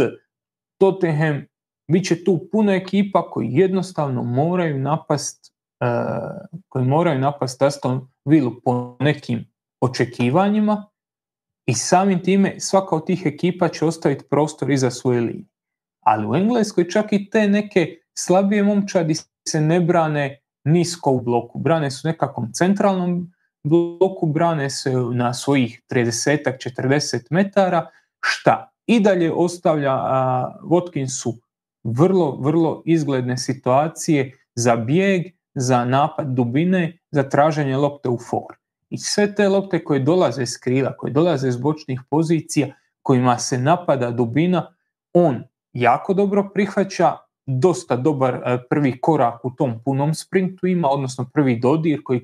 Tottenham, 0.78 1.46
bit 1.92 2.06
će 2.06 2.24
tu 2.24 2.48
puno 2.52 2.72
ekipa 2.72 3.30
koji 3.30 3.48
jednostavno 3.52 4.24
moraju 4.24 4.80
napast 4.80 5.54
uh, 5.80 6.60
koji 6.70 6.86
moraju 6.86 7.20
napast 7.20 7.62
Aston 7.62 8.08
Villa 8.26 8.52
po 8.64 8.98
nekim 9.00 9.46
očekivanjima 9.82 10.89
i 11.70 11.74
samim 11.74 12.24
time 12.24 12.60
svaka 12.60 12.96
od 12.96 13.06
tih 13.06 13.22
ekipa 13.26 13.68
će 13.68 13.86
ostaviti 13.86 14.26
prostor 14.30 14.72
iza 14.72 14.92
svoje 14.92 15.22
linije. 15.22 15.46
Ali 16.00 16.28
u 16.28 16.36
Engleskoj 16.36 16.90
čak 16.90 17.14
i 17.14 17.30
te 17.30 17.48
neke 17.48 17.98
slabije 18.18 18.64
momčadi 18.64 19.16
se 19.48 19.62
ne 19.62 19.80
brane 19.82 20.40
nisko 20.64 21.12
u 21.12 21.22
bloku. 21.22 21.60
Brane 21.60 21.92
su 21.92 22.08
nekakvom 22.08 22.54
centralnom 22.54 23.34
bloku, 23.64 24.26
brane 24.26 24.70
se 24.70 24.94
na 25.14 25.34
svojih 25.34 25.82
30-40 25.92 27.28
metara, 27.30 27.88
šta 28.22 28.72
i 28.86 29.00
dalje 29.00 29.34
ostavlja 29.34 29.94
Watkinsu 30.64 31.38
vrlo, 31.84 32.38
vrlo 32.42 32.82
izgledne 32.86 33.38
situacije 33.38 34.38
za 34.56 34.76
bijeg, 34.76 35.22
za 35.56 35.86
napad 35.86 36.28
dubine, 36.28 36.98
za 37.12 37.24
traženje 37.24 37.78
lopte 37.78 38.10
u 38.10 38.18
for. 38.18 38.59
I 38.90 38.98
sve 38.98 39.36
te 39.36 39.50
lopte 39.50 39.84
koje 39.84 40.00
dolaze 40.00 40.44
iz 40.44 40.58
krila, 40.58 40.98
koje 40.98 41.14
dolaze 41.14 41.48
iz 41.48 41.58
bočnih 41.58 42.02
pozicija, 42.10 42.68
kojima 43.02 43.38
se 43.38 43.58
napada 43.58 44.12
dubina, 44.12 44.76
on 45.14 45.44
jako 45.74 46.14
dobro 46.14 46.50
prihvaća, 46.54 47.18
dosta 47.46 47.96
dobar 47.96 48.36
e, 48.36 48.58
prvi 48.70 49.02
korak 49.02 49.46
u 49.46 49.52
tom 49.52 49.84
punom 49.86 50.14
sprintu 50.14 50.68
ima, 50.68 50.88
odnosno 50.88 51.30
prvi 51.34 51.60
dodir 51.60 52.02
koji 52.04 52.22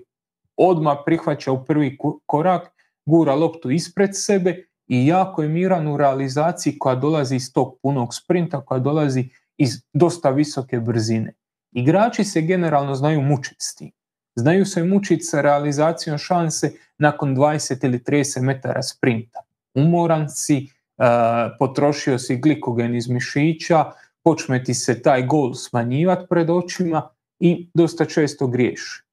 odmah 0.58 0.98
prihvaća 1.06 1.52
u 1.52 1.66
prvi 1.66 1.98
korak, 2.26 2.72
gura 3.06 3.36
loptu 3.36 3.72
ispred 3.72 4.10
sebe 4.14 4.66
i 4.88 5.08
jako 5.08 5.44
je 5.44 5.50
miran 5.50 5.88
u 5.88 5.98
realizaciji 5.98 6.80
koja 6.80 6.96
dolazi 6.96 7.36
iz 7.36 7.54
tog 7.54 7.78
punog 7.82 8.16
sprinta, 8.16 8.62
koja 8.66 8.80
dolazi 8.80 9.30
iz 9.58 9.70
dosta 9.94 10.30
visoke 10.30 10.80
brzine. 10.80 11.34
Igrači 11.72 12.24
se 12.24 12.42
generalno 12.42 12.96
znaju 12.96 13.22
mučiti 13.22 13.56
s 13.60 13.76
tim. 13.76 13.92
Znaju 14.36 14.66
se 14.66 14.84
mučiti 14.84 15.24
sa 15.24 15.42
realizacijom 15.42 16.18
šanse 16.18 16.72
nakon 16.98 17.36
20 17.36 17.86
ili 17.86 18.00
30 18.00 18.42
metara 18.42 18.84
sprinta. 18.84 19.40
Umoran 19.74 20.30
si, 20.30 20.70
potrošio 21.60 22.20
si 22.20 22.38
glikogen 22.38 22.96
iz 22.96 23.10
mišića, 23.10 23.86
počne 24.24 24.64
ti 24.64 24.74
se 24.74 25.02
taj 25.02 25.26
gol 25.26 25.54
smanjivati 25.54 26.26
pred 26.30 26.50
očima 26.50 27.10
i 27.40 27.70
dosta 27.74 28.06
često 28.06 28.48
griješi. 28.48 29.04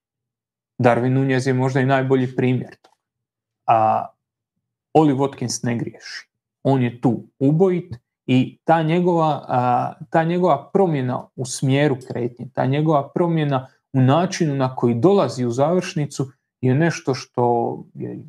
Darwin 0.79 1.09
Nunez 1.09 1.47
je 1.47 1.55
možda 1.55 1.81
i 1.81 1.87
najbolji 1.87 2.37
primjer 2.37 2.77
A 3.67 4.07
Oli 4.93 5.15
Watkins 5.15 5.65
ne 5.65 5.77
griješi. 5.77 6.29
On 6.63 6.83
je 6.83 7.01
tu 7.01 7.25
ubojit 7.39 7.97
i 8.27 8.59
ta 8.65 8.83
njegova, 8.83 9.47
ta 10.11 10.25
njegova 10.25 10.71
promjena 10.73 11.29
u 11.37 11.45
smjeru 11.45 11.97
kretnje, 12.09 12.49
ta 12.55 12.67
njegova 12.67 13.11
promjena 13.15 13.69
u 13.93 14.01
načinu 14.01 14.55
na 14.55 14.77
koji 14.77 14.95
dolazi 14.95 15.45
u 15.45 15.51
završnicu 15.51 16.31
je 16.61 16.75
nešto 16.75 17.15
što 17.15 17.77
je 17.95 18.25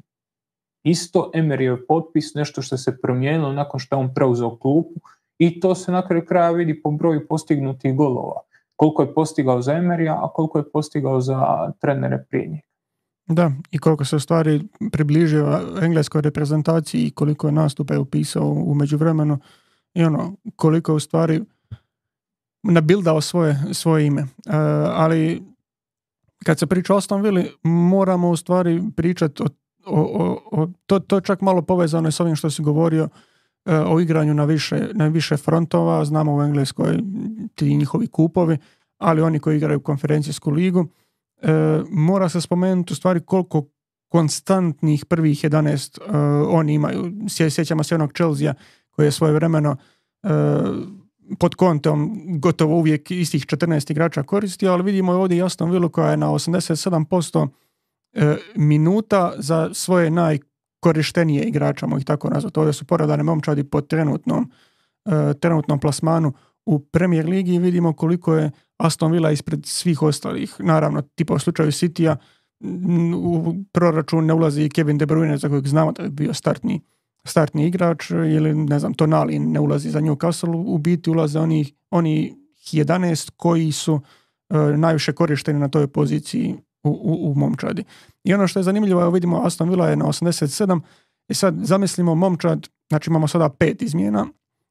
isto 0.83 1.31
Emeryjev 1.33 1.77
potpis, 1.87 2.33
nešto 2.33 2.61
što 2.61 2.77
se 2.77 2.97
promijenilo 3.01 3.53
nakon 3.53 3.79
što 3.79 3.97
on 3.97 4.13
preuzeo 4.13 4.57
klupu 4.57 4.99
i 5.37 5.59
to 5.59 5.75
se 5.75 5.91
na 5.91 6.07
kraju 6.07 6.25
kraja 6.25 6.51
vidi 6.51 6.81
po 6.81 6.91
broju 6.91 7.27
postignutih 7.27 7.95
golova. 7.95 8.41
Koliko 8.75 9.01
je 9.01 9.13
postigao 9.13 9.61
za 9.61 9.73
Emerija, 9.73 10.13
a 10.13 10.29
koliko 10.33 10.57
je 10.57 10.71
postigao 10.71 11.21
za 11.21 11.71
trenere 11.79 12.25
prije 12.29 12.47
njega. 12.47 12.67
Da, 13.27 13.51
i 13.71 13.77
koliko 13.77 14.05
se 14.05 14.15
u 14.15 14.19
stvari 14.19 14.61
približio 14.91 15.61
engleskoj 15.81 16.21
reprezentaciji 16.21 17.01
i 17.01 17.11
koliko 17.11 17.47
je 17.47 17.53
nastupe 17.53 17.97
upisao 17.97 18.47
u 18.47 18.75
međuvremenu 18.75 19.39
i 19.93 20.03
ono, 20.03 20.35
koliko 20.55 20.91
je 20.91 20.95
u 20.95 20.99
stvari 20.99 21.41
nabildao 22.63 23.21
svoje, 23.21 23.59
svoje 23.71 24.05
ime. 24.07 24.21
E, 24.21 24.27
ali 24.93 25.43
kad 26.43 26.59
se 26.59 26.67
priča 26.67 26.93
o 26.93 26.97
Aston 26.97 27.23
moramo 27.63 28.29
u 28.29 28.35
stvari 28.35 28.83
pričati 28.95 29.43
o, 29.43 29.47
o, 29.85 30.41
o, 30.51 30.67
to, 30.85 30.99
to 30.99 31.15
je 31.15 31.21
čak 31.21 31.41
malo 31.41 31.61
povezano 31.61 32.11
s 32.11 32.19
ovim 32.19 32.35
što 32.35 32.49
si 32.49 32.61
govorio 32.61 33.09
e, 33.65 33.77
o 33.77 33.99
igranju 33.99 34.33
na 34.33 34.45
više, 34.45 34.89
na 34.93 35.07
više 35.07 35.37
frontova, 35.37 36.05
znamo 36.05 36.35
u 36.35 36.41
Engleskoj 36.41 36.99
ti 37.55 37.75
njihovi 37.77 38.07
kupovi, 38.07 38.57
ali 38.97 39.21
oni 39.21 39.39
koji 39.39 39.57
igraju 39.57 39.79
konferencijsku 39.79 40.51
ligu, 40.51 40.87
e, 41.41 41.81
mora 41.89 42.29
se 42.29 42.41
spomenuti 42.41 42.93
u 42.93 42.95
stvari 42.95 43.19
koliko 43.19 43.65
konstantnih 44.09 45.05
prvih 45.05 45.43
11 45.43 45.99
e, 45.99 46.17
oni 46.47 46.73
imaju. 46.73 47.11
Sjećamo 47.49 47.83
se 47.83 47.95
onog 47.95 48.13
Chelsea 48.13 48.53
koji 48.89 49.05
je 49.05 49.11
svoje 49.11 49.33
vremeno 49.33 49.77
pod 51.39 51.55
kontom 51.55 52.25
gotovo 52.39 52.77
uvijek 52.77 53.11
istih 53.11 53.45
14 53.45 53.91
igrača 53.91 54.23
koristio, 54.23 54.71
ali 54.71 54.83
vidimo 54.83 55.11
ovdje 55.11 55.37
jasno 55.37 55.65
Vilu 55.65 55.89
koja 55.89 56.11
je 56.11 56.17
na 56.17 56.27
87% 56.27 57.47
e, 58.13 58.35
minuta 58.55 59.33
za 59.37 59.69
svoje 59.73 60.09
najkorištenije 60.11 61.43
igrača, 61.43 61.87
ih 61.99 62.05
tako 62.05 62.29
nazvati. 62.29 62.59
Ovdje 62.59 62.73
su 62.73 62.85
poradane 62.85 63.23
momčadi 63.23 63.63
po 63.63 63.81
trenutnom, 63.81 64.51
e, 65.05 65.33
trenutnom 65.39 65.79
plasmanu 65.79 66.33
u 66.65 66.79
Premier 66.79 67.25
Ligi 67.25 67.59
vidimo 67.59 67.93
koliko 67.93 68.35
je 68.35 68.51
Aston 68.77 69.11
Villa 69.11 69.31
ispred 69.31 69.65
svih 69.65 70.01
ostalih. 70.01 70.55
Naravno, 70.59 71.01
tipa 71.01 71.33
u 71.33 71.39
slučaju 71.39 71.71
Citya 71.71 72.15
u 73.15 73.55
proračun 73.71 74.25
ne 74.25 74.33
ulazi 74.33 74.69
Kevin 74.69 74.97
De 74.97 75.05
Bruyne 75.05 75.37
za 75.37 75.49
kojeg 75.49 75.67
znamo 75.67 75.91
da 75.91 76.03
je 76.03 76.09
bio 76.09 76.33
startni 76.33 76.81
startni 77.25 77.67
igrač 77.67 78.09
ili 78.09 78.55
ne 78.55 78.79
znam 78.79 78.93
Tonali 78.93 79.39
ne 79.39 79.59
ulazi 79.59 79.89
za 79.89 80.01
Newcastle, 80.01 80.63
u 80.65 80.77
biti 80.77 81.09
ulaze 81.09 81.39
oni, 81.39 81.73
oni 81.89 82.35
11 82.71 83.31
koji 83.37 83.71
su 83.71 84.01
e, 84.49 84.57
najviše 84.57 85.13
korišteni 85.13 85.59
na 85.59 85.67
toj 85.67 85.87
poziciji 85.87 86.55
u, 86.83 86.89
u, 86.89 87.31
u 87.31 87.35
momčadi. 87.35 87.83
I 88.23 88.33
ono 88.33 88.47
što 88.47 88.59
je 88.59 88.63
zanimljivo, 88.63 89.01
evo 89.01 89.11
vidimo 89.11 89.41
Aston 89.45 89.69
Villa 89.69 89.89
je 89.89 89.95
na 89.95 90.05
87 90.05 90.81
i 91.27 91.33
sad 91.33 91.55
zamislimo 91.61 92.15
momčad, 92.15 92.67
znači 92.89 93.09
imamo 93.09 93.27
sada 93.27 93.49
pet 93.49 93.81
izmjena, 93.81 94.27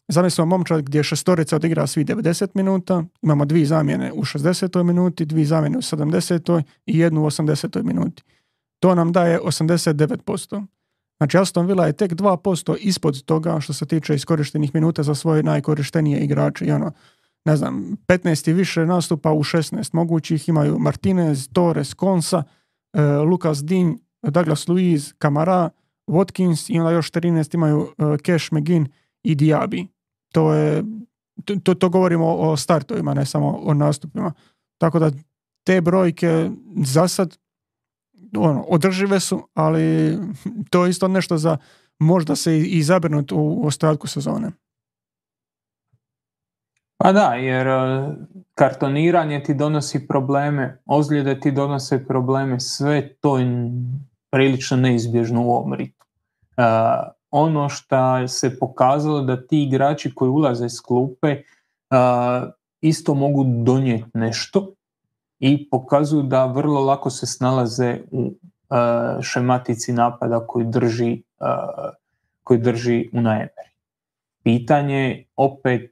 zamislimo 0.08 0.46
momčad 0.46 0.82
gdje 0.82 1.02
šestorica 1.02 1.56
odigra 1.56 1.86
svi 1.86 2.04
90 2.04 2.48
minuta, 2.54 3.04
imamo 3.22 3.44
dvije 3.44 3.66
zamjene 3.66 4.12
u 4.12 4.22
60. 4.22 4.82
minuti, 4.82 5.24
dvije 5.24 5.46
zamjene 5.46 5.78
u 5.78 5.82
70. 5.82 6.62
i 6.86 6.98
jednu 6.98 7.22
u 7.22 7.26
80. 7.26 7.82
minuti. 7.82 8.22
To 8.80 8.94
nam 8.94 9.12
daje 9.12 9.40
89%. 9.40 10.66
Znači 11.22 11.38
Aston 11.38 11.66
Villa 11.66 11.86
je 11.86 11.92
tek 11.92 12.12
2% 12.12 12.76
ispod 12.80 13.22
toga 13.24 13.60
što 13.60 13.72
se 13.72 13.86
tiče 13.86 14.14
iskorištenih 14.14 14.74
minuta 14.74 15.02
za 15.02 15.14
svoje 15.14 15.42
najkorištenije 15.42 16.20
igrače. 16.20 16.64
I 16.64 16.72
ono, 16.72 16.92
ne 17.44 17.56
znam, 17.56 17.96
15 18.06 18.50
i 18.50 18.52
više 18.52 18.86
nastupa 18.86 19.32
u 19.32 19.42
16 19.42 19.94
mogućih 19.94 20.48
imaju 20.48 20.78
Martinez, 20.78 21.48
Torres, 21.52 21.94
Konsa, 21.94 22.42
e, 22.92 23.02
Lucas 23.02 23.64
Dean, 23.64 23.98
Douglas 24.22 24.68
Luiz, 24.68 25.12
Kamara, 25.18 25.70
Watkins 26.06 26.74
i 26.74 26.78
onda 26.78 26.90
još 26.90 27.10
13 27.10 27.54
imaju 27.54 27.78
uh, 27.78 28.16
Cash, 28.26 28.52
McGinn 28.52 28.86
i 29.22 29.36
Diaby. 29.36 29.86
To 30.32 30.52
je, 30.52 30.84
to, 31.62 31.74
to 31.74 31.88
govorimo 31.88 32.36
o 32.36 32.56
startovima, 32.56 33.14
ne 33.14 33.26
samo 33.26 33.60
o 33.62 33.74
nastupima. 33.74 34.32
Tako 34.78 34.98
da 34.98 35.10
te 35.66 35.80
brojke 35.80 36.50
za 36.84 37.08
sad 37.08 37.38
ono, 38.36 38.64
održive 38.68 39.20
su, 39.20 39.48
ali 39.54 40.18
to 40.70 40.84
je 40.84 40.90
isto 40.90 41.08
nešto 41.08 41.38
za 41.38 41.56
možda 41.98 42.36
se 42.36 42.58
i 42.58 42.82
u 43.32 43.66
ostatku 43.66 44.06
sezone. 44.06 44.50
Pa 47.02 47.12
da, 47.12 47.34
jer 47.34 47.66
e, 47.66 48.14
kartoniranje 48.54 49.42
ti 49.42 49.54
donosi 49.54 50.06
probleme, 50.08 50.82
ozljede 50.86 51.40
ti 51.40 51.50
donose 51.50 52.06
probleme, 52.06 52.60
sve 52.60 53.14
to 53.14 53.38
je 53.38 53.72
prilično 54.30 54.76
neizbježno 54.76 55.46
u 55.46 55.50
ovom. 55.50 55.72
E, 55.72 55.88
ono 57.30 57.68
što 57.68 58.28
se 58.28 58.58
pokazalo 58.58 59.20
da 59.20 59.46
ti 59.46 59.62
igrači 59.62 60.14
koji 60.14 60.28
ulaze 60.28 60.66
iz 60.66 60.80
klupe 60.80 61.28
e, 61.28 61.42
isto 62.80 63.14
mogu 63.14 63.44
donijeti 63.64 64.10
nešto, 64.14 64.74
i 65.44 65.68
pokazuju 65.70 66.22
da 66.22 66.46
vrlo 66.46 66.80
lako 66.80 67.10
se 67.10 67.26
snalaze 67.26 67.98
u 68.10 68.26
e, 68.26 69.22
šematici 69.22 69.92
napada 69.92 70.46
koji 70.46 70.66
drži, 70.66 71.12
e, 71.12 71.44
koji 72.44 72.60
drži 72.60 73.10
u 73.12 73.20
najemeri. 73.20 73.72
Pitanje 74.44 75.24
opet 75.36 75.90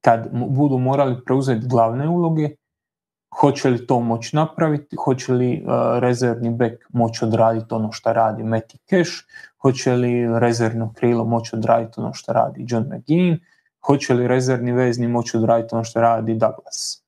kad 0.00 0.28
budu 0.32 0.78
morali 0.78 1.24
preuzeti 1.24 1.66
glavne 1.66 2.08
uloge, 2.08 2.48
hoće 3.40 3.70
li 3.70 3.86
to 3.86 4.00
moći 4.00 4.36
napraviti, 4.36 4.96
hoće 5.04 5.32
li 5.32 5.52
e, 5.54 5.62
rezervni 6.00 6.50
bek 6.50 6.86
moći 6.88 7.24
odraditi 7.24 7.74
ono 7.74 7.92
što 7.92 8.12
radi 8.12 8.42
Matty 8.42 8.76
Cash, 8.90 9.12
hoće 9.62 9.92
li 9.92 10.38
rezervno 10.38 10.92
krilo 10.96 11.24
moći 11.24 11.56
odraditi 11.56 12.00
ono 12.00 12.12
što 12.12 12.32
radi 12.32 12.66
John 12.68 12.84
McGinn, 12.94 13.38
hoće 13.86 14.14
li 14.14 14.28
rezervni 14.28 14.72
vezni 14.72 15.08
moći 15.08 15.36
odraditi 15.36 15.74
ono 15.74 15.84
što 15.84 16.00
radi 16.00 16.34
Douglas. 16.34 17.04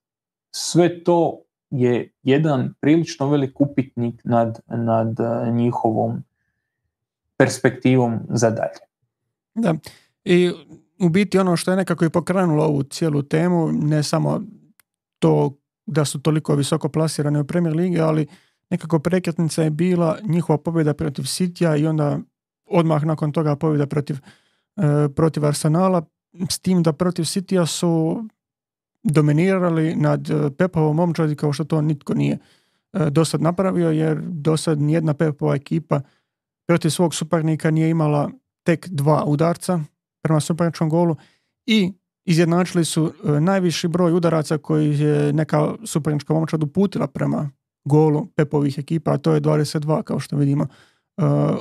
Sve 0.54 1.04
to 1.04 1.42
je 1.72 2.12
jedan 2.22 2.74
prilično 2.80 3.28
velik 3.28 3.60
upitnik 3.60 4.20
nad, 4.24 4.60
nad 4.66 5.20
e, 5.20 5.50
njihovom 5.50 6.22
perspektivom 7.36 8.18
za 8.28 8.50
dalje. 8.50 8.78
Da, 9.54 9.74
i 10.24 10.52
u 11.00 11.08
biti 11.08 11.38
ono 11.38 11.56
što 11.56 11.70
je 11.70 11.76
nekako 11.76 12.04
i 12.04 12.10
pokrenulo 12.10 12.64
ovu 12.64 12.82
cijelu 12.82 13.22
temu, 13.22 13.72
ne 13.72 14.02
samo 14.02 14.40
to 15.18 15.56
da 15.86 16.04
su 16.04 16.20
toliko 16.20 16.54
visoko 16.54 16.88
plasirani 16.88 17.40
u 17.40 17.44
Premier 17.44 17.76
Ligi, 17.76 18.00
ali 18.00 18.26
nekako 18.70 18.98
prekretnica 18.98 19.62
je 19.62 19.70
bila 19.70 20.18
njihova 20.22 20.58
pobjeda 20.58 20.94
protiv 20.94 21.22
Sitija 21.22 21.76
i 21.76 21.86
onda 21.86 22.18
odmah 22.66 23.04
nakon 23.04 23.32
toga 23.32 23.56
pobjeda 23.56 23.86
protiv, 23.86 24.16
e, 24.76 25.08
protiv 25.16 25.46
Arsenala, 25.46 26.02
s 26.50 26.58
tim 26.58 26.82
da 26.82 26.92
protiv 26.92 27.24
Sitija 27.24 27.66
su 27.66 28.24
dominirali 29.02 29.94
nad 29.96 30.30
e, 30.30 30.50
Pepovom 30.50 30.96
momčadi 30.96 31.36
kao 31.36 31.52
što 31.52 31.64
to 31.64 31.80
nitko 31.80 32.14
nije 32.14 32.38
e, 32.92 33.10
do 33.10 33.24
sad 33.24 33.42
napravio, 33.42 33.90
jer 33.90 34.20
do 34.20 34.56
sad 34.56 34.80
nijedna 34.80 35.14
Pepova 35.14 35.54
ekipa 35.54 36.00
protiv 36.68 36.90
svog 36.90 37.14
suparnika 37.14 37.70
nije 37.70 37.90
imala 37.90 38.30
tek 38.66 38.88
dva 38.88 39.24
udarca 39.24 39.80
prema 40.22 40.40
suparničkom 40.40 40.88
golu 40.88 41.16
i 41.66 41.92
izjednačili 42.24 42.84
su 42.84 43.12
e, 43.24 43.40
najviši 43.40 43.88
broj 43.88 44.12
udaraca 44.12 44.58
koji 44.58 45.00
je 45.00 45.32
neka 45.32 45.74
suparnička 45.84 46.34
momčad 46.34 46.62
uputila 46.62 47.06
prema 47.06 47.50
golu 47.84 48.26
Pepovih 48.26 48.78
ekipa, 48.78 49.12
a 49.12 49.18
to 49.18 49.32
je 49.32 49.40
22 49.40 50.02
kao 50.02 50.18
što 50.18 50.36
vidimo 50.36 50.66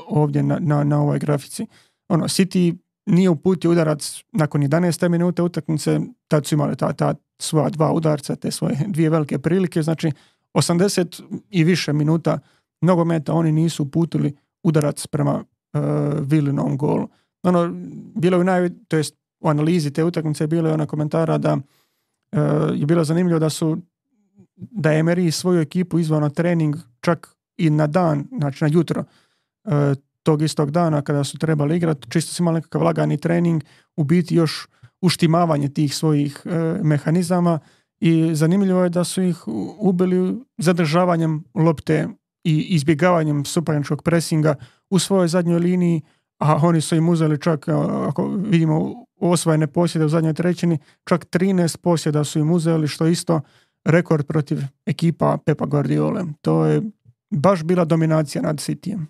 ovdje 0.08 0.44
na, 0.44 0.60
na, 0.60 0.84
na 0.84 1.02
ovoj 1.02 1.20
grafici. 1.20 1.68
Ono, 2.10 2.26
City 2.26 2.78
nije 3.06 3.30
uputio 3.30 3.72
udarac 3.72 4.24
nakon 4.32 4.62
11. 4.62 5.10
minute 5.10 5.42
utakmice, 5.42 6.00
tad 6.28 6.46
su 6.46 6.56
imali 6.56 6.76
ta, 6.76 6.94
ta 6.94 7.14
svoja 7.42 7.70
dva 7.70 7.92
udarca, 7.92 8.36
te 8.36 8.52
svoje 8.52 8.78
dvije 8.94 9.10
velike 9.10 9.40
prilike, 9.40 9.82
znači 9.82 10.12
80 10.54 11.24
i 11.50 11.64
više 11.64 11.94
minuta 11.94 12.40
nogometa 12.82 13.34
oni 13.34 13.52
nisu 13.52 13.84
uputili 13.84 14.36
udarac 14.64 15.08
prema 15.08 15.34
uh, 15.34 15.82
Vilinovom 16.20 16.78
golu. 16.78 17.08
Ono, 17.44 17.74
bilo 18.16 18.38
je 18.38 18.44
naj, 18.44 18.70
to 18.88 18.98
jest 18.98 19.16
u 19.40 19.50
analizi 19.50 19.92
te 19.92 20.04
utakmice 20.04 20.48
bilo 20.48 20.68
je 20.68 20.74
ona 20.74 20.86
komentara 20.86 21.38
da 21.38 21.54
uh, 21.54 21.60
je 22.76 22.86
bilo 22.86 23.04
zanimljivo 23.04 23.40
da 23.40 23.50
su 23.50 23.78
da 24.62 24.92
je 24.92 25.04
Emery 25.04 25.32
svoju 25.32 25.62
ekipu 25.62 26.00
izvao 26.00 26.30
trening 26.30 26.76
čak 27.02 27.36
i 27.58 27.70
na 27.70 27.88
dan, 27.88 28.28
znači 28.38 28.64
na 28.64 28.70
jutro 28.74 29.04
e, 29.64 29.96
tog 30.24 30.42
istog 30.42 30.72
dana 30.72 31.02
kada 31.02 31.24
su 31.24 31.38
trebali 31.38 31.78
igrati, 31.78 32.10
čisto 32.10 32.34
su 32.34 32.44
imali 32.44 32.56
nekakav 32.56 32.84
lagani 32.84 33.18
trening, 33.18 33.64
u 33.96 34.04
biti 34.04 34.36
još 34.36 34.68
uštimavanje 35.02 35.70
tih 35.70 35.96
svojih 35.96 36.42
e, 36.46 36.50
mehanizama 36.84 37.60
i 38.00 38.36
zanimljivo 38.36 38.84
je 38.84 38.90
da 38.90 39.04
su 39.04 39.22
ih 39.22 39.48
ubili 39.80 40.40
zadržavanjem 40.58 41.44
lopte 41.54 42.08
i 42.44 42.62
izbjegavanjem 42.62 43.46
suparničkog 43.46 44.04
presinga 44.04 44.56
u 44.90 45.00
svojoj 45.00 45.28
zadnjoj 45.28 45.60
liniji, 45.60 46.02
a 46.40 46.56
oni 46.62 46.82
su 46.82 46.96
im 46.96 47.10
uzeli 47.10 47.42
čak, 47.42 47.68
ako 48.08 48.28
vidimo 48.28 49.06
osvojene 49.20 49.68
posjede 49.68 50.06
u 50.06 50.10
zadnjoj 50.10 50.34
trećini, 50.34 50.78
čak 51.10 51.26
13 51.26 51.78
posjeda 51.78 52.24
su 52.24 52.40
im 52.40 52.52
uzeli, 52.52 52.88
što 52.88 53.08
isto 53.08 53.42
rekord 53.86 54.26
protiv 54.26 54.60
ekipa 54.86 55.38
Pepa 55.46 55.66
Guardiole. 55.66 56.24
To 56.42 56.66
je 56.66 56.82
baš 57.30 57.64
bila 57.64 57.86
dominacija 57.86 58.42
nad 58.42 58.56
Cityjem. 58.56 59.06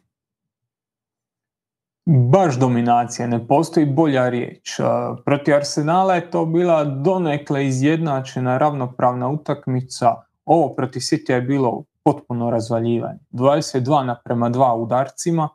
Baš 2.06 2.60
dominacija, 2.60 3.28
ne 3.28 3.48
postoji 3.48 3.86
bolja 3.86 4.30
riječ. 4.30 4.80
Protiv 5.26 5.56
Arsenala 5.56 6.16
je 6.16 6.32
to 6.32 6.46
bila 6.46 6.84
donekle 6.84 7.66
izjednačena 7.66 8.58
ravnopravna 8.58 9.30
utakmica. 9.30 10.16
Ovo 10.46 10.76
protiv 10.76 11.00
City 11.00 11.32
je 11.32 11.42
bilo 11.42 11.84
potpuno 12.04 12.50
razvaljivanje. 12.50 13.20
22 13.32 14.04
naprema 14.04 14.50
2 14.50 14.76
udarcima, 14.76 15.50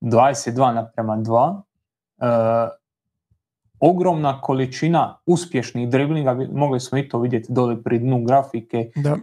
22 0.00 0.74
naprema 0.74 1.16
2. 1.16 1.62
E, 2.18 2.68
ogromna 3.80 4.40
količina 4.40 5.18
uspješnih 5.26 5.88
driblinga, 5.88 6.38
mogli 6.52 6.80
smo 6.80 6.98
i 6.98 7.08
to 7.08 7.18
vidjeti 7.18 7.52
dole 7.52 7.82
pri 7.82 7.98
dnu 7.98 8.24
grafike, 8.24 8.90
da. 8.96 9.10
E, 9.10 9.16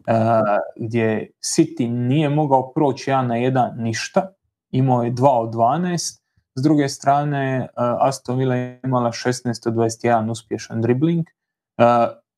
gdje 0.75 1.31
City 1.41 1.89
nije 1.89 2.29
mogao 2.29 2.71
proći 2.71 3.09
jedan 3.09 3.27
na 3.27 3.35
jedan 3.35 3.71
ništa, 3.77 4.27
imao 4.71 5.03
je 5.03 5.11
2 5.11 5.29
od 5.29 5.53
12, 5.53 6.26
s 6.57 6.61
druge 6.63 6.89
strane 6.89 7.59
e, 7.59 7.67
Aston 7.75 8.37
Villa 8.37 8.55
je 8.55 8.79
imala 8.83 9.11
16 9.11 9.67
od 9.67 9.73
21 9.73 10.31
uspješan 10.31 10.81
dribling, 10.81 11.25
e, 11.27 11.83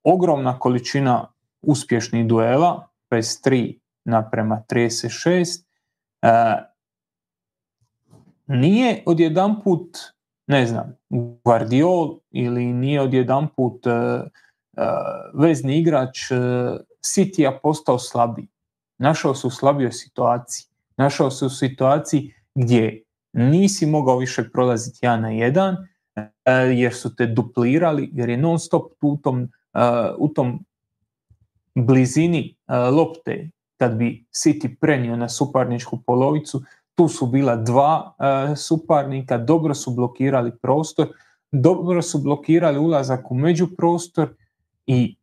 ogromna 0.04 0.60
količina 0.60 1.28
uspješnih 1.62 2.28
duela, 2.28 2.88
53 3.12 3.80
naprema 4.06 4.64
36, 4.70 5.64
nije 8.48 9.04
odjedanput 9.06 9.98
ne 10.50 10.66
znam, 10.66 10.96
Guardiol 11.44 12.20
ili 12.32 12.66
nije 12.66 13.02
odjedanput 13.02 13.86
uh, 13.86 13.94
vezni 15.34 15.78
igrač 15.78 16.18
City-a 17.02 17.60
postao 17.64 18.00
slabiji. 18.00 18.48
Našao 18.98 19.36
se 19.36 19.48
u 19.48 19.50
slabijoj 19.50 19.92
situaciji. 19.92 20.66
Našao 20.98 21.32
se 21.32 21.46
u 21.46 21.50
situaciji 21.50 22.34
gdje 22.56 23.04
nisi 23.34 23.86
mogao 23.86 24.18
više 24.18 24.50
prolaziti 24.54 25.00
jedan 25.02 25.22
na 25.22 25.30
jedan, 25.30 25.76
jer 26.76 26.94
su 26.94 27.16
te 27.16 27.26
duplirali, 27.26 28.10
jer 28.14 28.30
je 28.30 28.38
non 28.38 28.60
stop 28.60 28.92
u 29.02 29.18
tom, 29.18 29.50
u 30.18 30.28
tom 30.28 30.66
blizini 31.76 32.58
lopte. 32.92 33.50
Kad 33.78 33.96
bi 33.96 34.26
City 34.32 34.76
prenio 34.82 35.16
na 35.16 35.30
suparničku 35.30 36.00
polovicu, 36.06 36.62
tu 36.96 37.08
su 37.08 37.28
bila 37.28 37.56
dva 37.56 38.16
e, 38.20 38.56
suparnika, 38.56 39.38
dobro 39.38 39.74
su 39.74 39.92
blokirali 39.92 40.52
prostor, 40.62 41.08
dobro 41.52 42.02
su 42.02 42.20
blokirali 42.20 42.80
ulazak 42.80 43.32
u 43.32 43.36
međuprostor 43.36 44.30
i 44.86 45.18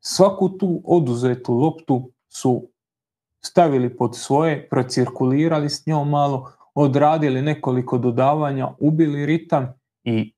svaku 0.00 0.48
tu 0.48 0.82
oduzetu 0.84 1.54
loptu 1.54 2.10
su 2.28 2.68
stavili 3.40 3.96
pod 3.96 4.16
svoje, 4.16 4.68
procirkulirali 4.68 5.70
s 5.70 5.86
njom 5.86 6.10
malo, 6.10 6.52
odradili 6.74 7.42
nekoliko 7.42 7.98
dodavanja, 7.98 8.68
ubili 8.80 9.26
ritam 9.26 9.74
i 10.04 10.34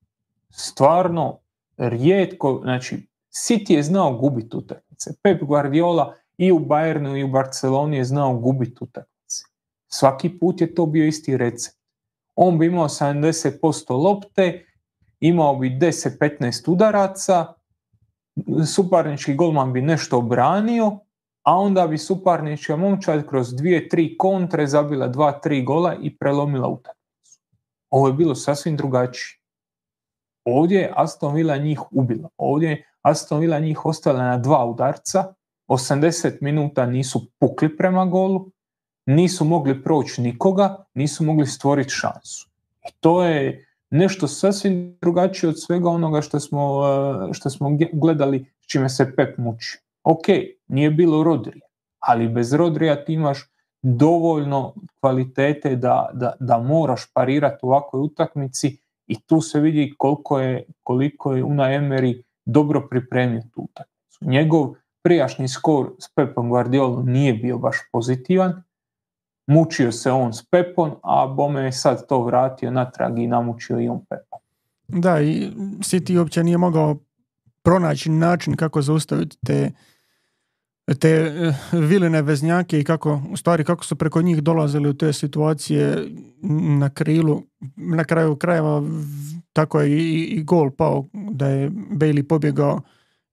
stvarno 0.51 1.39
rijetko, 1.77 2.61
znači 2.63 3.09
City 3.33 3.73
je 3.73 3.83
znao 3.83 4.19
gubiti 4.19 4.57
utakmice. 4.57 5.11
Pep 5.23 5.43
Guardiola 5.43 6.15
i 6.37 6.53
u 6.53 6.59
Bayernu 6.59 7.17
i 7.17 7.25
u 7.25 7.29
Barceloni 7.29 7.97
je 7.97 8.05
znao 8.05 8.35
gubiti 8.35 8.77
utakmice. 8.81 9.45
Svaki 9.89 10.39
put 10.39 10.61
je 10.61 10.75
to 10.75 10.87
bio 10.87 11.07
isti 11.07 11.37
recept. 11.37 11.79
On 12.35 12.59
bi 12.59 12.67
imao 12.67 12.89
70% 12.89 13.91
lopte, 13.91 14.67
imao 15.21 15.57
bi 15.57 15.71
10-15 15.71 16.71
udaraca, 16.71 17.47
suparnički 18.75 19.35
golman 19.35 19.73
bi 19.73 19.83
nešto 19.83 20.19
obranio, 20.19 20.99
a 21.45 21.57
onda 21.59 21.87
bi 21.87 21.99
suparnička 21.99 22.77
momčad 22.77 23.27
kroz 23.29 23.55
dvije, 23.55 23.89
tri 23.89 24.17
kontre 24.19 24.67
zabila 24.67 25.09
dva, 25.09 25.33
tri 25.33 25.63
gola 25.63 25.95
i 26.03 26.17
prelomila 26.17 26.69
utakmicu. 26.69 27.41
Ovo 27.91 28.07
je 28.07 28.13
bilo 28.13 28.35
sasvim 28.35 28.77
drugačije. 28.77 29.39
Ovdje 30.45 30.81
je 30.81 30.93
Aston 30.97 31.35
Villa 31.35 31.57
njih 31.57 31.81
ubila. 31.91 32.29
Ovdje 32.37 32.71
je 32.71 32.85
Aston 33.03 33.41
Villa 33.41 33.59
njih 33.59 33.87
ostavila 33.87 34.25
na 34.25 34.39
dva 34.39 34.65
udarca. 34.65 35.35
80 35.69 36.39
minuta 36.41 36.87
nisu 36.87 37.27
pukli 37.39 37.77
prema 37.77 38.07
golu 38.07 38.51
nisu 39.07 39.45
mogli 39.45 39.83
proći 39.83 40.23
nikoga, 40.23 40.85
nisu 40.95 41.25
mogli 41.25 41.47
stvoriti 41.47 41.91
šansu. 41.91 42.49
I 42.89 42.93
to 43.01 43.25
je 43.25 43.67
nešto 43.91 44.29
sasvim 44.29 44.99
drugačije 45.01 45.51
od 45.51 45.63
svega 45.63 45.89
onoga 45.89 46.21
što 46.21 46.41
smo, 46.41 46.83
eh, 47.31 47.33
što 47.33 47.51
smo 47.51 47.79
gledali 47.93 48.53
s 48.61 48.67
čime 48.67 48.89
se 48.89 49.17
Pep 49.17 49.39
muči. 49.39 49.79
Ok, 50.05 50.25
nije 50.69 50.91
bilo 50.91 51.23
Rodrija, 51.23 51.67
ali 51.99 52.29
bez 52.29 52.53
Rodrija 52.53 53.05
ti 53.05 53.13
imaš 53.13 53.51
dovoljno 53.83 54.75
kvalitete 55.01 55.77
da, 55.77 56.11
da, 56.13 56.33
da 56.41 56.59
moraš 56.59 57.13
parirati 57.13 57.59
u 57.63 57.69
ovakvoj 57.69 58.01
utakmici 58.01 58.79
i 59.07 59.21
tu 59.21 59.41
se 59.41 59.61
vidi 59.61 59.95
koliko 59.99 60.39
je, 60.41 60.65
koliko 60.83 61.33
je 61.33 61.45
Una 61.45 61.65
Emery 61.65 62.23
dobro 62.45 62.89
pripremio 62.91 63.43
tu 63.55 63.61
utakmicu. 63.61 64.19
Njegov 64.21 64.75
prijašnji 65.03 65.49
skor 65.49 65.91
s 65.99 66.15
Pepom 66.15 66.49
Guardiolom 66.49 67.07
nije 67.07 67.35
bio 67.35 67.59
baš 67.59 67.77
pozitivan, 67.93 68.63
mučio 69.47 69.93
se 69.93 70.13
on 70.13 70.33
s 70.33 70.43
Pepom, 70.51 70.91
a 71.03 71.27
Bome 71.27 71.63
je 71.63 71.73
sad 71.73 72.07
to 72.09 72.23
vratio 72.23 72.71
natrag 72.71 73.19
i 73.19 73.27
namučio 73.27 73.81
i 73.81 73.89
on 73.89 74.05
Pepa. 74.05 74.37
Da, 74.89 75.21
i 75.21 75.51
City 75.79 76.19
uopće 76.19 76.45
nije 76.45 76.59
mogao 76.59 76.97
pronaći 77.63 78.11
način 78.11 78.57
kako 78.57 78.83
zaustaviti 78.83 79.39
te 79.47 79.71
te 80.99 81.09
eh, 81.09 81.55
viline 81.73 82.23
veznjake 82.23 82.81
i 82.81 82.85
kako, 82.85 83.23
u 83.31 83.37
stvari 83.37 83.65
kako 83.65 83.85
su 83.85 83.97
preko 83.97 84.23
njih 84.23 84.43
dolazili 84.43 84.89
u 84.89 84.95
te 84.95 85.13
situacije 85.13 86.09
na 86.79 86.91
krilu. 86.91 87.43
Na 87.77 88.05
kraju 88.05 88.37
krajeva 88.37 88.83
tako 89.53 89.81
je 89.81 89.99
i, 89.99 90.25
i 90.25 90.43
gol 90.43 90.71
pao 90.71 91.05
da 91.13 91.49
je 91.49 91.71
Bailey 91.71 92.23
pobjegao 92.23 92.81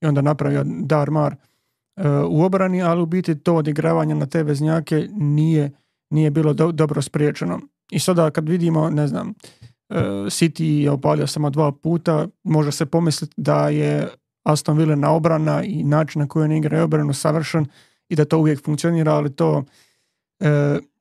i 0.02 0.06
onda 0.06 0.22
napravio 0.22 0.64
Darmar 0.66 1.36
uh, 1.36 2.06
u 2.30 2.44
obrani, 2.44 2.82
ali 2.82 3.02
u 3.02 3.06
biti 3.06 3.40
to 3.40 3.56
odigravanje 3.56 4.16
na 4.16 4.26
te 4.26 4.44
veznjake 4.44 5.08
nije 5.12 5.72
nije 6.12 6.32
bilo 6.32 6.54
dobro 6.54 7.02
spriječeno. 7.02 7.60
I 7.92 8.00
sada 8.00 8.32
kad 8.32 8.50
vidimo, 8.50 8.90
ne 8.90 9.08
znam, 9.08 9.28
uh, 9.30 9.98
City 10.26 10.64
je 10.64 10.92
opalio 10.92 11.28
samo 11.28 11.50
dva 11.50 11.72
puta, 11.72 12.28
može 12.44 12.72
se 12.72 12.86
pomisliti 12.86 13.34
da 13.38 13.70
je 13.70 14.08
Aston 14.44 14.78
Villa 14.78 14.96
na 14.96 15.12
obrana 15.12 15.64
i 15.64 15.84
način 15.84 16.22
na 16.22 16.28
koji 16.28 16.44
oni 16.44 16.58
igraju 16.58 16.84
obranu 16.84 17.14
savršen 17.14 17.66
i 18.10 18.16
da 18.16 18.26
to 18.26 18.38
uvijek 18.38 18.66
funkcionira, 18.66 19.14
ali 19.14 19.36
to 19.36 19.58
uh, 19.58 20.48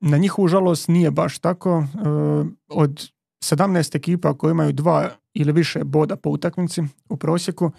na 0.01 0.17
njihovu 0.17 0.49
žalost 0.49 0.89
nije 0.89 1.11
baš 1.11 1.39
tako. 1.39 1.79
Uh, 1.79 2.47
od 2.69 3.11
17 3.45 3.97
ekipa 3.97 4.35
koje 4.35 4.51
imaju 4.51 4.73
dva 4.73 5.11
ili 5.35 5.53
više 5.53 5.85
boda 5.85 6.17
po 6.17 6.31
utakmici 6.31 6.83
u 7.09 7.17
prosjeku, 7.17 7.71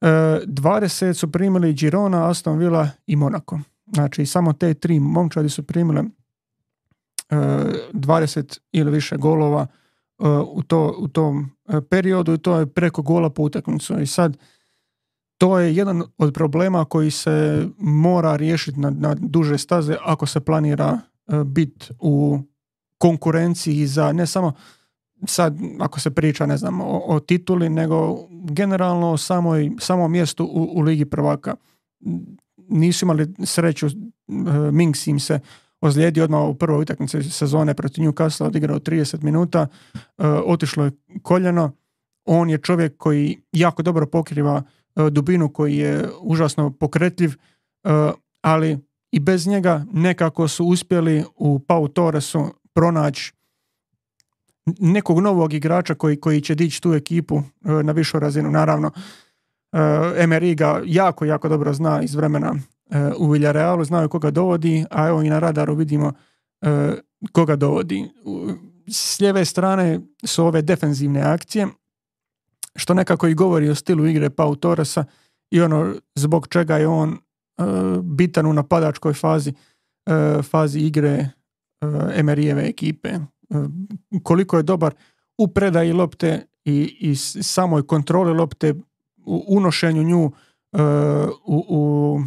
20 0.00 1.12
su 1.12 1.32
primili 1.32 1.72
Girona, 1.72 2.30
Aston 2.30 2.58
Villa 2.58 2.88
i 3.06 3.16
Monaco. 3.16 3.58
Znači, 3.86 4.26
samo 4.26 4.52
te 4.52 4.74
tri 4.74 5.00
momčadi 5.00 5.48
su 5.48 5.62
primile 5.62 6.02
20 7.30 8.38
e, 8.38 8.60
ili 8.72 8.90
više 8.90 9.16
golova 9.16 9.62
e, 9.62 9.87
u, 10.52 10.62
to, 10.62 10.94
u 10.98 11.08
tom 11.08 11.50
e, 11.68 11.80
periodu 11.80 12.34
i 12.34 12.38
to 12.38 12.56
je 12.56 12.66
preko 12.66 13.02
gola 13.02 13.30
po 13.30 13.42
utakmicu. 13.42 14.00
I 14.00 14.06
sad, 14.06 14.36
to 15.38 15.58
je 15.58 15.76
jedan 15.76 16.02
od 16.18 16.34
problema 16.34 16.84
koji 16.84 17.10
se 17.10 17.66
mora 17.78 18.36
riješiti 18.36 18.80
na, 18.80 18.90
na 18.90 19.14
duže 19.14 19.58
staze 19.58 19.96
ako 20.04 20.26
se 20.26 20.40
planira 20.40 20.98
biti 21.44 21.86
u 22.00 22.38
konkurenciji 22.98 23.86
za 23.86 24.12
ne 24.12 24.26
samo 24.26 24.52
sad 25.26 25.56
ako 25.78 26.00
se 26.00 26.10
priča 26.10 26.46
ne 26.46 26.56
znam 26.56 26.80
o, 26.80 27.02
o 27.06 27.20
tituli 27.20 27.68
nego 27.68 28.18
generalno 28.30 29.10
o 29.10 29.16
samoj, 29.16 29.70
samom 29.78 30.12
mjestu 30.12 30.44
u, 30.44 30.70
u 30.74 30.80
Ligi 30.80 31.04
prvaka 31.04 31.56
nisu 32.68 33.04
imali 33.04 33.34
sreću, 33.44 33.86
Minks 34.72 35.06
im 35.06 35.20
se 35.20 35.40
ozlijedio 35.80 36.24
odmah 36.24 36.48
u 36.48 36.54
prvoj 36.54 36.82
utakmici 36.82 37.22
sezone 37.22 37.74
protiv 37.74 38.04
Newcastle, 38.04 38.46
odigrao 38.46 38.78
30 38.78 39.22
minuta, 39.22 39.66
e, 39.94 40.26
otišlo 40.26 40.84
je 40.84 40.90
koljeno. 41.22 41.72
On 42.24 42.50
je 42.50 42.58
čovjek 42.58 42.96
koji 42.96 43.42
jako 43.52 43.82
dobro 43.82 44.06
pokriva 44.06 44.62
e, 44.96 45.10
dubinu, 45.10 45.52
koji 45.52 45.76
je 45.76 46.08
užasno 46.20 46.70
pokretljiv, 46.70 47.34
ali 48.42 48.78
i 49.12 49.20
bez 49.20 49.46
njega 49.46 49.84
nekako 49.92 50.48
su 50.48 50.64
uspjeli 50.64 51.24
u 51.36 51.58
Pau 51.58 51.88
Torresu 51.88 52.54
pronaći 52.72 53.32
nekog 54.80 55.20
novog 55.20 55.52
igrača 55.52 55.94
koji, 55.94 56.20
koji 56.20 56.40
će 56.40 56.54
dići 56.54 56.82
tu 56.82 56.94
ekipu 56.94 57.42
na 57.60 57.92
višu 57.92 58.18
razinu. 58.18 58.50
Naravno, 58.50 58.90
Emery 59.72 60.56
ga 60.56 60.82
jako, 60.84 61.24
jako 61.24 61.48
dobro 61.48 61.72
zna 61.72 62.02
iz 62.02 62.14
vremena 62.14 62.54
u 63.18 63.30
Villarealu, 63.30 63.84
znaju 63.84 64.08
koga 64.08 64.30
dovodi, 64.30 64.84
a 64.90 65.08
evo 65.08 65.22
i 65.22 65.30
na 65.30 65.38
radaru 65.38 65.74
vidimo 65.74 66.12
koga 67.32 67.56
dovodi. 67.56 68.10
S 68.86 69.20
lijeve 69.20 69.44
strane 69.44 70.00
su 70.24 70.44
ove 70.44 70.62
defenzivne 70.62 71.20
akcije, 71.20 71.66
što 72.76 72.94
nekako 72.94 73.26
i 73.26 73.34
govori 73.34 73.68
o 73.68 73.74
stilu 73.74 74.06
igre 74.06 74.30
Pau 74.30 74.56
Torresa 74.56 75.04
i 75.50 75.60
ono 75.60 75.94
zbog 76.14 76.48
čega 76.48 76.76
je 76.76 76.88
on 76.88 77.18
bitan 78.02 78.46
u 78.46 78.52
napadačkoj 78.52 79.14
fazi, 79.14 79.52
fazi 80.42 80.80
igre 80.80 81.28
Emerijeve 82.14 82.68
ekipe 82.68 83.18
koliko 84.22 84.56
je 84.56 84.62
dobar 84.62 84.94
u 85.38 85.48
predaji 85.48 85.92
lopte 85.92 86.46
i, 86.64 86.96
i 87.00 87.16
samoj 87.42 87.86
kontroli 87.86 88.34
lopte, 88.34 88.74
u 89.16 89.44
unošenju 89.48 90.02
nju 90.02 90.32
e, 90.72 90.82
u, 91.46 91.64
u 91.68 92.20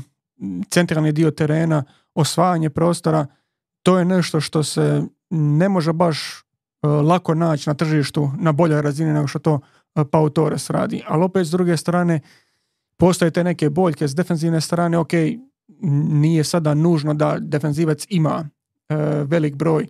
centralni 0.70 1.12
dio 1.12 1.32
terena, 1.32 1.84
osvajanje 2.16 2.70
prostora, 2.70 3.28
to 3.84 4.00
je 4.00 4.06
nešto 4.06 4.42
što 4.42 4.64
se 4.64 5.04
ne 5.30 5.70
može 5.70 5.94
baš 5.94 6.20
e, 6.40 6.88
lako 6.88 7.34
naći 7.34 7.70
na 7.70 7.74
tržištu 7.74 8.32
na 8.40 8.52
boljoj 8.52 8.82
razini 8.82 9.14
nego 9.14 9.28
što 9.28 9.40
to 9.40 9.60
e, 9.96 10.06
Pau 10.12 10.30
Torres 10.30 10.70
radi. 10.70 11.04
Ali 11.08 11.24
opet 11.24 11.48
s 11.48 11.52
druge 11.52 11.78
strane 11.78 12.20
postoje 12.98 13.32
te 13.32 13.44
neke 13.44 13.70
boljke 13.70 14.08
s 14.08 14.16
defensivne 14.16 14.62
strane, 14.62 14.98
ok, 14.98 15.12
nije 16.10 16.44
sada 16.44 16.74
nužno 16.74 17.14
da 17.14 17.38
defenzivac 17.40 18.06
ima 18.10 18.50
velik 19.26 19.56
broj 19.56 19.88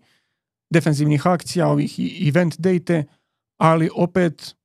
defensivnih 0.70 1.28
akcija, 1.28 1.68
ovih 1.68 2.00
event 2.28 2.56
date, 2.58 3.04
ali 3.58 3.90
opet 3.96 4.56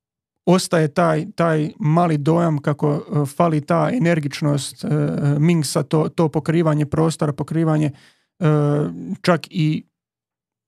ostaje 0.46 0.88
taj, 0.88 1.26
taj 1.34 1.70
mali 1.78 2.18
dojam 2.18 2.58
kako 2.58 2.90
e, 2.90 3.26
fali 3.36 3.60
ta 3.60 3.90
energičnost 3.92 4.84
uh, 4.84 4.90
Minksa, 5.38 5.82
to, 5.82 6.08
to 6.08 6.28
pokrivanje 6.28 6.86
prostora, 6.86 7.32
pokrivanje 7.32 7.86
e, 7.86 8.44
čak 9.22 9.46
i 9.50 9.86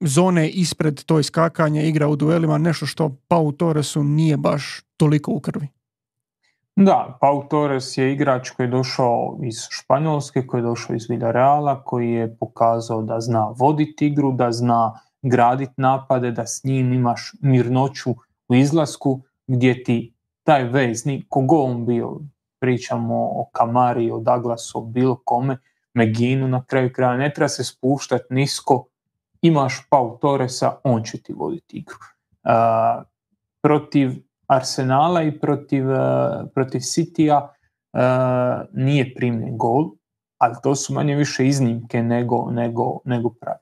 zone 0.00 0.48
ispred 0.48 1.04
to 1.04 1.20
iskakanje, 1.20 1.88
igra 1.88 2.08
u 2.08 2.16
duelima, 2.16 2.58
nešto 2.58 2.86
što 2.86 3.16
Pau 3.28 3.52
Torresu 3.52 4.04
nije 4.04 4.36
baš 4.36 4.80
toliko 4.96 5.32
u 5.32 5.40
krvi. 5.40 5.68
Da, 6.76 7.18
Pau 7.20 7.48
Torres 7.48 7.98
je 7.98 8.12
igrač 8.12 8.50
koji 8.50 8.66
je 8.66 8.70
došao 8.70 9.38
iz 9.42 9.56
Španjolske, 9.70 10.46
koji 10.46 10.58
je 10.58 10.62
došao 10.62 10.96
iz 10.96 11.06
Villareala, 11.08 11.82
koji 11.84 12.10
je 12.10 12.36
pokazao 12.36 13.02
da 13.02 13.20
zna 13.20 13.54
voditi 13.58 14.06
igru, 14.06 14.32
da 14.32 14.52
zna 14.52 15.00
graditi 15.22 15.72
napade, 15.76 16.30
da 16.30 16.46
s 16.46 16.64
njim 16.64 16.92
imaš 16.92 17.32
mirnoću 17.40 18.10
u 18.48 18.54
izlasku 18.54 19.22
gdje 19.48 19.84
ti 19.84 20.14
taj 20.42 20.64
vezni, 20.64 21.24
kogo 21.28 21.62
on 21.62 21.86
bio, 21.86 22.20
pričamo 22.60 23.14
o 23.14 23.48
Kamari, 23.52 24.10
o 24.10 24.18
Douglasu, 24.18 24.78
o 24.78 24.82
bilo 24.82 25.20
kome, 25.24 25.58
Meginu 25.94 26.48
na 26.48 26.64
kraju 26.64 26.92
kraja, 26.92 27.16
ne 27.16 27.32
treba 27.34 27.48
se 27.48 27.64
spuštati 27.64 28.34
nisko, 28.34 28.86
imaš 29.42 29.86
Pau 29.90 30.18
Torresa, 30.18 30.76
on 30.84 31.02
će 31.02 31.22
ti 31.22 31.32
voditi 31.32 31.76
igru. 31.76 31.96
protiv 33.62 34.10
Arsenala 34.46 35.22
i 35.22 35.38
protiv, 35.38 35.90
uh, 35.90 35.98
protiv 36.54 36.80
Citya 36.80 37.48
nije 38.72 39.14
primljen 39.14 39.58
gol, 39.58 39.90
ali 40.38 40.54
to 40.62 40.74
su 40.74 40.94
manje 40.94 41.14
više 41.16 41.46
iznimke 41.46 42.02
nego, 42.02 42.50
nego, 42.50 42.98
nego 43.04 43.30
pravi 43.30 43.58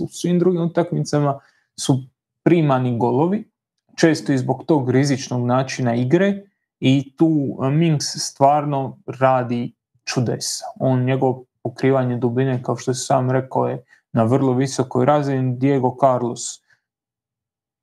u 0.00 0.08
svim 0.08 0.38
drugim 0.38 0.62
utakmicama 0.62 1.38
su 1.80 2.02
primani 2.42 2.98
golovi, 2.98 3.50
često 3.96 4.32
i 4.32 4.38
zbog 4.38 4.64
tog 4.66 4.90
rizičnog 4.90 5.46
načina 5.46 5.94
igre 5.94 6.42
i 6.80 7.16
tu 7.16 7.58
Minks 7.72 8.06
stvarno 8.16 8.98
radi 9.06 9.72
čudesa. 10.04 10.64
On, 10.80 11.04
njegov 11.04 11.44
pokrivanje 11.62 12.16
dubine, 12.16 12.62
kao 12.62 12.76
što 12.76 12.94
sam 12.94 13.30
rekao, 13.30 13.68
je 13.68 13.84
na 14.12 14.22
vrlo 14.22 14.52
visokoj 14.52 15.06
razini. 15.06 15.56
Diego 15.56 15.96
Carlos 16.00 16.60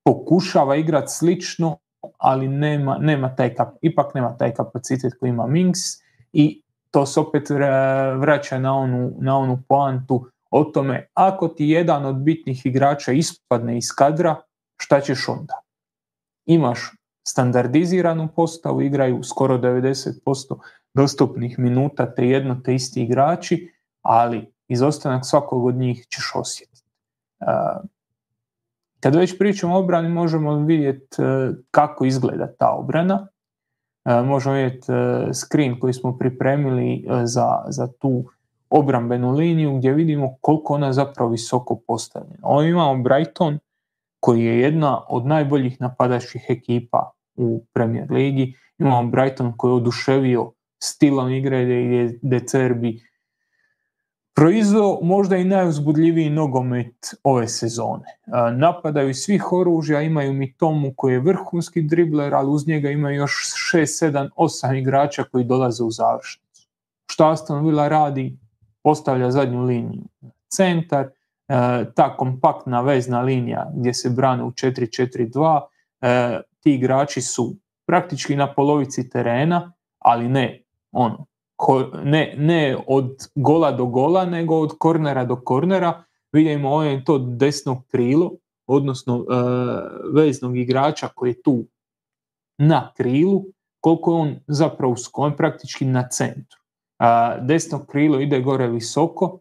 pokušava 0.04 0.76
igrati 0.76 1.12
slično, 1.12 1.78
ali 2.18 2.48
nema, 2.48 2.98
nema 2.98 3.36
taj 3.36 3.56
kap, 3.56 3.70
ipak 3.82 4.14
nema 4.16 4.38
taj 4.38 4.54
kapacitet 4.54 5.14
koji 5.20 5.30
ima 5.30 5.48
Minks 5.48 5.80
i 6.34 6.62
to 6.92 7.06
se 7.06 7.20
opet 7.20 7.50
vraća 8.18 8.60
na 8.60 8.76
onu, 8.76 9.12
na 9.20 9.38
onu 9.38 9.64
poantu 9.68 10.26
o 10.52 10.64
tome 10.64 11.08
ako 11.14 11.48
ti 11.48 11.68
jedan 11.68 12.06
od 12.06 12.16
bitnih 12.16 12.66
igrača 12.66 13.12
ispadne 13.12 13.78
iz 13.78 13.92
kadra, 13.96 14.36
šta 14.78 15.02
ćeš 15.02 15.28
onda? 15.28 15.62
Imaš 16.54 16.92
standardiziranu 17.28 18.28
postavu, 18.36 18.82
igraju 18.82 19.24
skoro 19.24 19.58
90% 19.58 20.60
dostupnih 20.94 21.60
minuta 21.60 22.16
te 22.16 22.28
jedno 22.28 22.62
te 22.66 22.76
isti 22.76 23.04
igrači, 23.04 23.72
ali 24.02 24.54
izostanak 24.68 25.26
svakog 25.26 25.66
od 25.66 25.76
njih 25.76 26.08
ćeš 26.08 26.32
osjetiti. 26.36 26.92
Kad 29.00 29.16
već 29.16 29.38
pričamo 29.38 29.76
o 29.76 29.80
obrani, 29.80 30.10
možemo 30.10 30.56
vidjeti 30.56 31.22
e, 31.22 31.52
kako 31.72 32.06
izgleda 32.06 32.54
ta 32.60 32.72
obrana. 32.72 33.28
E, 34.06 34.22
možemo 34.22 34.56
vidjeti 34.56 34.92
e, 34.92 35.34
screen 35.34 35.80
koji 35.80 35.94
smo 35.94 36.18
pripremili 36.18 37.08
za, 37.24 37.64
za 37.68 37.88
tu 37.88 38.26
obrambenu 38.70 39.32
liniju 39.32 39.78
gdje 39.78 39.94
vidimo 39.94 40.36
koliko 40.42 40.74
ona 40.74 40.94
zapravo 40.94 41.30
visoko 41.30 41.80
postavljena. 41.88 42.40
Ovo 42.42 42.62
imamo 42.62 43.04
Brighton 43.04 43.60
koji 44.22 44.46
je 44.46 44.60
jedna 44.60 45.06
od 45.10 45.26
najboljih 45.26 45.82
napadačkih 45.82 46.46
ekipa 46.50 47.12
u 47.36 47.66
Premier 47.74 48.12
Ligi. 48.12 48.54
Imamo 48.78 49.10
Brighton 49.10 49.54
koji 49.58 49.72
je 49.72 49.76
oduševio 49.76 50.52
stilom 50.84 51.32
igre 51.32 51.64
gdje 51.64 51.76
je 51.76 52.20
De 52.22 52.40
Cerbi 52.40 53.00
proizveo 54.36 55.00
možda 55.02 55.38
i 55.38 55.44
najuzbudljiviji 55.44 56.30
nogomet 56.30 57.14
ove 57.24 57.48
sezone. 57.48 58.18
Napadaju 58.58 59.10
iz 59.10 59.18
svih 59.18 59.52
oružja, 59.52 60.02
imaju 60.02 60.34
mi 60.34 60.54
Tomu 60.54 60.94
koji 60.98 61.14
je 61.14 61.20
vrhunski 61.20 61.82
dribler, 61.82 62.34
ali 62.34 62.50
uz 62.50 62.68
njega 62.68 62.90
ima 62.90 63.12
još 63.12 63.32
6, 63.74 64.06
7, 64.12 64.30
8 64.38 64.78
igrača 64.78 65.24
koji 65.24 65.44
dolaze 65.44 65.84
u 65.84 65.92
završnicu. 65.92 66.70
Što 67.12 67.28
Aston 67.28 67.66
Villa 67.66 67.88
radi? 67.88 68.38
postavlja 68.84 69.32
zadnju 69.32 69.64
liniju 69.64 70.04
centar, 70.48 71.06
e, 71.06 71.12
ta 71.96 72.18
kompaktna 72.18 72.82
vezna 72.82 73.22
linija 73.22 73.72
gdje 73.76 73.94
se 73.94 74.10
brane 74.10 74.44
u 74.44 74.52
4-4-2, 74.52 75.62
e, 76.02 76.42
ti 76.60 76.74
igrači 76.74 77.22
su 77.22 77.56
praktički 77.88 78.36
na 78.36 78.54
polovici 78.54 79.10
terena, 79.10 79.74
ali 80.00 80.30
ne 80.30 80.64
ono, 80.92 81.26
ne, 82.04 82.36
ne 82.38 82.78
od 82.88 83.18
gola 83.36 83.72
do 83.72 83.86
gola, 83.86 84.26
nego 84.26 84.60
od 84.60 84.78
kornera 84.80 85.26
do 85.26 85.36
kornera. 85.36 86.04
Vidimo 86.32 86.70
ovo 86.70 86.84
je 86.84 87.04
to 87.04 87.18
desno 87.18 87.84
krilo, 87.92 88.32
odnosno 88.68 89.16
e, 89.16 89.36
veznog 90.14 90.58
igrača 90.58 91.08
koji 91.08 91.30
je 91.30 91.42
tu 91.42 91.66
na 92.58 92.94
krilu, 92.98 93.44
koliko 93.80 94.12
je 94.12 94.18
on 94.18 94.36
zapravo 94.48 94.96
on 95.14 95.38
praktički 95.38 95.86
na 95.86 96.10
centru 96.10 96.62
desno 97.42 97.86
krilo 97.86 98.20
ide 98.20 98.42
gore 98.42 98.68
visoko 98.68 99.40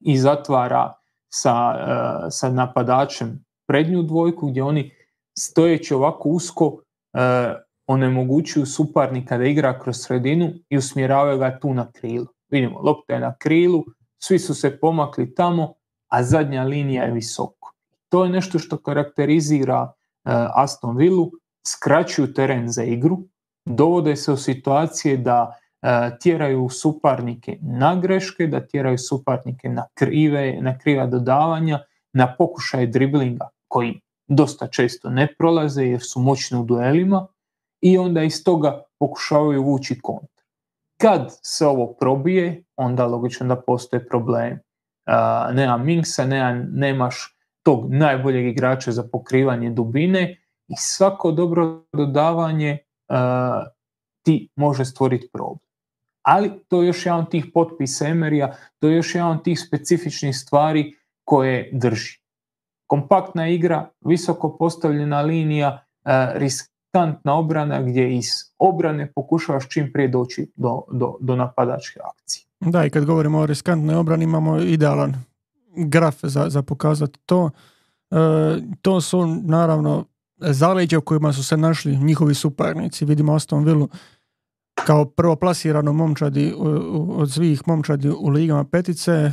i 0.00 0.18
zatvara 0.18 0.92
sa, 1.30 1.74
e, 2.26 2.30
sa 2.30 2.50
napadačem 2.50 3.44
prednju 3.66 4.02
dvojku 4.02 4.46
gdje 4.46 4.62
oni 4.62 4.90
stojeći 5.38 5.94
ovako 5.94 6.28
usko 6.28 6.82
e, 7.12 7.20
onemogućuju 7.86 8.66
suparnika 8.66 9.38
da 9.38 9.44
igra 9.44 9.78
kroz 9.78 9.96
sredinu 9.96 10.52
i 10.68 10.76
usmjeravaju 10.76 11.38
ga 11.38 11.58
tu 11.58 11.74
na 11.74 11.92
krilu. 11.92 12.26
Vidimo, 12.48 12.80
lopta 12.80 13.14
je 13.14 13.20
na 13.20 13.34
krilu, 13.38 13.84
svi 14.18 14.38
su 14.38 14.54
se 14.54 14.80
pomakli 14.80 15.34
tamo, 15.34 15.74
a 16.08 16.22
zadnja 16.22 16.62
linija 16.62 17.04
je 17.04 17.12
visoko. 17.12 17.74
To 18.08 18.24
je 18.24 18.30
nešto 18.30 18.58
što 18.58 18.76
karakterizira 18.76 19.92
e, 19.92 19.92
Aston 20.54 20.96
Villu, 20.96 21.30
skraćuju 21.66 22.34
teren 22.34 22.68
za 22.68 22.82
igru, 22.82 23.18
dovode 23.64 24.16
se 24.16 24.32
u 24.32 24.36
situacije 24.36 25.16
da 25.16 25.59
tjeraju 26.20 26.68
suparnike 26.68 27.58
na 27.62 27.96
greške, 27.96 28.46
da 28.46 28.66
tjeraju 28.66 28.98
suparnike 28.98 29.68
na 29.68 29.86
krive, 29.94 30.58
na 30.60 30.78
kriva 30.78 31.06
dodavanja, 31.06 31.80
na 32.12 32.34
pokušaje 32.38 32.86
driblinga 32.86 33.48
koji 33.68 34.00
dosta 34.28 34.66
često 34.66 35.10
ne 35.10 35.34
prolaze 35.38 35.84
jer 35.84 36.00
su 36.02 36.20
moćni 36.20 36.58
u 36.58 36.64
duelima 36.64 37.26
i 37.80 37.98
onda 37.98 38.22
iz 38.22 38.44
toga 38.44 38.82
pokušavaju 38.98 39.62
vući 39.62 40.00
kontra. 40.00 40.44
Kad 41.00 41.38
se 41.42 41.66
ovo 41.66 41.94
probije, 42.00 42.64
onda 42.76 43.06
logično 43.06 43.46
da 43.46 43.62
postoje 43.62 44.08
problem. 44.08 44.52
Uh, 44.52 45.54
nema 45.54 45.76
Minksa, 45.76 46.24
nema, 46.24 46.64
nemaš 46.72 47.36
tog 47.62 47.92
najboljeg 47.92 48.46
igrača 48.46 48.92
za 48.92 49.08
pokrivanje 49.12 49.70
dubine 49.70 50.36
i 50.68 50.74
svako 50.76 51.32
dobro 51.32 51.84
dodavanje 51.92 52.78
ti 54.24 54.48
može 54.56 54.84
stvoriti 54.84 55.28
problem 55.32 55.69
Ali 56.30 56.50
to 56.68 56.82
je 56.82 56.86
još 56.86 57.06
jedan 57.06 57.20
od 57.20 57.30
tih 57.30 57.46
potpisa 57.54 58.06
Emerija, 58.06 58.56
to 58.78 58.88
je 58.88 58.96
još 58.96 59.14
jedan 59.14 59.30
od 59.30 59.44
tih 59.44 59.60
specifičnih 59.60 60.36
stvari 60.36 60.96
koje 61.24 61.70
drži. 61.72 62.18
Kompaktna 62.86 63.48
igra, 63.48 63.88
visoko 64.00 64.56
postavljena 64.56 65.20
linija, 65.20 65.84
e, 66.04 66.28
riskantna 66.34 67.34
obrana 67.34 67.82
gdje 67.82 68.16
iz 68.16 68.26
obrane 68.58 69.12
pokušavaš 69.12 69.68
čim 69.68 69.92
prije 69.92 70.08
doći 70.08 70.52
do, 70.56 70.82
do, 70.92 71.16
do 71.20 71.36
napadačke 71.36 72.00
akcije. 72.00 72.44
Da, 72.60 72.84
i 72.84 72.90
kad 72.90 73.04
govorimo 73.04 73.38
o 73.38 73.46
riskantnoj 73.46 73.96
obrani 73.96 74.24
imamo 74.24 74.58
idealan 74.58 75.14
graf 75.76 76.16
za, 76.22 76.46
za 76.48 76.62
pokazati 76.62 77.18
to. 77.26 77.50
E, 78.10 78.16
to 78.82 79.00
su 79.00 79.26
naravno 79.26 80.04
zaleđe 80.36 80.98
u 80.98 81.02
kojima 81.02 81.32
su 81.32 81.44
se 81.44 81.56
našli 81.56 81.96
njihovi 81.96 82.34
suparnici. 82.34 83.04
Vidimo 83.04 83.34
Aston 83.34 83.64
Villa 83.64 83.86
kao 84.86 85.04
prvo 85.04 85.36
plasirano 85.36 85.92
momčadi 85.92 86.54
od 87.08 87.32
svih 87.32 87.62
momčadi 87.66 88.08
u 88.08 88.28
ligama 88.28 88.64
petice. 88.64 89.32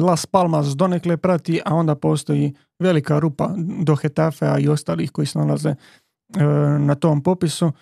Las 0.00 0.26
Palmas 0.26 0.66
donekle 0.66 1.16
prati, 1.16 1.60
a 1.64 1.74
onda 1.74 1.94
postoji 1.94 2.54
velika 2.78 3.18
rupa 3.18 3.54
do 3.84 3.96
Hetafea 3.96 4.58
i 4.58 4.68
ostalih 4.68 5.10
koji 5.10 5.26
se 5.26 5.38
nalaze 5.38 5.68
e, 5.68 5.74
na 6.78 6.94
tom 6.94 7.22
popisu. 7.22 7.72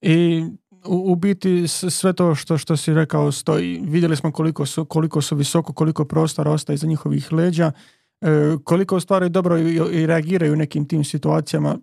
I 0.00 0.44
u, 0.84 1.16
biti 1.16 1.68
sve 1.68 2.12
to 2.12 2.34
što, 2.34 2.58
što 2.58 2.76
si 2.76 2.94
rekao 2.94 3.32
stoji. 3.32 3.80
Vidjeli 3.84 4.16
smo 4.16 4.32
koliko 4.32 4.66
su, 4.66 4.84
koliko 4.84 5.22
su 5.22 5.36
visoko, 5.36 5.72
koliko 5.72 6.04
prostora 6.04 6.50
ostaje 6.50 6.74
iza 6.74 6.86
njihovih 6.86 7.32
leđa, 7.32 7.72
e, 8.20 8.28
koliko 8.64 9.00
stvari 9.00 9.28
dobro 9.28 9.58
i, 9.58 9.80
i 9.92 10.06
reagiraju 10.06 10.52
u 10.52 10.56
nekim 10.56 10.88
tim 10.88 11.04
situacijama 11.04 11.78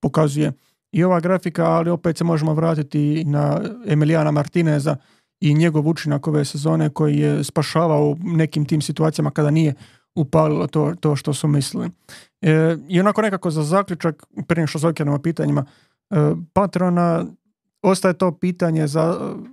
pokazuje 0.00 0.52
i 0.92 1.04
ova 1.04 1.20
grafika, 1.20 1.64
ali 1.64 1.90
opet 1.90 2.18
se 2.18 2.24
možemo 2.24 2.54
vratiti 2.54 3.24
na 3.24 3.60
Emiliana 3.86 4.30
Martineza 4.30 4.96
i 5.40 5.54
njegov 5.54 5.88
učinak 5.88 6.26
ove 6.26 6.44
sezone 6.44 6.90
koji 6.90 7.18
je 7.18 7.44
spašavao 7.44 8.10
u 8.10 8.16
nekim 8.20 8.64
tim 8.64 8.80
situacijama 8.80 9.30
kada 9.30 9.50
nije 9.50 9.74
upalilo 10.14 10.66
to, 10.66 10.94
to 11.00 11.16
što 11.16 11.34
su 11.34 11.48
mislili. 11.48 11.90
E, 12.42 12.76
I 12.88 13.00
onako 13.00 13.22
nekako 13.22 13.50
za 13.50 13.62
zaključak, 13.62 14.26
prije 14.48 14.66
što 14.66 14.88
okrenemo 14.88 15.18
pitanjima, 15.18 15.64
e, 16.10 16.14
patrona 16.52 17.24
ostaje 17.82 18.14
to 18.14 18.32
pitanje 18.32 18.86
za 18.86 19.18
e, 19.20 19.48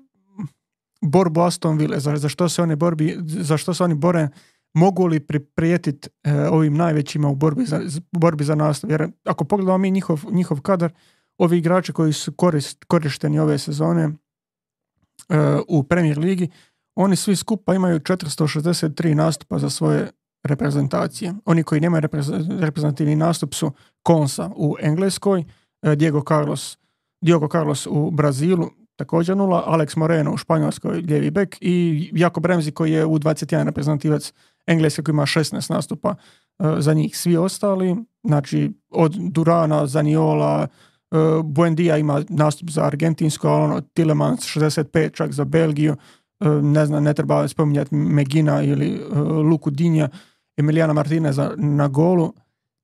borbu 1.01 1.41
Aston 1.41 1.77
Ville, 1.77 1.99
za, 1.99 2.17
za, 2.17 2.29
što 2.29 2.49
se 2.49 2.61
oni 2.61 2.75
borbi, 2.75 3.17
za 3.25 3.57
što 3.57 3.73
se 3.73 3.83
oni 3.83 3.95
bore, 3.95 4.29
mogu 4.73 5.05
li 5.05 5.19
priprijetiti 5.19 6.09
e, 6.23 6.47
ovim 6.47 6.73
najvećima 6.73 7.29
u 7.29 7.35
borbi 7.35 7.65
za, 7.65 7.81
borbi 8.11 8.43
za 8.43 8.55
nastav. 8.55 8.91
Jer 8.91 9.07
ako 9.25 9.43
pogledamo 9.43 9.77
mi 9.77 9.91
njihov, 9.91 10.21
njihov 10.31 10.61
kadar, 10.61 10.91
ovi 11.37 11.57
igrači 11.57 11.93
koji 11.93 12.13
su 12.13 12.31
korist, 12.31 12.83
korišteni 12.83 13.39
ove 13.39 13.57
sezone 13.57 14.03
e, 14.03 14.11
u 15.67 15.83
Premier 15.83 16.19
ligi, 16.19 16.49
oni 16.95 17.15
svi 17.15 17.35
skupa 17.35 17.73
imaju 17.73 17.99
463 17.99 19.13
nastupa 19.13 19.59
za 19.59 19.69
svoje 19.69 20.11
reprezentacije. 20.43 21.33
Oni 21.45 21.63
koji 21.63 21.81
nemaju 21.81 22.01
reprezentativni 22.59 23.15
nastup 23.15 23.53
su 23.53 23.71
Konsa 24.03 24.51
u 24.55 24.75
Engleskoj, 24.79 25.43
Diego 25.95 26.23
Carlos 26.27 26.77
Diogo 27.25 27.47
Carlos 27.47 27.87
u 27.87 28.11
Brazilu, 28.11 28.69
također 28.95 29.37
nula, 29.37 29.63
Alex 29.67 29.97
Moreno 29.97 30.33
u 30.33 30.37
Španjolskoj, 30.37 30.97
lijevi 30.97 31.31
bek 31.31 31.57
i 31.61 32.09
Jako 32.13 32.39
Bremzi 32.39 32.71
koji 32.71 32.91
je 32.91 33.05
u 33.05 33.19
21 33.19 33.65
reprezentativac 33.65 34.33
Engleske 34.67 35.03
koji 35.03 35.13
ima 35.13 35.25
16 35.25 35.71
nastupa 35.71 36.15
e, 36.59 36.75
za 36.79 36.93
njih. 36.93 37.17
Svi 37.17 37.37
ostali, 37.37 37.95
znači 38.23 38.71
od 38.89 39.15
Durana, 39.15 39.87
Zaniola, 39.87 40.67
uh, 41.15 41.45
Buendia 41.45 41.97
ima 41.97 42.23
nastup 42.29 42.69
za 42.69 42.83
argentinsko, 42.83 43.53
ono, 43.53 43.81
Tillemans 43.81 44.39
65 44.39 45.13
čak 45.13 45.31
za 45.31 45.45
Belgiju, 45.45 45.95
e, 46.39 46.49
ne 46.49 46.85
znam, 46.85 47.03
ne 47.03 47.13
treba 47.13 47.47
spominjati 47.47 47.95
Megina 47.95 48.63
ili 48.63 49.01
Luku 49.49 49.69
Dinja, 49.69 50.09
Emiliana 50.57 50.93
Martineza 50.93 51.51
na 51.57 51.87
golu. 51.87 52.33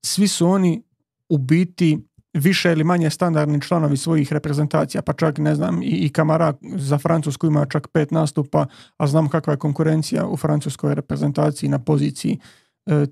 Svi 0.04 0.28
su 0.28 0.46
oni 0.46 0.82
u 1.28 1.38
biti 1.38 1.98
više 2.34 2.72
ili 2.72 2.84
manje 2.84 3.10
standardni 3.10 3.60
članovi 3.60 3.96
svojih 3.96 4.32
reprezentacija, 4.32 5.02
pa 5.02 5.12
čak 5.12 5.38
ne 5.38 5.54
znam 5.54 5.80
i, 5.82 6.10
Kamara 6.12 6.54
za 6.62 6.98
Francusku 6.98 7.46
ima 7.46 7.66
čak 7.66 7.88
pet 7.88 8.10
nastupa, 8.10 8.66
a 8.96 9.06
znam 9.06 9.28
kakva 9.28 9.52
je 9.52 9.58
konkurencija 9.58 10.26
u 10.26 10.36
francuskoj 10.36 10.94
reprezentaciji 10.94 11.70
na 11.70 11.78
poziciji 11.78 12.38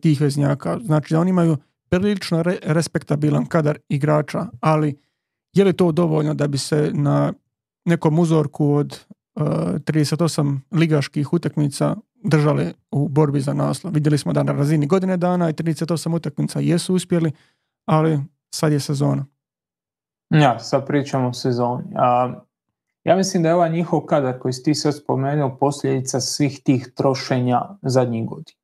tih 0.00 0.20
veznjaka. 0.20 0.78
Znači 0.84 1.14
oni 1.14 1.30
imaju 1.30 1.56
prilično 1.88 2.42
respektabilan 2.62 3.46
kadar 3.46 3.78
igrača, 3.88 4.46
ali 4.60 4.96
je 5.52 5.64
li 5.64 5.72
to 5.72 5.92
dovoljno 5.92 6.34
da 6.34 6.46
bi 6.46 6.58
se 6.58 6.90
na 6.94 7.32
nekom 7.84 8.18
uzorku 8.18 8.74
od 8.74 8.98
e, 9.36 9.40
38 9.40 10.58
ligaških 10.72 11.32
utakmica 11.32 11.96
držali 12.24 12.72
u 12.90 13.08
borbi 13.08 13.40
za 13.40 13.54
naslov. 13.54 13.92
Vidjeli 13.92 14.18
smo 14.18 14.32
da 14.32 14.42
na 14.42 14.52
razini 14.52 14.86
godine 14.86 15.16
dana 15.16 15.50
i 15.50 15.52
38 15.52 16.16
utakmica 16.16 16.60
jesu 16.60 16.94
uspjeli, 16.94 17.32
ali 17.86 18.20
sad 18.54 18.72
je 18.72 18.80
sezona. 18.80 19.26
Ja, 20.30 20.58
sad 20.58 20.86
pričamo 20.86 21.28
o 21.28 21.32
sezoni. 21.32 21.84
A, 21.96 22.34
ja 23.04 23.16
mislim 23.16 23.42
da 23.42 23.48
je 23.48 23.54
ovaj 23.54 23.70
njihov 23.70 24.00
kadar 24.00 24.38
koji 24.38 24.52
si 24.52 24.62
ti 24.62 24.74
sad 24.74 24.96
spomenuo 24.96 25.56
posljedica 25.60 26.20
svih 26.20 26.60
tih 26.64 26.88
trošenja 26.94 27.62
zadnjih 27.82 28.26
godina. 28.26 28.60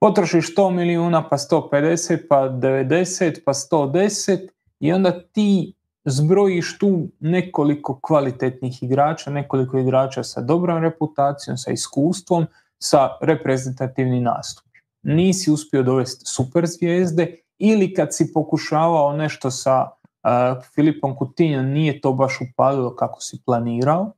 Potrošiš 0.00 0.54
100 0.56 0.70
milijuna, 0.70 1.28
pa 1.28 1.36
150, 1.36 2.18
pa 2.28 2.36
90, 2.36 3.38
pa 3.44 3.52
110 3.52 4.48
i 4.80 4.92
onda 4.92 5.20
ti 5.22 5.74
zbrojiš 6.04 6.78
tu 6.78 7.08
nekoliko 7.20 8.00
kvalitetnih 8.02 8.82
igrača, 8.82 9.30
nekoliko 9.30 9.78
igrača 9.78 10.22
sa 10.22 10.40
dobrom 10.40 10.82
reputacijom, 10.82 11.56
sa 11.56 11.70
iskustvom, 11.70 12.46
sa 12.78 13.08
reprezentativnim 13.22 14.22
nastupom. 14.22 14.72
Nisi 15.02 15.50
uspio 15.50 15.82
dovesti 15.82 16.24
super 16.26 16.66
zvijezde 16.66 17.36
ili 17.58 17.94
kad 17.94 18.14
si 18.14 18.32
pokušavao 18.32 19.16
nešto 19.16 19.50
sa 19.50 19.82
uh, 19.82 20.64
Filipom 20.74 21.16
Kutinjom 21.16 21.66
nije 21.66 22.00
to 22.00 22.12
baš 22.12 22.38
upalilo 22.40 22.96
kako 22.96 23.20
si 23.20 23.42
planirao, 23.46 24.12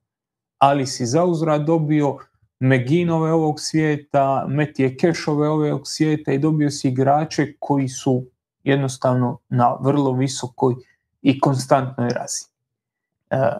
ali 0.58 0.86
si 0.86 1.06
zauzvrat 1.06 1.62
dobio 1.62 2.16
Meginove 2.60 3.32
ovog 3.32 3.60
svijeta, 3.60 4.46
Metije 4.48 4.96
Kešove 4.96 5.48
ovog 5.48 5.80
svijeta 5.84 6.32
i 6.32 6.38
dobio 6.38 6.70
si 6.70 6.88
igrače 6.88 7.52
koji 7.58 7.88
su 7.88 8.24
jednostavno 8.64 9.38
na 9.48 9.76
vrlo 9.80 10.12
visokoj 10.12 10.74
i 11.22 11.40
konstantnoj 11.40 12.08
razini. 12.08 12.52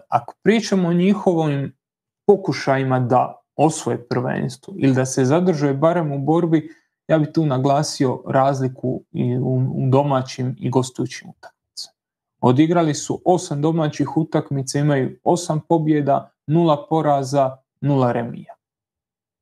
ako 0.09 0.33
pričamo 0.43 0.87
o 0.87 0.93
njihovim 0.93 1.75
pokušajima 2.25 2.99
da 2.99 3.41
osvoje 3.55 4.07
prvenstvo 4.07 4.73
ili 4.77 4.93
da 4.93 5.05
se 5.05 5.25
zadrže 5.25 5.73
barem 5.73 6.11
u 6.11 6.19
borbi 6.19 6.69
ja 7.09 7.17
bih 7.17 7.29
tu 7.33 7.45
naglasio 7.45 8.23
razliku 8.27 9.03
i 9.11 9.37
u, 9.37 9.61
domaćim 9.89 10.55
i 10.59 10.69
gostujućim 10.69 11.29
utakmicama. 11.29 11.95
Odigrali 12.41 12.93
su 12.93 13.21
osam 13.25 13.61
domaćih 13.61 14.17
utakmica, 14.17 14.79
imaju 14.79 15.19
osam 15.23 15.61
pobjeda, 15.69 16.31
nula 16.47 16.87
poraza, 16.89 17.57
nula 17.81 18.11
remija. 18.11 18.55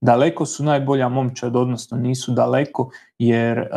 Daleko 0.01 0.45
su 0.45 0.63
najbolja 0.63 1.09
momčad, 1.09 1.55
odnosno 1.55 1.97
nisu 1.97 2.31
daleko, 2.31 2.89
jer 3.19 3.69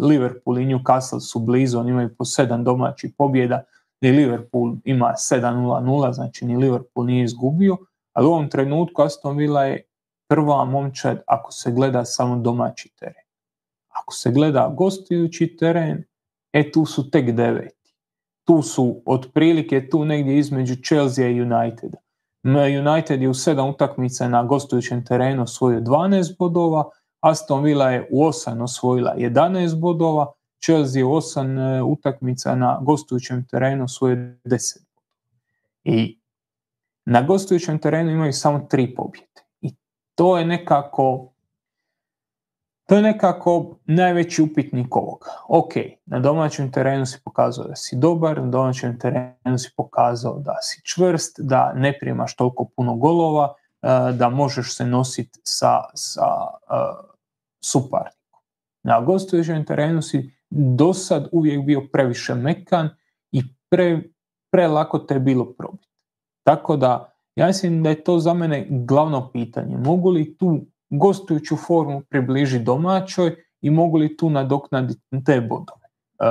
Liverpool 0.00 0.58
i 0.58 0.66
Newcastle 0.66 1.20
su 1.20 1.38
blizu, 1.38 1.78
oni 1.78 1.90
imaju 1.90 2.14
po 2.18 2.24
sedam 2.24 2.64
domaćih 2.64 3.12
pobjeda, 3.18 3.62
i 4.00 4.10
Liverpool 4.10 4.76
ima 4.84 5.14
7-0-0, 5.16 6.12
znači 6.12 6.46
ni 6.46 6.56
Liverpool 6.56 7.06
nije 7.06 7.24
izgubio, 7.24 7.76
ali 8.12 8.26
u 8.26 8.30
ovom 8.30 8.50
trenutku 8.50 9.02
Aston 9.02 9.36
Villa 9.36 9.64
je 9.64 9.82
prva 10.28 10.64
momčad 10.64 11.22
ako 11.26 11.52
se 11.52 11.72
gleda 11.72 12.04
samo 12.04 12.36
domaći 12.36 12.92
teren. 12.98 13.24
Ako 13.88 14.14
se 14.14 14.30
gleda 14.30 14.74
gostujući 14.76 15.56
teren, 15.56 16.04
e 16.52 16.70
tu 16.70 16.86
su 16.86 17.10
tek 17.10 17.30
deveti. 17.30 17.94
Tu 18.44 18.62
su 18.62 19.02
otprilike 19.06 19.88
tu 19.88 20.04
negdje 20.04 20.38
između 20.38 20.74
Chelsea 20.86 21.28
i 21.28 21.42
Uniteda. 21.42 21.98
United 22.56 23.22
je 23.22 23.28
u 23.28 23.34
sedam 23.34 23.68
utakmica 23.68 24.28
na 24.28 24.42
gostujućem 24.42 25.04
terenu 25.04 25.42
osvojio 25.42 25.80
12 25.80 26.38
bodova, 26.38 26.90
Aston 27.20 27.64
Villa 27.64 27.90
je 27.90 28.08
u 28.10 28.24
osam 28.24 28.60
osvojila 28.60 29.14
11 29.16 29.80
bodova, 29.80 30.32
Chelsea 30.64 31.00
je 31.00 31.04
u 31.04 31.12
osam 31.12 31.58
e, 31.58 31.82
utakmica 31.82 32.54
na 32.54 32.80
gostujućem 32.82 33.46
terenu 33.50 33.84
osvojio 33.84 34.16
10 34.16 34.34
bodova. 34.44 35.12
I 35.84 36.18
na 37.04 37.22
gostujućem 37.22 37.78
terenu 37.78 38.10
imaju 38.10 38.32
samo 38.32 38.58
tri 38.58 38.94
pobjede. 38.94 39.42
I 39.60 39.74
to 40.14 40.38
je 40.38 40.46
nekako 40.46 41.32
to 42.88 42.96
je 42.96 43.02
nekako 43.02 43.78
najveći 43.86 44.42
upitnik 44.42 44.96
ovoga. 44.96 45.26
Ok, 45.48 45.72
na 46.06 46.18
domaćem 46.18 46.72
terenu 46.72 47.06
si 47.06 47.20
pokazao 47.24 47.64
da 47.64 47.76
si 47.76 47.96
dobar, 47.96 48.42
na 48.42 48.46
domaćem 48.46 48.98
terenu 48.98 49.58
si 49.58 49.72
pokazao 49.76 50.38
da 50.38 50.56
si 50.60 50.82
čvrst, 50.84 51.40
da 51.40 51.72
ne 51.72 51.98
primaš 52.00 52.36
toliko 52.36 52.68
puno 52.76 52.96
golova, 52.96 53.54
eh, 53.82 53.88
da 54.12 54.28
možeš 54.28 54.76
se 54.76 54.84
nositi 54.86 55.40
sa, 55.42 55.80
sa 55.94 56.26
uh, 56.26 57.10
suparnikom. 57.64 58.40
Na 58.82 59.00
gostujućem 59.00 59.64
terenu 59.64 60.02
si 60.02 60.30
do 60.50 60.94
sad 60.94 61.28
uvijek 61.32 61.64
bio 61.66 61.88
previše 61.92 62.34
mekan 62.34 62.90
i 63.32 63.42
pre, 63.70 64.02
prelako 64.50 64.98
te 64.98 65.14
je 65.14 65.20
bilo 65.20 65.52
probiti. 65.58 65.88
Tako 66.44 66.76
da 66.76 67.18
Ja 67.38 67.46
mislim 67.46 67.82
da 67.82 67.88
je 67.88 68.04
to 68.04 68.18
za 68.18 68.34
mene 68.34 68.66
glavno 68.70 69.30
pitanje. 69.32 69.76
Mogu 69.76 70.10
li 70.10 70.36
tu 70.36 70.60
gostujuću 70.90 71.56
formu 71.56 72.02
približiti 72.08 72.64
domaćoj 72.64 73.36
i 73.60 73.70
mogu 73.70 73.96
li 73.96 74.16
tu 74.16 74.30
nadoknaditi 74.30 75.24
te 75.26 75.40
bodove? 75.40 75.86
E, 76.20 76.26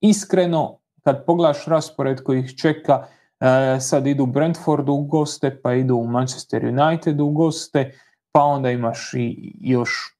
iskreno, 0.00 0.78
kad 1.02 1.24
pogledaš 1.26 1.64
raspored 1.66 2.22
koji 2.22 2.40
ih 2.40 2.56
čeka, 2.56 3.06
e, 3.40 3.80
sad 3.80 4.06
idu 4.06 4.26
Brentfordu 4.26 4.92
u 4.92 5.04
goste, 5.04 5.60
pa 5.62 5.74
idu 5.74 5.96
u 5.96 6.06
Manchester 6.06 6.64
United 6.64 7.20
u 7.20 7.30
goste, 7.30 7.98
pa 8.32 8.42
onda 8.42 8.70
imaš 8.70 9.10
i 9.14 9.56
još 9.60 10.14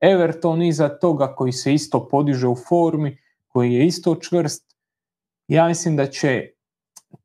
Everton 0.00 0.62
iza 0.62 0.88
toga 0.88 1.34
koji 1.34 1.52
se 1.52 1.74
isto 1.74 2.08
podiže 2.08 2.48
u 2.48 2.56
formi, 2.68 3.18
koji 3.48 3.72
je 3.72 3.86
isto 3.86 4.14
čvrst. 4.14 4.76
Ja 5.48 5.68
mislim 5.68 5.96
da 5.96 6.06
će 6.06 6.50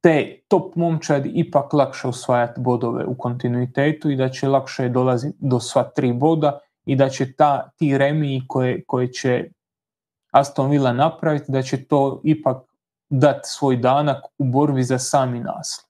te 0.02 0.40
top 0.48 0.76
momčadi 0.76 1.32
ipak 1.36 1.74
lakše 1.74 2.08
osvajati 2.08 2.62
bodove 2.62 3.06
u 3.06 3.16
kontinuitetu 3.18 4.12
i 4.12 4.16
da 4.16 4.30
će 4.30 4.48
lakše 4.48 4.90
dolaziti 4.90 5.38
do 5.40 5.60
sva 5.60 5.84
tri 5.84 6.14
boda 6.14 6.60
i 6.86 6.96
da 6.96 7.10
će 7.10 7.34
ta, 7.34 7.70
ti 7.78 7.98
remiji 7.98 8.44
koje, 8.48 8.84
koje 8.88 9.14
će 9.14 9.50
Aston 10.32 10.70
Villa 10.70 10.94
napraviti, 10.94 11.52
da 11.52 11.62
će 11.62 11.86
to 11.86 12.22
ipak 12.24 12.58
dati 13.10 13.42
svoj 13.44 13.78
danak 13.78 14.24
u 14.38 14.44
borbi 14.44 14.84
za 14.84 15.00
sami 15.00 15.40
naslov. 15.40 15.90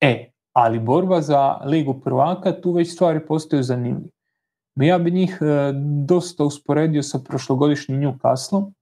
E, 0.00 0.30
ali 0.52 0.78
borba 0.78 1.20
za 1.20 1.60
ligu 1.64 2.00
prvaka, 2.00 2.60
tu 2.60 2.72
već 2.72 2.94
stvari 2.94 3.26
postaju 3.26 3.62
zanimljive. 3.62 4.10
Ja 4.76 4.98
bi 4.98 5.10
njih 5.10 5.38
e, 5.40 5.72
dosta 6.06 6.44
usporedio 6.44 7.02
sa 7.02 7.18
prošlogodišnjim 7.18 8.00
Newcastlom, 8.00 8.72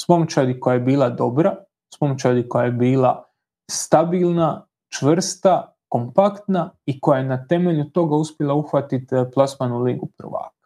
s 0.00 0.08
momčadi 0.08 0.60
koja 0.60 0.74
je 0.74 0.80
bila 0.80 1.10
dobra, 1.10 1.56
s 1.94 2.00
momčadi 2.00 2.48
koja 2.48 2.64
je 2.64 2.72
bila 2.72 3.27
stabilna, 3.70 4.66
čvrsta, 4.88 5.74
kompaktna 5.88 6.70
i 6.86 7.00
koja 7.00 7.18
je 7.18 7.24
na 7.24 7.46
temelju 7.46 7.84
toga 7.84 8.16
uspjela 8.16 8.54
uhvatiti 8.54 9.14
e, 9.14 9.30
plasman 9.30 9.72
u 9.72 9.82
ligu 9.82 10.08
prvaka. 10.16 10.58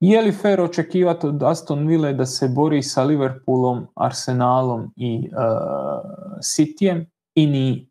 Je 0.00 0.22
li 0.22 0.32
fair 0.32 0.60
očekivati 0.60 1.26
od 1.26 1.42
Aston 1.42 1.86
Ville 1.86 2.12
da 2.12 2.26
se 2.26 2.48
bori 2.48 2.82
sa 2.82 3.02
Liverpoolom, 3.02 3.86
Arsenalom 3.94 4.92
i 4.96 5.30
uh, 5.32 5.40
Cityjem? 6.38 7.06
I 7.34 7.46
nije. 7.46 7.86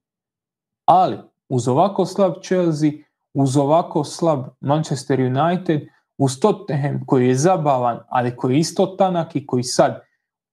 Ali 0.85 1.17
uz 1.49 1.67
ovako 1.67 2.05
slab 2.05 2.33
Chelsea, 2.43 2.91
uz 3.33 3.57
ovako 3.57 4.03
slab 4.03 4.45
Manchester 4.61 5.19
United, 5.19 5.81
uz 6.17 6.39
Tottenham 6.39 7.05
koji 7.05 7.27
je 7.27 7.35
zabavan, 7.35 7.99
ali 8.09 8.35
koji 8.35 8.53
je 8.53 8.59
isto 8.59 8.85
tanak 8.85 9.35
i 9.35 9.45
koji 9.45 9.63
sad 9.63 10.01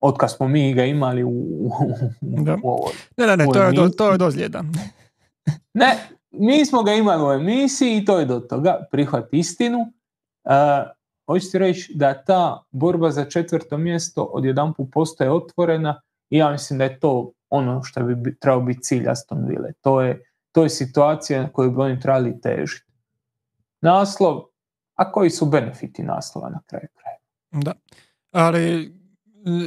od 0.00 0.16
kad 0.18 0.32
smo 0.32 0.48
mi 0.48 0.74
ga 0.74 0.84
imali 0.84 1.24
u, 1.24 1.28
u, 1.30 1.70
ovoj. 2.62 2.92
Ne, 3.16 3.26
ne, 3.26 3.36
ne, 3.36 3.46
to 3.52 3.62
je, 3.62 3.72
do, 3.72 3.88
to 3.88 4.12
je 4.12 4.18
dozljeda. 4.18 4.64
ne, 5.74 5.96
mi 6.30 6.66
smo 6.66 6.82
ga 6.82 6.92
imali 6.92 7.22
u 7.28 7.32
emisiji 7.32 7.96
i 7.96 8.04
to 8.04 8.18
je 8.18 8.24
do 8.24 8.40
toga. 8.40 8.86
Prihvat 8.90 9.28
istinu. 9.32 9.78
Uh, 9.78 10.52
hoću 11.26 11.50
ti 11.50 11.58
reći 11.58 11.92
da 11.94 12.24
ta 12.24 12.64
borba 12.70 13.10
za 13.10 13.24
četvrto 13.24 13.78
mjesto 13.78 14.22
odjedanput 14.22 14.88
postaje 14.92 15.30
otvorena 15.30 16.00
i 16.30 16.38
ja 16.38 16.50
mislim 16.50 16.78
da 16.78 16.84
je 16.84 17.00
to 17.00 17.32
ono 17.50 17.82
što 17.82 18.02
bi 18.02 18.38
trebao 18.38 18.60
biti 18.60 18.80
cilj 18.80 19.08
Aston 19.08 19.46
Ville. 19.48 19.72
To 19.80 20.00
je, 20.00 20.24
to 20.52 20.62
je 20.62 20.68
situacija 20.68 21.42
na 21.42 21.48
koju 21.48 21.70
bi 21.70 21.80
oni 21.80 22.00
trebali 22.00 22.40
težiti. 22.40 22.92
Naslov, 23.80 24.42
a 24.94 25.12
koji 25.12 25.30
su 25.30 25.46
benefiti 25.46 26.02
naslova 26.02 26.48
na 26.48 26.60
kraju 26.66 26.88
kraja? 26.94 27.16
Da, 27.50 27.72
ali 28.30 28.94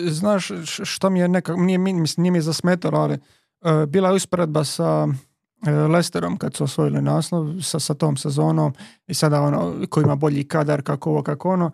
znaš 0.07 0.51
što 0.65 1.09
mi 1.09 1.19
je 1.19 1.27
nekako, 1.27 1.59
nije, 1.59 1.79
nije 2.17 2.31
mi 2.31 2.41
zasmetalo, 2.41 2.99
ali 2.99 3.13
uh, 3.13 3.85
bila 3.85 4.09
je 4.09 4.15
usporedba 4.15 4.63
sa 4.63 5.07
uh, 5.07 5.91
Lesterom 5.91 6.37
kad 6.37 6.55
su 6.55 6.63
osvojili 6.63 7.01
naslov 7.01 7.61
sa, 7.61 7.79
sa 7.79 7.93
tom 7.93 8.17
sezonom 8.17 8.73
i 9.07 9.13
sada 9.13 9.41
ono 9.41 9.75
ko 9.89 10.01
ima 10.01 10.15
bolji 10.15 10.47
kadar 10.47 10.81
kako 10.81 11.09
ovo 11.09 11.23
kako 11.23 11.49
ono 11.49 11.71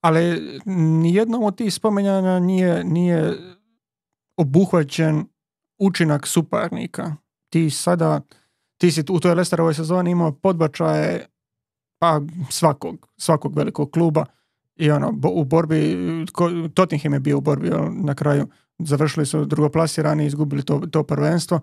ali 0.00 0.40
nijednom 1.02 1.42
od 1.42 1.56
tih 1.56 1.74
spomenjanja 1.74 2.38
nije, 2.38 2.84
nije 2.84 3.38
obuhvaćen 4.36 5.26
učinak 5.78 6.26
suparnika. 6.26 7.16
Ti 7.48 7.70
sada, 7.70 8.20
ti 8.78 8.90
si 8.90 9.04
u 9.10 9.20
toj 9.20 9.34
Lesterovoj 9.34 9.74
sezoni 9.74 10.10
imao 10.10 10.32
podbačaje 10.32 11.26
pa 11.98 12.20
svakog, 12.50 13.08
svakog 13.16 13.56
velikog 13.56 13.90
kluba 13.90 14.24
i 14.80 14.90
ono, 14.90 15.14
u 15.32 15.44
borbi, 15.44 15.96
Tottenham 16.74 17.12
je 17.12 17.20
bio 17.20 17.38
u 17.38 17.40
borbi 17.40 17.70
na 17.90 18.14
kraju, 18.14 18.46
završili 18.78 19.26
su 19.26 19.44
drugoplasirani 19.44 20.26
izgubili 20.26 20.62
to, 20.62 20.80
to 20.90 21.02
prvenstvo. 21.02 21.60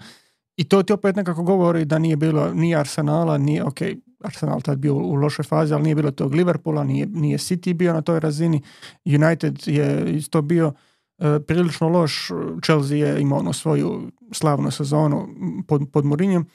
I 0.57 0.63
to 0.63 0.83
ti 0.83 0.93
opet 0.93 1.15
nekako 1.15 1.43
govori 1.43 1.85
da 1.85 1.99
nije 1.99 2.15
bilo 2.15 2.53
ni 2.53 2.75
Arsenala, 2.75 3.37
nije, 3.37 3.63
ok, 3.63 3.77
Arsenal 4.23 4.61
tad 4.61 4.79
bio 4.79 4.95
u 4.95 5.15
lošoj 5.15 5.43
fazi, 5.43 5.73
ali 5.73 5.83
nije 5.83 5.95
bilo 5.95 6.11
tog 6.11 6.33
Liverpoola, 6.33 6.83
nije, 6.83 7.05
nije 7.05 7.37
City 7.37 7.73
bio 7.73 7.93
na 7.93 8.01
toj 8.01 8.19
razini, 8.19 8.61
United 9.05 9.63
je 9.65 10.15
isto 10.15 10.41
bio 10.41 10.73
e, 11.17 11.39
prilično 11.47 11.89
loš, 11.89 12.29
Chelsea 12.63 12.97
je 12.97 13.21
imao 13.21 13.39
ono 13.39 13.53
svoju 13.53 14.11
slavnu 14.31 14.71
sezonu 14.71 15.27
pod, 15.67 15.81
pod 15.93 16.05
Mourinhom, 16.05 16.45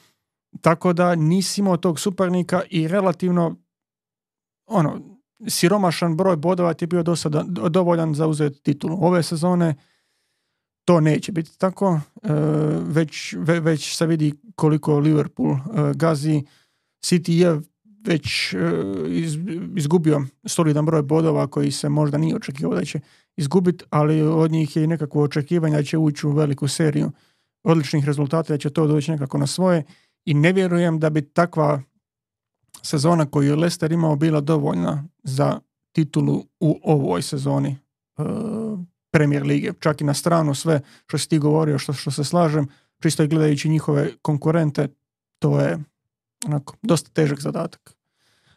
tako 0.61 0.93
da 0.93 1.15
nisi 1.15 1.61
imao 1.61 1.77
tog 1.77 1.99
suparnika 1.99 2.61
i 2.69 2.87
relativno 2.87 3.55
ono, 4.65 5.12
siromašan 5.47 6.17
broj 6.17 6.35
bodova 6.35 6.73
ti 6.73 6.83
je 6.83 6.87
bio 6.87 7.03
dosada 7.03 7.43
dovoljan 7.47 8.15
za 8.15 8.27
uzeti 8.27 8.63
titulu. 8.63 8.97
Ove 9.01 9.23
sezone 9.23 9.75
to 10.85 10.99
neće 10.99 11.31
biti 11.31 11.57
tako, 11.57 11.99
e, 12.23 12.29
već, 12.81 13.35
već 13.37 13.97
se 13.97 14.05
vidi 14.05 14.33
koliko 14.55 14.99
Liverpool 14.99 15.51
e, 15.51 15.57
gazi. 15.95 16.43
City 17.05 17.31
je 17.31 17.61
već 18.05 18.53
e, 18.53 18.57
izgubio 19.75 20.21
solidan 20.45 20.85
broj 20.85 21.01
bodova 21.01 21.47
koji 21.47 21.71
se 21.71 21.89
možda 21.89 22.17
nije 22.17 22.35
očekivao 22.35 22.75
da 22.75 22.85
će 22.85 22.99
izgubiti, 23.37 23.85
ali 23.89 24.21
od 24.21 24.51
njih 24.51 24.75
je 24.75 24.83
i 24.83 24.87
nekako 24.87 25.21
očekivanje 25.21 25.75
da 25.75 25.83
će 25.83 25.97
ući 25.97 26.27
u 26.27 26.31
veliku 26.31 26.67
seriju 26.67 27.11
odličnih 27.63 28.05
rezultata, 28.05 28.53
da 28.53 28.57
će 28.57 28.69
to 28.69 28.87
doći 28.87 29.11
nekako 29.11 29.37
na 29.37 29.47
svoje 29.47 29.83
i 30.25 30.33
ne 30.33 30.53
vjerujem 30.53 30.99
da 30.99 31.09
bi 31.09 31.21
takva 31.21 31.81
sezona 32.85 33.25
koju 33.25 33.49
je 33.49 33.55
Leicester 33.55 33.91
imao 33.91 34.15
bila 34.15 34.41
dovoljna 34.41 35.03
za 35.23 35.59
titulu 35.91 36.43
u 36.59 36.79
ovoj 36.83 37.21
sezoni 37.21 37.77
uh, 38.17 38.79
Premier 39.11 39.43
Lige. 39.43 39.73
Čak 39.79 40.01
i 40.01 40.03
na 40.03 40.13
stranu 40.13 40.55
sve 40.55 40.81
što 41.07 41.17
si 41.17 41.29
ti 41.29 41.39
govorio, 41.39 41.77
što, 41.77 41.93
što 41.93 42.11
se 42.11 42.23
slažem, 42.23 42.67
čisto 43.01 43.27
gledajući 43.27 43.69
njihove 43.69 44.09
konkurente, 44.21 44.87
to 45.39 45.59
je 45.59 45.79
onako, 46.45 46.75
dosta 46.81 47.09
težak 47.13 47.39
zadatak. 47.39 47.95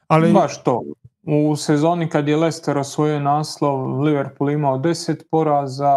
Ali... 0.07 0.33
Baš 0.33 0.63
to. 0.63 0.83
U 1.23 1.57
sezoni 1.57 2.09
kad 2.11 2.29
je 2.29 2.37
Leicester 2.37 2.79
osvojio 2.79 3.21
naslov, 3.21 4.01
Liverpool 4.01 4.51
imao 4.51 4.79
10 4.79 5.23
poraza, 5.31 5.93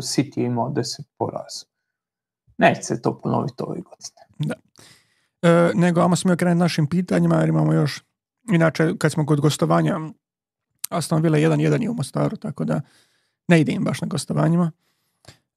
City 0.00 0.46
imao 0.46 0.68
10 0.70 1.02
poraza. 1.18 1.66
Neće 2.58 2.82
se 2.82 3.02
to 3.02 3.18
ponoviti 3.18 3.62
ove 3.62 3.80
godine. 3.80 4.20
Da. 4.38 4.54
E, 5.44 5.70
nego, 5.74 6.00
ajmo 6.00 6.16
smo 6.16 6.36
krenuti 6.36 6.58
našim 6.58 6.86
pitanjima, 6.86 7.36
jer 7.36 7.48
imamo 7.48 7.72
još, 7.72 8.02
inače, 8.52 8.92
kad 8.98 9.12
smo 9.12 9.26
kod 9.26 9.40
gostovanja, 9.40 10.00
Aston 10.88 11.22
Villa 11.22 11.38
1-1 11.38 11.82
je 11.82 11.90
u 11.90 11.94
Mostaru, 11.94 12.36
tako 12.36 12.64
da 12.64 12.80
ne 13.48 13.60
ide 13.60 13.72
im 13.72 13.84
baš 13.84 14.00
na 14.00 14.06
gostovanjima. 14.06 14.72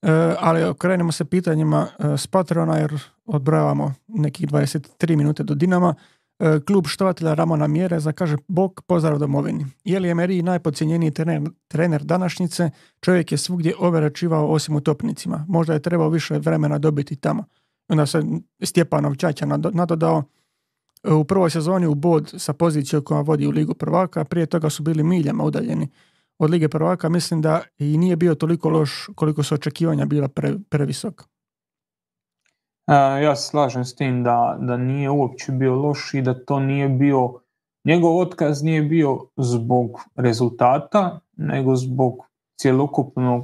E, 0.01 0.35
ali 0.39 0.75
krenemo 0.77 1.11
se 1.11 1.25
pitanjima 1.25 1.87
e, 1.99 2.17
s 2.17 2.27
Patrona, 2.27 2.77
jer 2.77 2.99
odbrojavamo 3.25 3.93
nekih 4.07 4.47
23 4.47 5.15
minute 5.15 5.43
do 5.43 5.55
Dinama. 5.55 5.95
E, 6.39 6.59
klub 6.67 6.87
štovatelja 6.87 7.33
Ramona 7.33 7.67
Mjere 7.67 7.97
kaže 8.15 8.37
Bog 8.47 8.81
pozdrav 8.87 9.19
domovini. 9.19 9.65
Je 9.83 9.99
li 9.99 10.09
Emery 10.09 10.41
najpocijenjeniji 10.41 11.11
trener, 11.11 11.41
trener 11.67 12.03
današnjice? 12.03 12.69
Čovjek 13.01 13.31
je 13.31 13.37
svugdje 13.37 13.73
overačivao 13.79 14.47
osim 14.47 14.75
u 14.75 14.81
topnicima. 14.81 15.45
Možda 15.47 15.73
je 15.73 15.81
trebao 15.81 16.09
više 16.09 16.39
vremena 16.39 16.77
dobiti 16.77 17.15
tamo. 17.15 17.43
Onda 17.89 18.05
se 18.05 18.23
Stjepanov 18.63 19.15
Čača 19.15 19.45
nadodao 19.73 20.23
u 21.03 21.23
prvoj 21.23 21.49
sezoni 21.49 21.87
u 21.87 21.95
bod 21.95 22.33
sa 22.37 22.53
pozicijom 22.53 23.03
koja 23.03 23.21
vodi 23.21 23.47
u 23.47 23.51
Ligu 23.51 23.73
prvaka, 23.73 24.25
prije 24.25 24.45
toga 24.45 24.69
su 24.69 24.83
bili 24.83 25.03
miljama 25.03 25.43
udaljeni 25.43 25.89
od 26.39 26.49
Lige 26.49 26.69
prvaka, 26.69 27.09
mislim 27.09 27.41
da 27.41 27.61
i 27.77 27.97
nije 27.97 28.15
bio 28.15 28.35
toliko 28.35 28.69
loš 28.69 29.09
koliko 29.15 29.43
su 29.43 29.55
očekivanja 29.55 30.05
bila 30.05 30.27
pre, 30.27 30.53
previsoka. 30.69 31.25
ja 33.23 33.35
se 33.35 33.49
slažem 33.49 33.85
s 33.85 33.95
tim 33.95 34.23
da, 34.23 34.57
da 34.61 34.77
nije 34.77 35.09
uopće 35.09 35.51
bio 35.51 35.75
loš 35.75 36.13
i 36.13 36.21
da 36.21 36.45
to 36.45 36.59
nije 36.59 36.89
bio, 36.89 37.33
njegov 37.85 38.17
otkaz 38.17 38.63
nije 38.63 38.81
bio 38.81 39.27
zbog 39.37 39.99
rezultata, 40.15 41.19
nego 41.37 41.75
zbog 41.75 42.13
cjelokupnog 42.61 43.43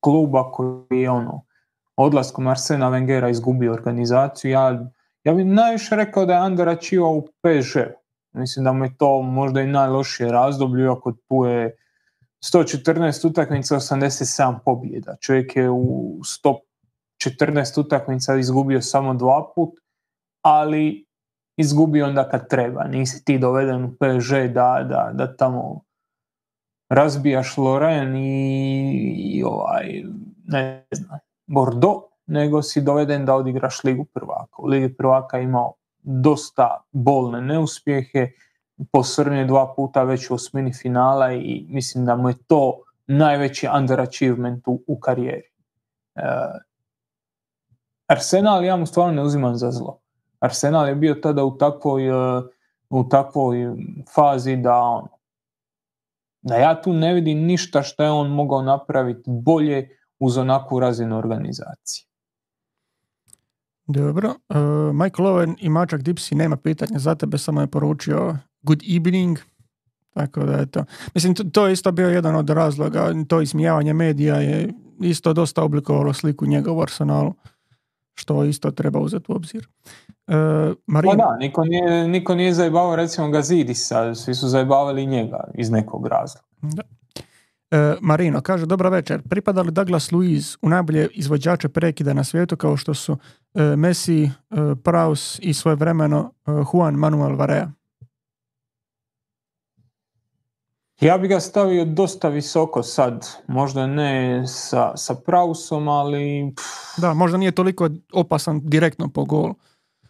kluba 0.00 0.50
koji 0.52 1.00
je 1.00 1.10
ono, 1.10 1.44
odlaskom 2.02 2.46
Arsena 2.46 2.90
Wengera 2.90 3.30
izgubio 3.30 3.72
organizaciju. 3.72 4.50
Ja, 4.50 4.90
ja 5.24 5.34
bih 5.34 5.46
najviše 5.46 5.96
rekao 5.96 6.26
da 6.26 6.32
je 6.32 6.40
Andara 6.40 6.76
Čiva 6.76 7.08
u 7.08 7.22
PSG. 7.22 7.78
Mislim 8.32 8.64
da 8.64 8.72
mu 8.72 8.84
je 8.84 8.96
to 8.96 9.22
možda 9.22 9.60
i 9.60 9.66
najlošije 9.66 10.32
razdoblje, 10.32 10.88
ako 10.88 11.12
tu 11.12 11.44
je 11.44 11.76
114 12.54 13.26
utakmica, 13.26 13.74
87 13.74 14.58
pobjeda. 14.64 15.16
Čovjek 15.20 15.56
je 15.56 15.70
u 15.70 16.18
100 16.44 16.58
14 17.20 17.80
utakmica 17.80 18.36
izgubio 18.36 18.80
samo 18.80 19.14
dva 19.14 19.52
put, 19.54 19.70
ali 20.42 21.06
izgubi 21.56 22.02
onda 22.02 22.28
kad 22.28 22.48
treba. 22.48 22.84
Nisi 22.84 23.24
ti 23.24 23.38
doveden 23.38 23.84
u 23.84 23.92
PSG 23.92 24.52
da, 24.52 24.86
da, 24.88 25.10
da 25.14 25.36
tamo 25.36 25.80
razbijaš 26.88 27.56
Loren 27.56 28.16
i, 28.16 29.02
i 29.16 29.42
ovaj, 29.44 30.02
ne 30.46 30.86
znam, 30.92 31.18
Bordeaux, 31.50 32.10
nego 32.26 32.62
si 32.62 32.80
doveden 32.80 33.24
da 33.26 33.34
odigraš 33.34 33.84
Ligu 33.84 34.04
prvaka. 34.04 34.56
U 34.58 34.66
Ligi 34.66 34.96
prvaka 34.96 35.38
imao 35.38 35.74
dosta 36.02 36.84
bolne 36.92 37.40
neuspjehe, 37.40 38.30
posrnje 38.92 39.44
dva 39.44 39.72
puta 39.76 40.02
već 40.02 40.30
u 40.30 40.34
osmini 40.34 40.72
finala 40.72 41.32
i 41.32 41.66
mislim 41.68 42.06
da 42.06 42.16
mu 42.16 42.28
je 42.28 42.34
to 42.46 42.78
najveći 43.06 43.68
underachievement 43.78 44.68
u, 44.68 44.82
u 44.86 45.00
karijeri. 45.00 45.50
E, 46.14 46.22
Arsenal 48.06 48.64
ja 48.64 48.76
mu 48.76 48.86
stvarno 48.86 49.14
ne 49.14 49.22
uzimam 49.22 49.56
za 49.56 49.70
zlo. 49.70 49.98
Arsenal 50.40 50.88
je 50.88 50.94
bio 50.94 51.14
tada 51.14 51.44
u 51.44 51.58
takvoj, 51.58 52.08
e, 52.08 52.42
u 52.90 53.08
takvoj 53.08 53.56
fazi 54.14 54.56
da 54.56 54.76
on, 54.76 55.08
da 56.42 56.56
ja 56.56 56.82
tu 56.82 56.92
ne 56.92 57.14
vidim 57.14 57.38
ništa 57.38 57.82
što 57.82 58.02
je 58.02 58.10
on 58.10 58.30
mogao 58.30 58.62
napraviti 58.62 59.22
bolje 59.26 59.99
uz 60.20 60.36
onakvu 60.36 60.80
razinu 60.80 61.18
organizacije. 61.18 62.06
Dobro. 63.86 64.28
Uh, 64.28 64.56
Michael 64.94 65.28
Owen 65.28 65.54
i 65.60 65.68
Mačak 65.68 66.02
Dipsi 66.02 66.34
nema 66.34 66.56
pitanja 66.56 66.98
za 66.98 67.14
tebe, 67.14 67.38
samo 67.38 67.60
je 67.60 67.66
poručio 67.66 68.36
good 68.62 68.82
evening. 68.96 69.38
Tako 70.14 70.40
da 70.40 70.52
je 70.52 70.66
to. 70.66 70.84
Mislim, 71.14 71.34
to, 71.34 71.44
to 71.44 71.66
je 71.66 71.72
isto 71.72 71.92
bio 71.92 72.08
jedan 72.08 72.36
od 72.36 72.50
razloga. 72.50 73.14
To 73.28 73.40
ismijavanje 73.40 73.94
medija 73.94 74.36
je 74.36 74.72
isto 75.00 75.32
dosta 75.32 75.62
oblikovalo 75.62 76.12
sliku 76.12 76.46
njega 76.46 76.72
u 76.72 76.82
Arsenalu 76.82 77.34
što 78.14 78.44
isto 78.44 78.70
treba 78.70 78.98
uzeti 78.98 79.32
u 79.32 79.34
obzir. 79.34 79.68
Uh, 80.26 80.34
Marina. 80.86 81.12
Pa 81.12 81.16
da, 81.16 81.36
niko 81.36 81.64
nije, 81.64 82.08
niko 82.08 82.34
nije 82.34 82.54
zajebavao 82.54 82.96
recimo 82.96 83.30
Gazidisa, 83.30 84.14
svi 84.14 84.34
su 84.34 84.48
zajebavali 84.48 85.06
njega 85.06 85.50
iz 85.54 85.70
nekog 85.70 86.06
razloga. 86.06 86.46
Da. 86.62 86.82
E, 87.70 87.96
Marino 88.00 88.40
kaže, 88.40 88.66
dobra 88.66 88.88
večer, 88.88 89.22
pripada 89.28 89.62
li 89.62 89.70
Douglas 89.70 90.12
Luiz 90.12 90.56
u 90.62 90.68
najbolje 90.68 91.08
izvođače 91.12 91.68
prekida 91.68 92.12
na 92.12 92.24
svijetu 92.24 92.56
kao 92.56 92.76
što 92.76 92.94
su 92.94 93.16
e, 93.54 93.76
Messi, 93.76 94.24
e, 94.24 94.30
Praus 94.84 95.38
i 95.42 95.54
svoje 95.54 95.76
vremeno 95.76 96.32
Juan 96.46 96.94
Manuel 96.94 97.36
Varea? 97.36 97.70
Ja 101.00 101.18
bi 101.18 101.28
ga 101.28 101.40
stavio 101.40 101.84
dosta 101.84 102.28
visoko 102.28 102.82
sad, 102.82 103.28
možda 103.46 103.86
ne 103.86 104.42
sa, 104.46 104.96
sa 104.96 105.14
Prausom, 105.14 105.88
ali... 105.88 106.54
Da, 106.96 107.14
možda 107.14 107.38
nije 107.38 107.52
toliko 107.52 107.88
opasan 108.12 108.60
direktno 108.64 109.08
po 109.08 109.24
gol. 109.24 109.54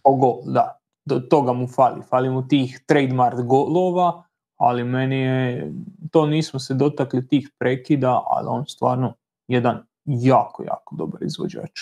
Po 0.03 0.15
gol, 0.15 0.41
da. 0.45 0.81
Do 1.05 1.21
toga 1.21 1.53
mu 1.53 1.69
fali. 1.69 2.03
Fali 2.11 2.31
mu 2.31 2.49
tih 2.49 2.81
trademark 2.87 3.41
golova, 3.41 4.23
ali 4.61 4.85
meni 4.85 5.21
je, 5.21 5.73
to 6.11 6.27
nismo 6.27 6.61
se 6.61 6.75
dotakli 6.75 7.29
tih 7.29 7.51
prekida, 7.59 8.23
ali 8.27 8.47
on 8.49 8.67
stvarno 8.67 9.15
jedan 9.49 9.87
jako, 10.05 10.63
jako 10.63 10.97
dobar 10.97 11.23
izvođač 11.23 11.81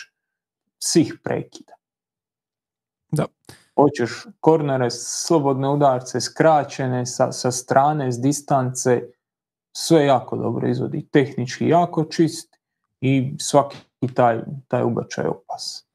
svih 0.79 1.15
prekida. 1.25 1.73
Da. 3.11 3.27
Hoćeš 3.77 4.27
kornere, 4.41 4.91
slobodne 4.91 5.69
udarce, 5.69 6.21
skraćene, 6.21 7.07
sa, 7.07 7.33
sa 7.33 7.51
strane, 7.51 8.13
s 8.13 8.21
distance, 8.21 9.03
sve 9.77 10.05
jako 10.05 10.37
dobro 10.37 10.69
izvodi. 10.69 11.09
Tehnički 11.11 11.69
jako 11.69 12.05
čist 12.05 12.57
i 13.01 13.35
svaki 13.41 13.77
taj, 14.15 14.41
taj 14.69 14.85
ubačaj 14.85 15.27
opas. 15.27 15.88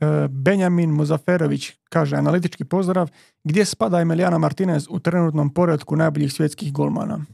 E, 0.00 0.28
Benjamin 0.28 0.90
Muzaferović 0.90 1.72
kaže 1.88 2.16
analitički 2.16 2.64
pozdrav, 2.64 3.10
gdje 3.44 3.64
spada 3.64 4.00
Emiliana 4.00 4.38
Martinez 4.38 4.86
u 4.90 4.98
trenutnom 4.98 5.54
poredku 5.54 5.96
najboljih 5.96 6.32
svjetskih 6.32 6.72
golmana? 6.72 7.24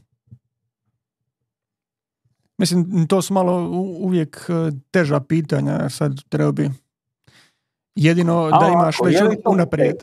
Mislim, 2.57 3.07
to 3.07 3.21
su 3.21 3.33
malo 3.33 3.69
uvijek 3.99 4.45
e, 4.49 4.71
teža 4.91 5.19
pitanja, 5.19 5.89
sad 5.89 6.23
treba 6.29 6.51
bi 6.51 6.69
jedino 7.95 8.49
da 8.49 8.67
imaš 8.73 8.97
već 9.05 9.17
unaprijed. 9.45 9.95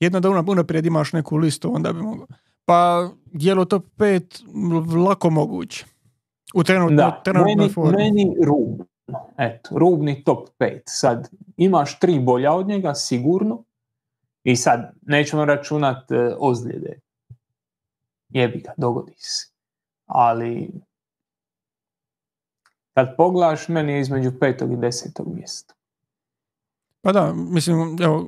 Jedno 0.00 0.20
da 0.20 0.30
unaprijed 0.30 0.86
imaš 0.86 1.12
neku 1.12 1.36
listu, 1.36 1.74
onda 1.74 1.92
bi 1.92 2.02
mogao. 2.02 2.26
Pa, 2.64 3.10
je 3.32 3.54
li 3.54 3.68
top 3.68 3.84
5 3.96 5.04
lako 5.06 5.30
moguće? 5.30 5.84
U 6.54 6.64
trenutno, 6.64 6.96
da, 6.96 7.22
meni, 7.44 7.70
meni 7.96 8.36
rub. 8.46 8.86
Eto, 9.38 9.78
rubni 9.78 10.24
top 10.24 10.48
5. 10.58 10.80
Sad, 10.86 11.30
imaš 11.56 11.98
tri 11.98 12.20
bolja 12.20 12.52
od 12.52 12.66
njega, 12.66 12.94
sigurno. 12.94 13.64
I 14.44 14.56
sad, 14.56 14.92
nećemo 15.02 15.44
računat 15.44 16.10
e, 16.10 16.34
ozljede. 16.38 17.00
Jebi 18.28 18.58
ga, 18.58 18.72
dogodi 18.76 19.14
se. 19.16 19.52
Ali, 20.06 20.70
kad 22.94 23.16
pogledaš, 23.16 23.68
meni 23.68 23.92
je 23.92 24.00
između 24.00 24.32
petog 24.40 24.72
i 24.72 24.76
desetog 24.76 25.34
mjesta. 25.34 25.74
Pa 27.00 27.12
da, 27.12 27.32
mislim, 27.34 27.96
evo, 28.02 28.26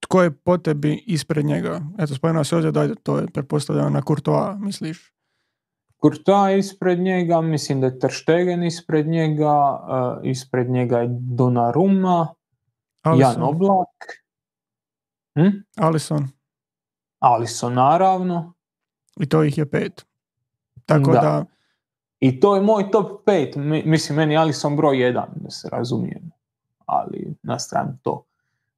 tko 0.00 0.22
je 0.22 0.30
po 0.30 0.58
tebi 0.58 1.04
ispred 1.06 1.44
njega? 1.44 1.80
Eto, 1.98 2.14
spomenuo 2.14 2.44
se 2.44 2.56
ovdje, 2.56 2.72
dajde, 2.72 2.94
to 2.94 3.18
je 3.18 3.26
pretpostavljeno 3.26 3.90
na 3.90 4.02
Courtois, 4.02 4.56
misliš? 4.60 5.15
Courtois 6.02 6.58
ispred 6.58 6.98
njega, 6.98 7.40
mislim 7.40 7.80
da 7.80 7.86
je 7.86 7.98
Terštegen 7.98 8.62
ispred 8.62 9.06
njega, 9.06 9.80
uh, 9.82 10.26
ispred 10.26 10.70
njega 10.70 10.98
je 10.98 11.08
Donnarumma, 11.10 12.34
Alisson. 13.02 13.32
Jan 13.32 13.42
Oblak. 13.42 14.04
Hm? 15.34 15.48
Alisson. 15.76 16.28
Alisson, 17.18 17.74
naravno. 17.74 18.52
I 19.20 19.28
to 19.28 19.44
ih 19.44 19.58
je 19.58 19.70
pet. 19.70 20.06
Tako 20.86 21.12
da. 21.12 21.20
da... 21.20 21.44
I 22.20 22.40
to 22.40 22.56
je 22.56 22.62
moj 22.62 22.90
top 22.90 23.24
pet. 23.24 23.56
Mislim, 23.84 24.16
meni 24.16 24.36
Alisson 24.36 24.76
broj 24.76 25.00
jedan, 25.00 25.28
da 25.34 25.50
se 25.50 25.68
razumijem. 25.72 26.30
Ali 26.86 27.34
na 27.42 27.58
stranu 27.58 27.98
to. 28.02 28.24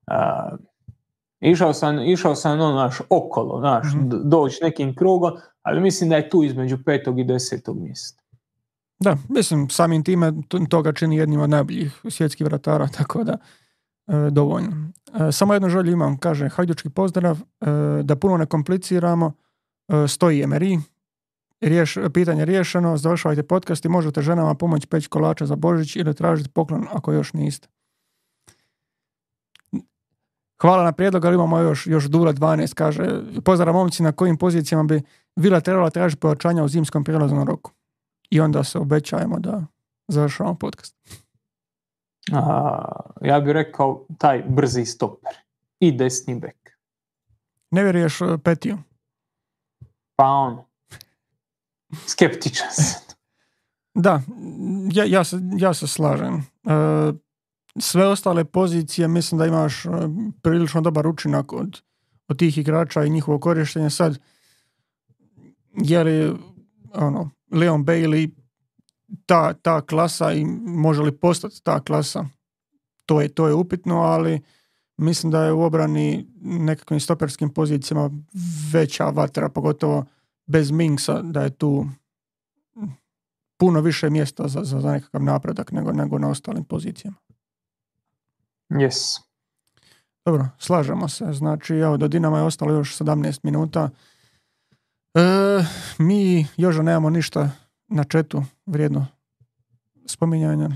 Uh, 0.06 0.58
Išao 1.40 1.72
sam, 1.72 1.98
išao 1.98 2.34
sam 2.34 2.60
ono, 2.60 2.72
naš, 2.72 2.98
okolo, 3.10 3.60
naš, 3.60 3.86
mm 3.94 4.08
doći 4.10 4.58
nekim 4.62 4.94
krugom, 4.94 5.32
ali 5.68 5.80
mislim 5.80 6.10
da 6.10 6.16
je 6.16 6.30
tu 6.30 6.44
između 6.44 6.78
petog 6.84 7.18
i 7.18 7.24
desetog 7.24 7.80
mjesta. 7.80 8.22
Da, 9.00 9.16
mislim, 9.28 9.70
samim 9.70 10.04
time 10.04 10.32
toga 10.70 10.92
čini 10.92 11.16
jednim 11.16 11.40
od 11.40 11.50
najboljih 11.50 12.00
svjetskih 12.10 12.46
vratara, 12.46 12.88
tako 12.98 13.24
da 13.24 13.32
e, 13.32 14.30
dovoljno. 14.30 14.90
E, 15.28 15.32
samo 15.32 15.54
jednu 15.54 15.68
želju 15.68 15.92
imam, 15.92 16.18
kaže 16.18 16.48
Hajdučki 16.48 16.90
pozdrav, 16.90 17.38
e, 17.60 17.66
da 18.02 18.16
puno 18.16 18.36
ne 18.36 18.46
kompliciramo, 18.46 19.32
e, 19.88 20.08
stoji 20.08 20.44
Emery, 20.44 20.80
Riješ, 21.60 21.96
pitanje 22.14 22.44
riješeno, 22.44 22.96
završavajte 22.96 23.42
podcast 23.42 23.84
i 23.84 23.88
možete 23.88 24.22
ženama 24.22 24.54
pomoći 24.54 24.86
peć 24.86 25.06
kolača 25.06 25.46
za 25.46 25.56
Božić 25.56 25.96
ili 25.96 26.14
tražiti 26.14 26.50
poklon 26.50 26.86
ako 26.92 27.12
još 27.12 27.32
niste. 27.32 27.68
Hvala 30.60 30.84
na 30.84 30.92
prijedlog, 30.92 31.24
ali 31.24 31.34
imamo 31.34 31.58
još, 31.58 31.86
još 31.86 32.04
Dula 32.04 32.32
12, 32.32 32.74
kaže, 32.74 33.22
pozdrav 33.44 33.74
momci 33.74 34.02
na 34.02 34.12
kojim 34.12 34.36
pozicijama 34.36 34.84
bi 34.84 35.02
Vila 35.38 35.60
trebala 35.60 35.90
tražiti 35.90 36.20
pojačanja 36.20 36.64
u 36.64 36.68
zimskom 36.68 37.04
prijelaznom 37.04 37.46
roku. 37.46 37.72
I 38.30 38.40
onda 38.40 38.64
se 38.64 38.78
obećajemo 38.78 39.38
da 39.38 39.66
završavamo 40.08 40.58
podcast. 40.58 40.96
A, 42.32 43.00
ja 43.22 43.40
bih 43.40 43.52
rekao 43.52 44.06
taj 44.18 44.42
brzi 44.48 44.84
stoper 44.84 45.32
i 45.80 45.92
desni 45.92 46.40
bek. 46.40 46.78
Ne 47.70 47.82
vjeruješ 47.82 48.20
uh, 48.20 48.40
Petiju? 48.44 48.78
Pa 50.16 50.24
on. 50.24 50.58
Skeptičan 52.06 52.68
Da, 53.94 54.20
ja, 54.92 55.04
ja, 55.04 55.24
se, 55.24 55.36
ja 55.58 55.74
se 55.74 55.86
slažem. 55.86 56.34
Uh, 56.34 57.16
sve 57.80 58.06
ostale 58.06 58.44
pozicije 58.44 59.08
mislim 59.08 59.38
da 59.38 59.46
imaš 59.46 59.84
e, 59.84 59.88
prilično 60.42 60.80
dobar 60.80 61.06
učinak 61.06 61.52
od, 61.52 61.82
od 62.28 62.38
tih 62.38 62.58
igrača 62.58 63.04
i 63.04 63.10
njihovo 63.10 63.38
korištenje. 63.38 63.90
Sad, 63.90 64.18
je 65.84 66.04
li 66.04 66.36
ono, 66.94 67.30
Leon 67.50 67.84
Bailey 67.84 68.30
ta, 69.26 69.52
ta 69.52 69.80
klasa 69.80 70.32
i 70.32 70.44
može 70.66 71.02
li 71.02 71.18
postati 71.18 71.62
ta 71.62 71.80
klasa? 71.80 72.26
To 73.06 73.20
je, 73.20 73.28
to 73.28 73.48
je 73.48 73.54
upitno, 73.54 73.96
ali 73.96 74.40
mislim 74.96 75.32
da 75.32 75.44
je 75.44 75.52
u 75.52 75.62
obrani 75.62 76.26
nekakvim 76.40 77.00
stoperskim 77.00 77.50
pozicijama 77.50 78.10
veća 78.72 79.04
vatra, 79.04 79.48
pogotovo 79.48 80.04
bez 80.46 80.70
Minksa, 80.70 81.22
da 81.22 81.42
je 81.42 81.50
tu 81.50 81.86
puno 83.56 83.80
više 83.80 84.10
mjesta 84.10 84.48
za, 84.48 84.64
za, 84.64 84.80
za 84.80 84.92
nekakav 84.92 85.22
napredak 85.22 85.72
nego, 85.72 85.92
nego 85.92 86.18
na 86.18 86.28
ostalim 86.28 86.64
pozicijama. 86.64 87.16
Yes. 88.70 89.20
Dobro, 90.24 90.48
slažemo 90.58 91.08
se. 91.08 91.32
Znači, 91.32 91.74
evo, 91.74 91.96
do 91.96 92.08
Dinama 92.08 92.38
je 92.38 92.44
ostalo 92.44 92.72
još 92.72 92.98
17 92.98 93.38
minuta. 93.42 93.90
E, 95.14 95.20
mi, 95.98 96.46
Joža, 96.56 96.82
nemamo 96.82 97.10
ništa 97.10 97.50
na 97.88 98.04
četu 98.04 98.42
vrijedno 98.66 99.06
spominjanja. 100.06 100.68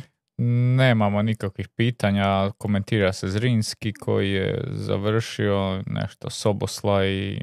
Nemamo 0.76 1.22
nikakvih 1.22 1.68
pitanja, 1.68 2.50
komentira 2.58 3.12
se 3.12 3.28
Zrinski 3.28 3.92
koji 3.92 4.30
je 4.30 4.64
završio 4.70 5.82
nešto 5.86 6.30
Sobosla 6.30 7.06
i 7.06 7.40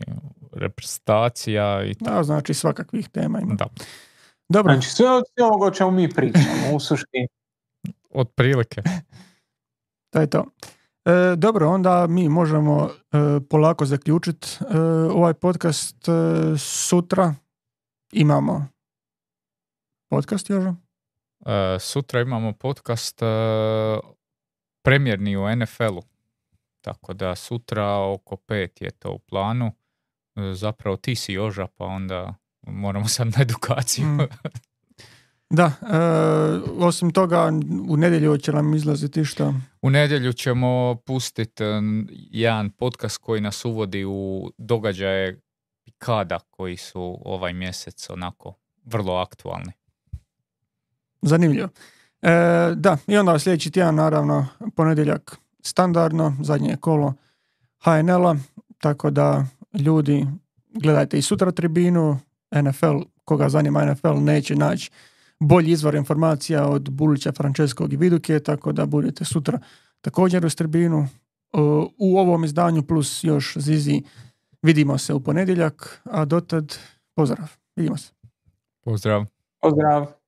reprezentacija 0.53 1.83
i 1.83 1.93
Da, 1.99 2.23
znači 2.23 2.53
svakakvih 2.53 3.09
tema 3.09 3.39
ima. 3.41 3.55
da, 3.55 3.65
Dobro, 4.49 4.73
Znači 4.73 4.89
sve 4.89 5.09
od 5.09 5.23
ovoga 5.41 5.65
o 5.65 5.71
čemu 5.71 5.91
mi 5.91 6.09
pričamo 6.09 6.75
u 6.75 6.79
suštini. 6.79 7.27
otprilike. 8.09 8.81
to 10.11 10.19
je 10.19 10.27
to. 10.29 10.45
E, 11.09 11.35
dobro, 11.35 11.69
onda 11.69 12.07
mi 12.07 12.29
možemo 12.29 12.89
e, 12.89 13.17
polako 13.49 13.85
zaključiti 13.85 14.47
e, 14.61 14.77
ovaj 15.11 15.33
podcast 15.33 16.07
e, 16.07 16.11
sutra. 16.57 17.35
Imamo 18.11 18.67
podcast 20.09 20.49
još. 20.49 20.63
E, 21.45 21.79
sutra 21.79 22.21
imamo 22.21 22.53
podcast 22.53 23.21
e, 23.21 23.25
premjerni 24.83 25.37
u 25.37 25.55
NFL-u. 25.55 26.01
Tako 26.81 27.13
da 27.13 27.35
sutra 27.35 28.11
oko 28.13 28.35
pet 28.35 28.81
je 28.81 28.91
to 28.91 29.11
u 29.11 29.19
planu. 29.19 29.71
E, 30.35 30.53
zapravo 30.53 30.97
ti 30.97 31.15
si 31.15 31.33
Joža, 31.33 31.67
pa 31.67 31.85
onda 31.85 32.35
moramo 32.61 33.07
sad 33.07 33.27
na 33.27 33.41
edukaciju. 33.41 34.05
Mm. 34.05 34.19
Da, 35.49 35.71
e, 35.81 35.97
osim 36.79 37.11
toga 37.11 37.51
u 37.89 37.97
nedjelju 37.97 38.37
će 38.37 38.51
nam 38.51 38.73
izlaziti 38.73 39.25
što 39.25 39.53
U 39.81 39.89
nedjelju 39.89 40.33
ćemo 40.33 40.95
pustiti 41.05 41.63
jedan 42.31 42.69
podcast 42.69 43.17
koji 43.17 43.41
nas 43.41 43.65
uvodi 43.65 44.05
u 44.05 44.51
događaje 44.57 45.41
kada 45.97 46.39
koji 46.49 46.77
su 46.77 47.17
ovaj 47.25 47.53
mjesec 47.53 48.09
onako 48.09 48.53
vrlo 48.85 49.15
aktualni. 49.15 49.71
zanimljivo. 51.21 51.69
E, 52.21 52.31
da, 52.75 52.97
i 53.07 53.17
onda 53.17 53.39
sljedeći 53.39 53.71
tjedan 53.71 53.95
naravno 53.95 54.47
ponedjeljak 54.75 55.37
standardno, 55.61 56.35
zadnje 56.41 56.69
je 56.69 56.77
kolo 56.77 57.13
HNL-a, 57.83 58.35
tako 58.77 59.09
da 59.09 59.45
ljudi 59.79 60.25
gledajte 60.73 61.17
i 61.17 61.21
sutra 61.21 61.51
tribinu, 61.51 62.19
NFL, 62.51 62.97
koga 63.25 63.49
zanima 63.49 63.85
NFL, 63.85 64.17
neće 64.19 64.55
naći 64.55 64.91
bolji 65.39 65.71
izvor 65.71 65.95
informacija 65.95 66.67
od 66.67 66.89
Bulića, 66.89 67.31
Franceskog 67.31 67.93
i 67.93 67.97
Viduke, 67.97 68.39
tako 68.39 68.71
da 68.71 68.85
budete 68.85 69.25
sutra 69.25 69.59
također 70.01 70.45
uz 70.45 70.55
tribinu. 70.55 71.07
O, 71.53 71.89
U 71.97 72.17
ovom 72.17 72.43
izdanju 72.43 72.83
plus 72.83 73.23
još 73.23 73.57
Zizi 73.57 74.03
vidimo 74.61 74.97
se 74.97 75.13
u 75.13 75.19
ponedjeljak, 75.19 76.01
a 76.03 76.25
dotad 76.25 76.77
pozdrav. 77.15 77.47
Vidimo 77.75 77.97
se. 77.97 78.11
Pozdrav! 78.83 79.25
Pozdrav. 79.61 80.18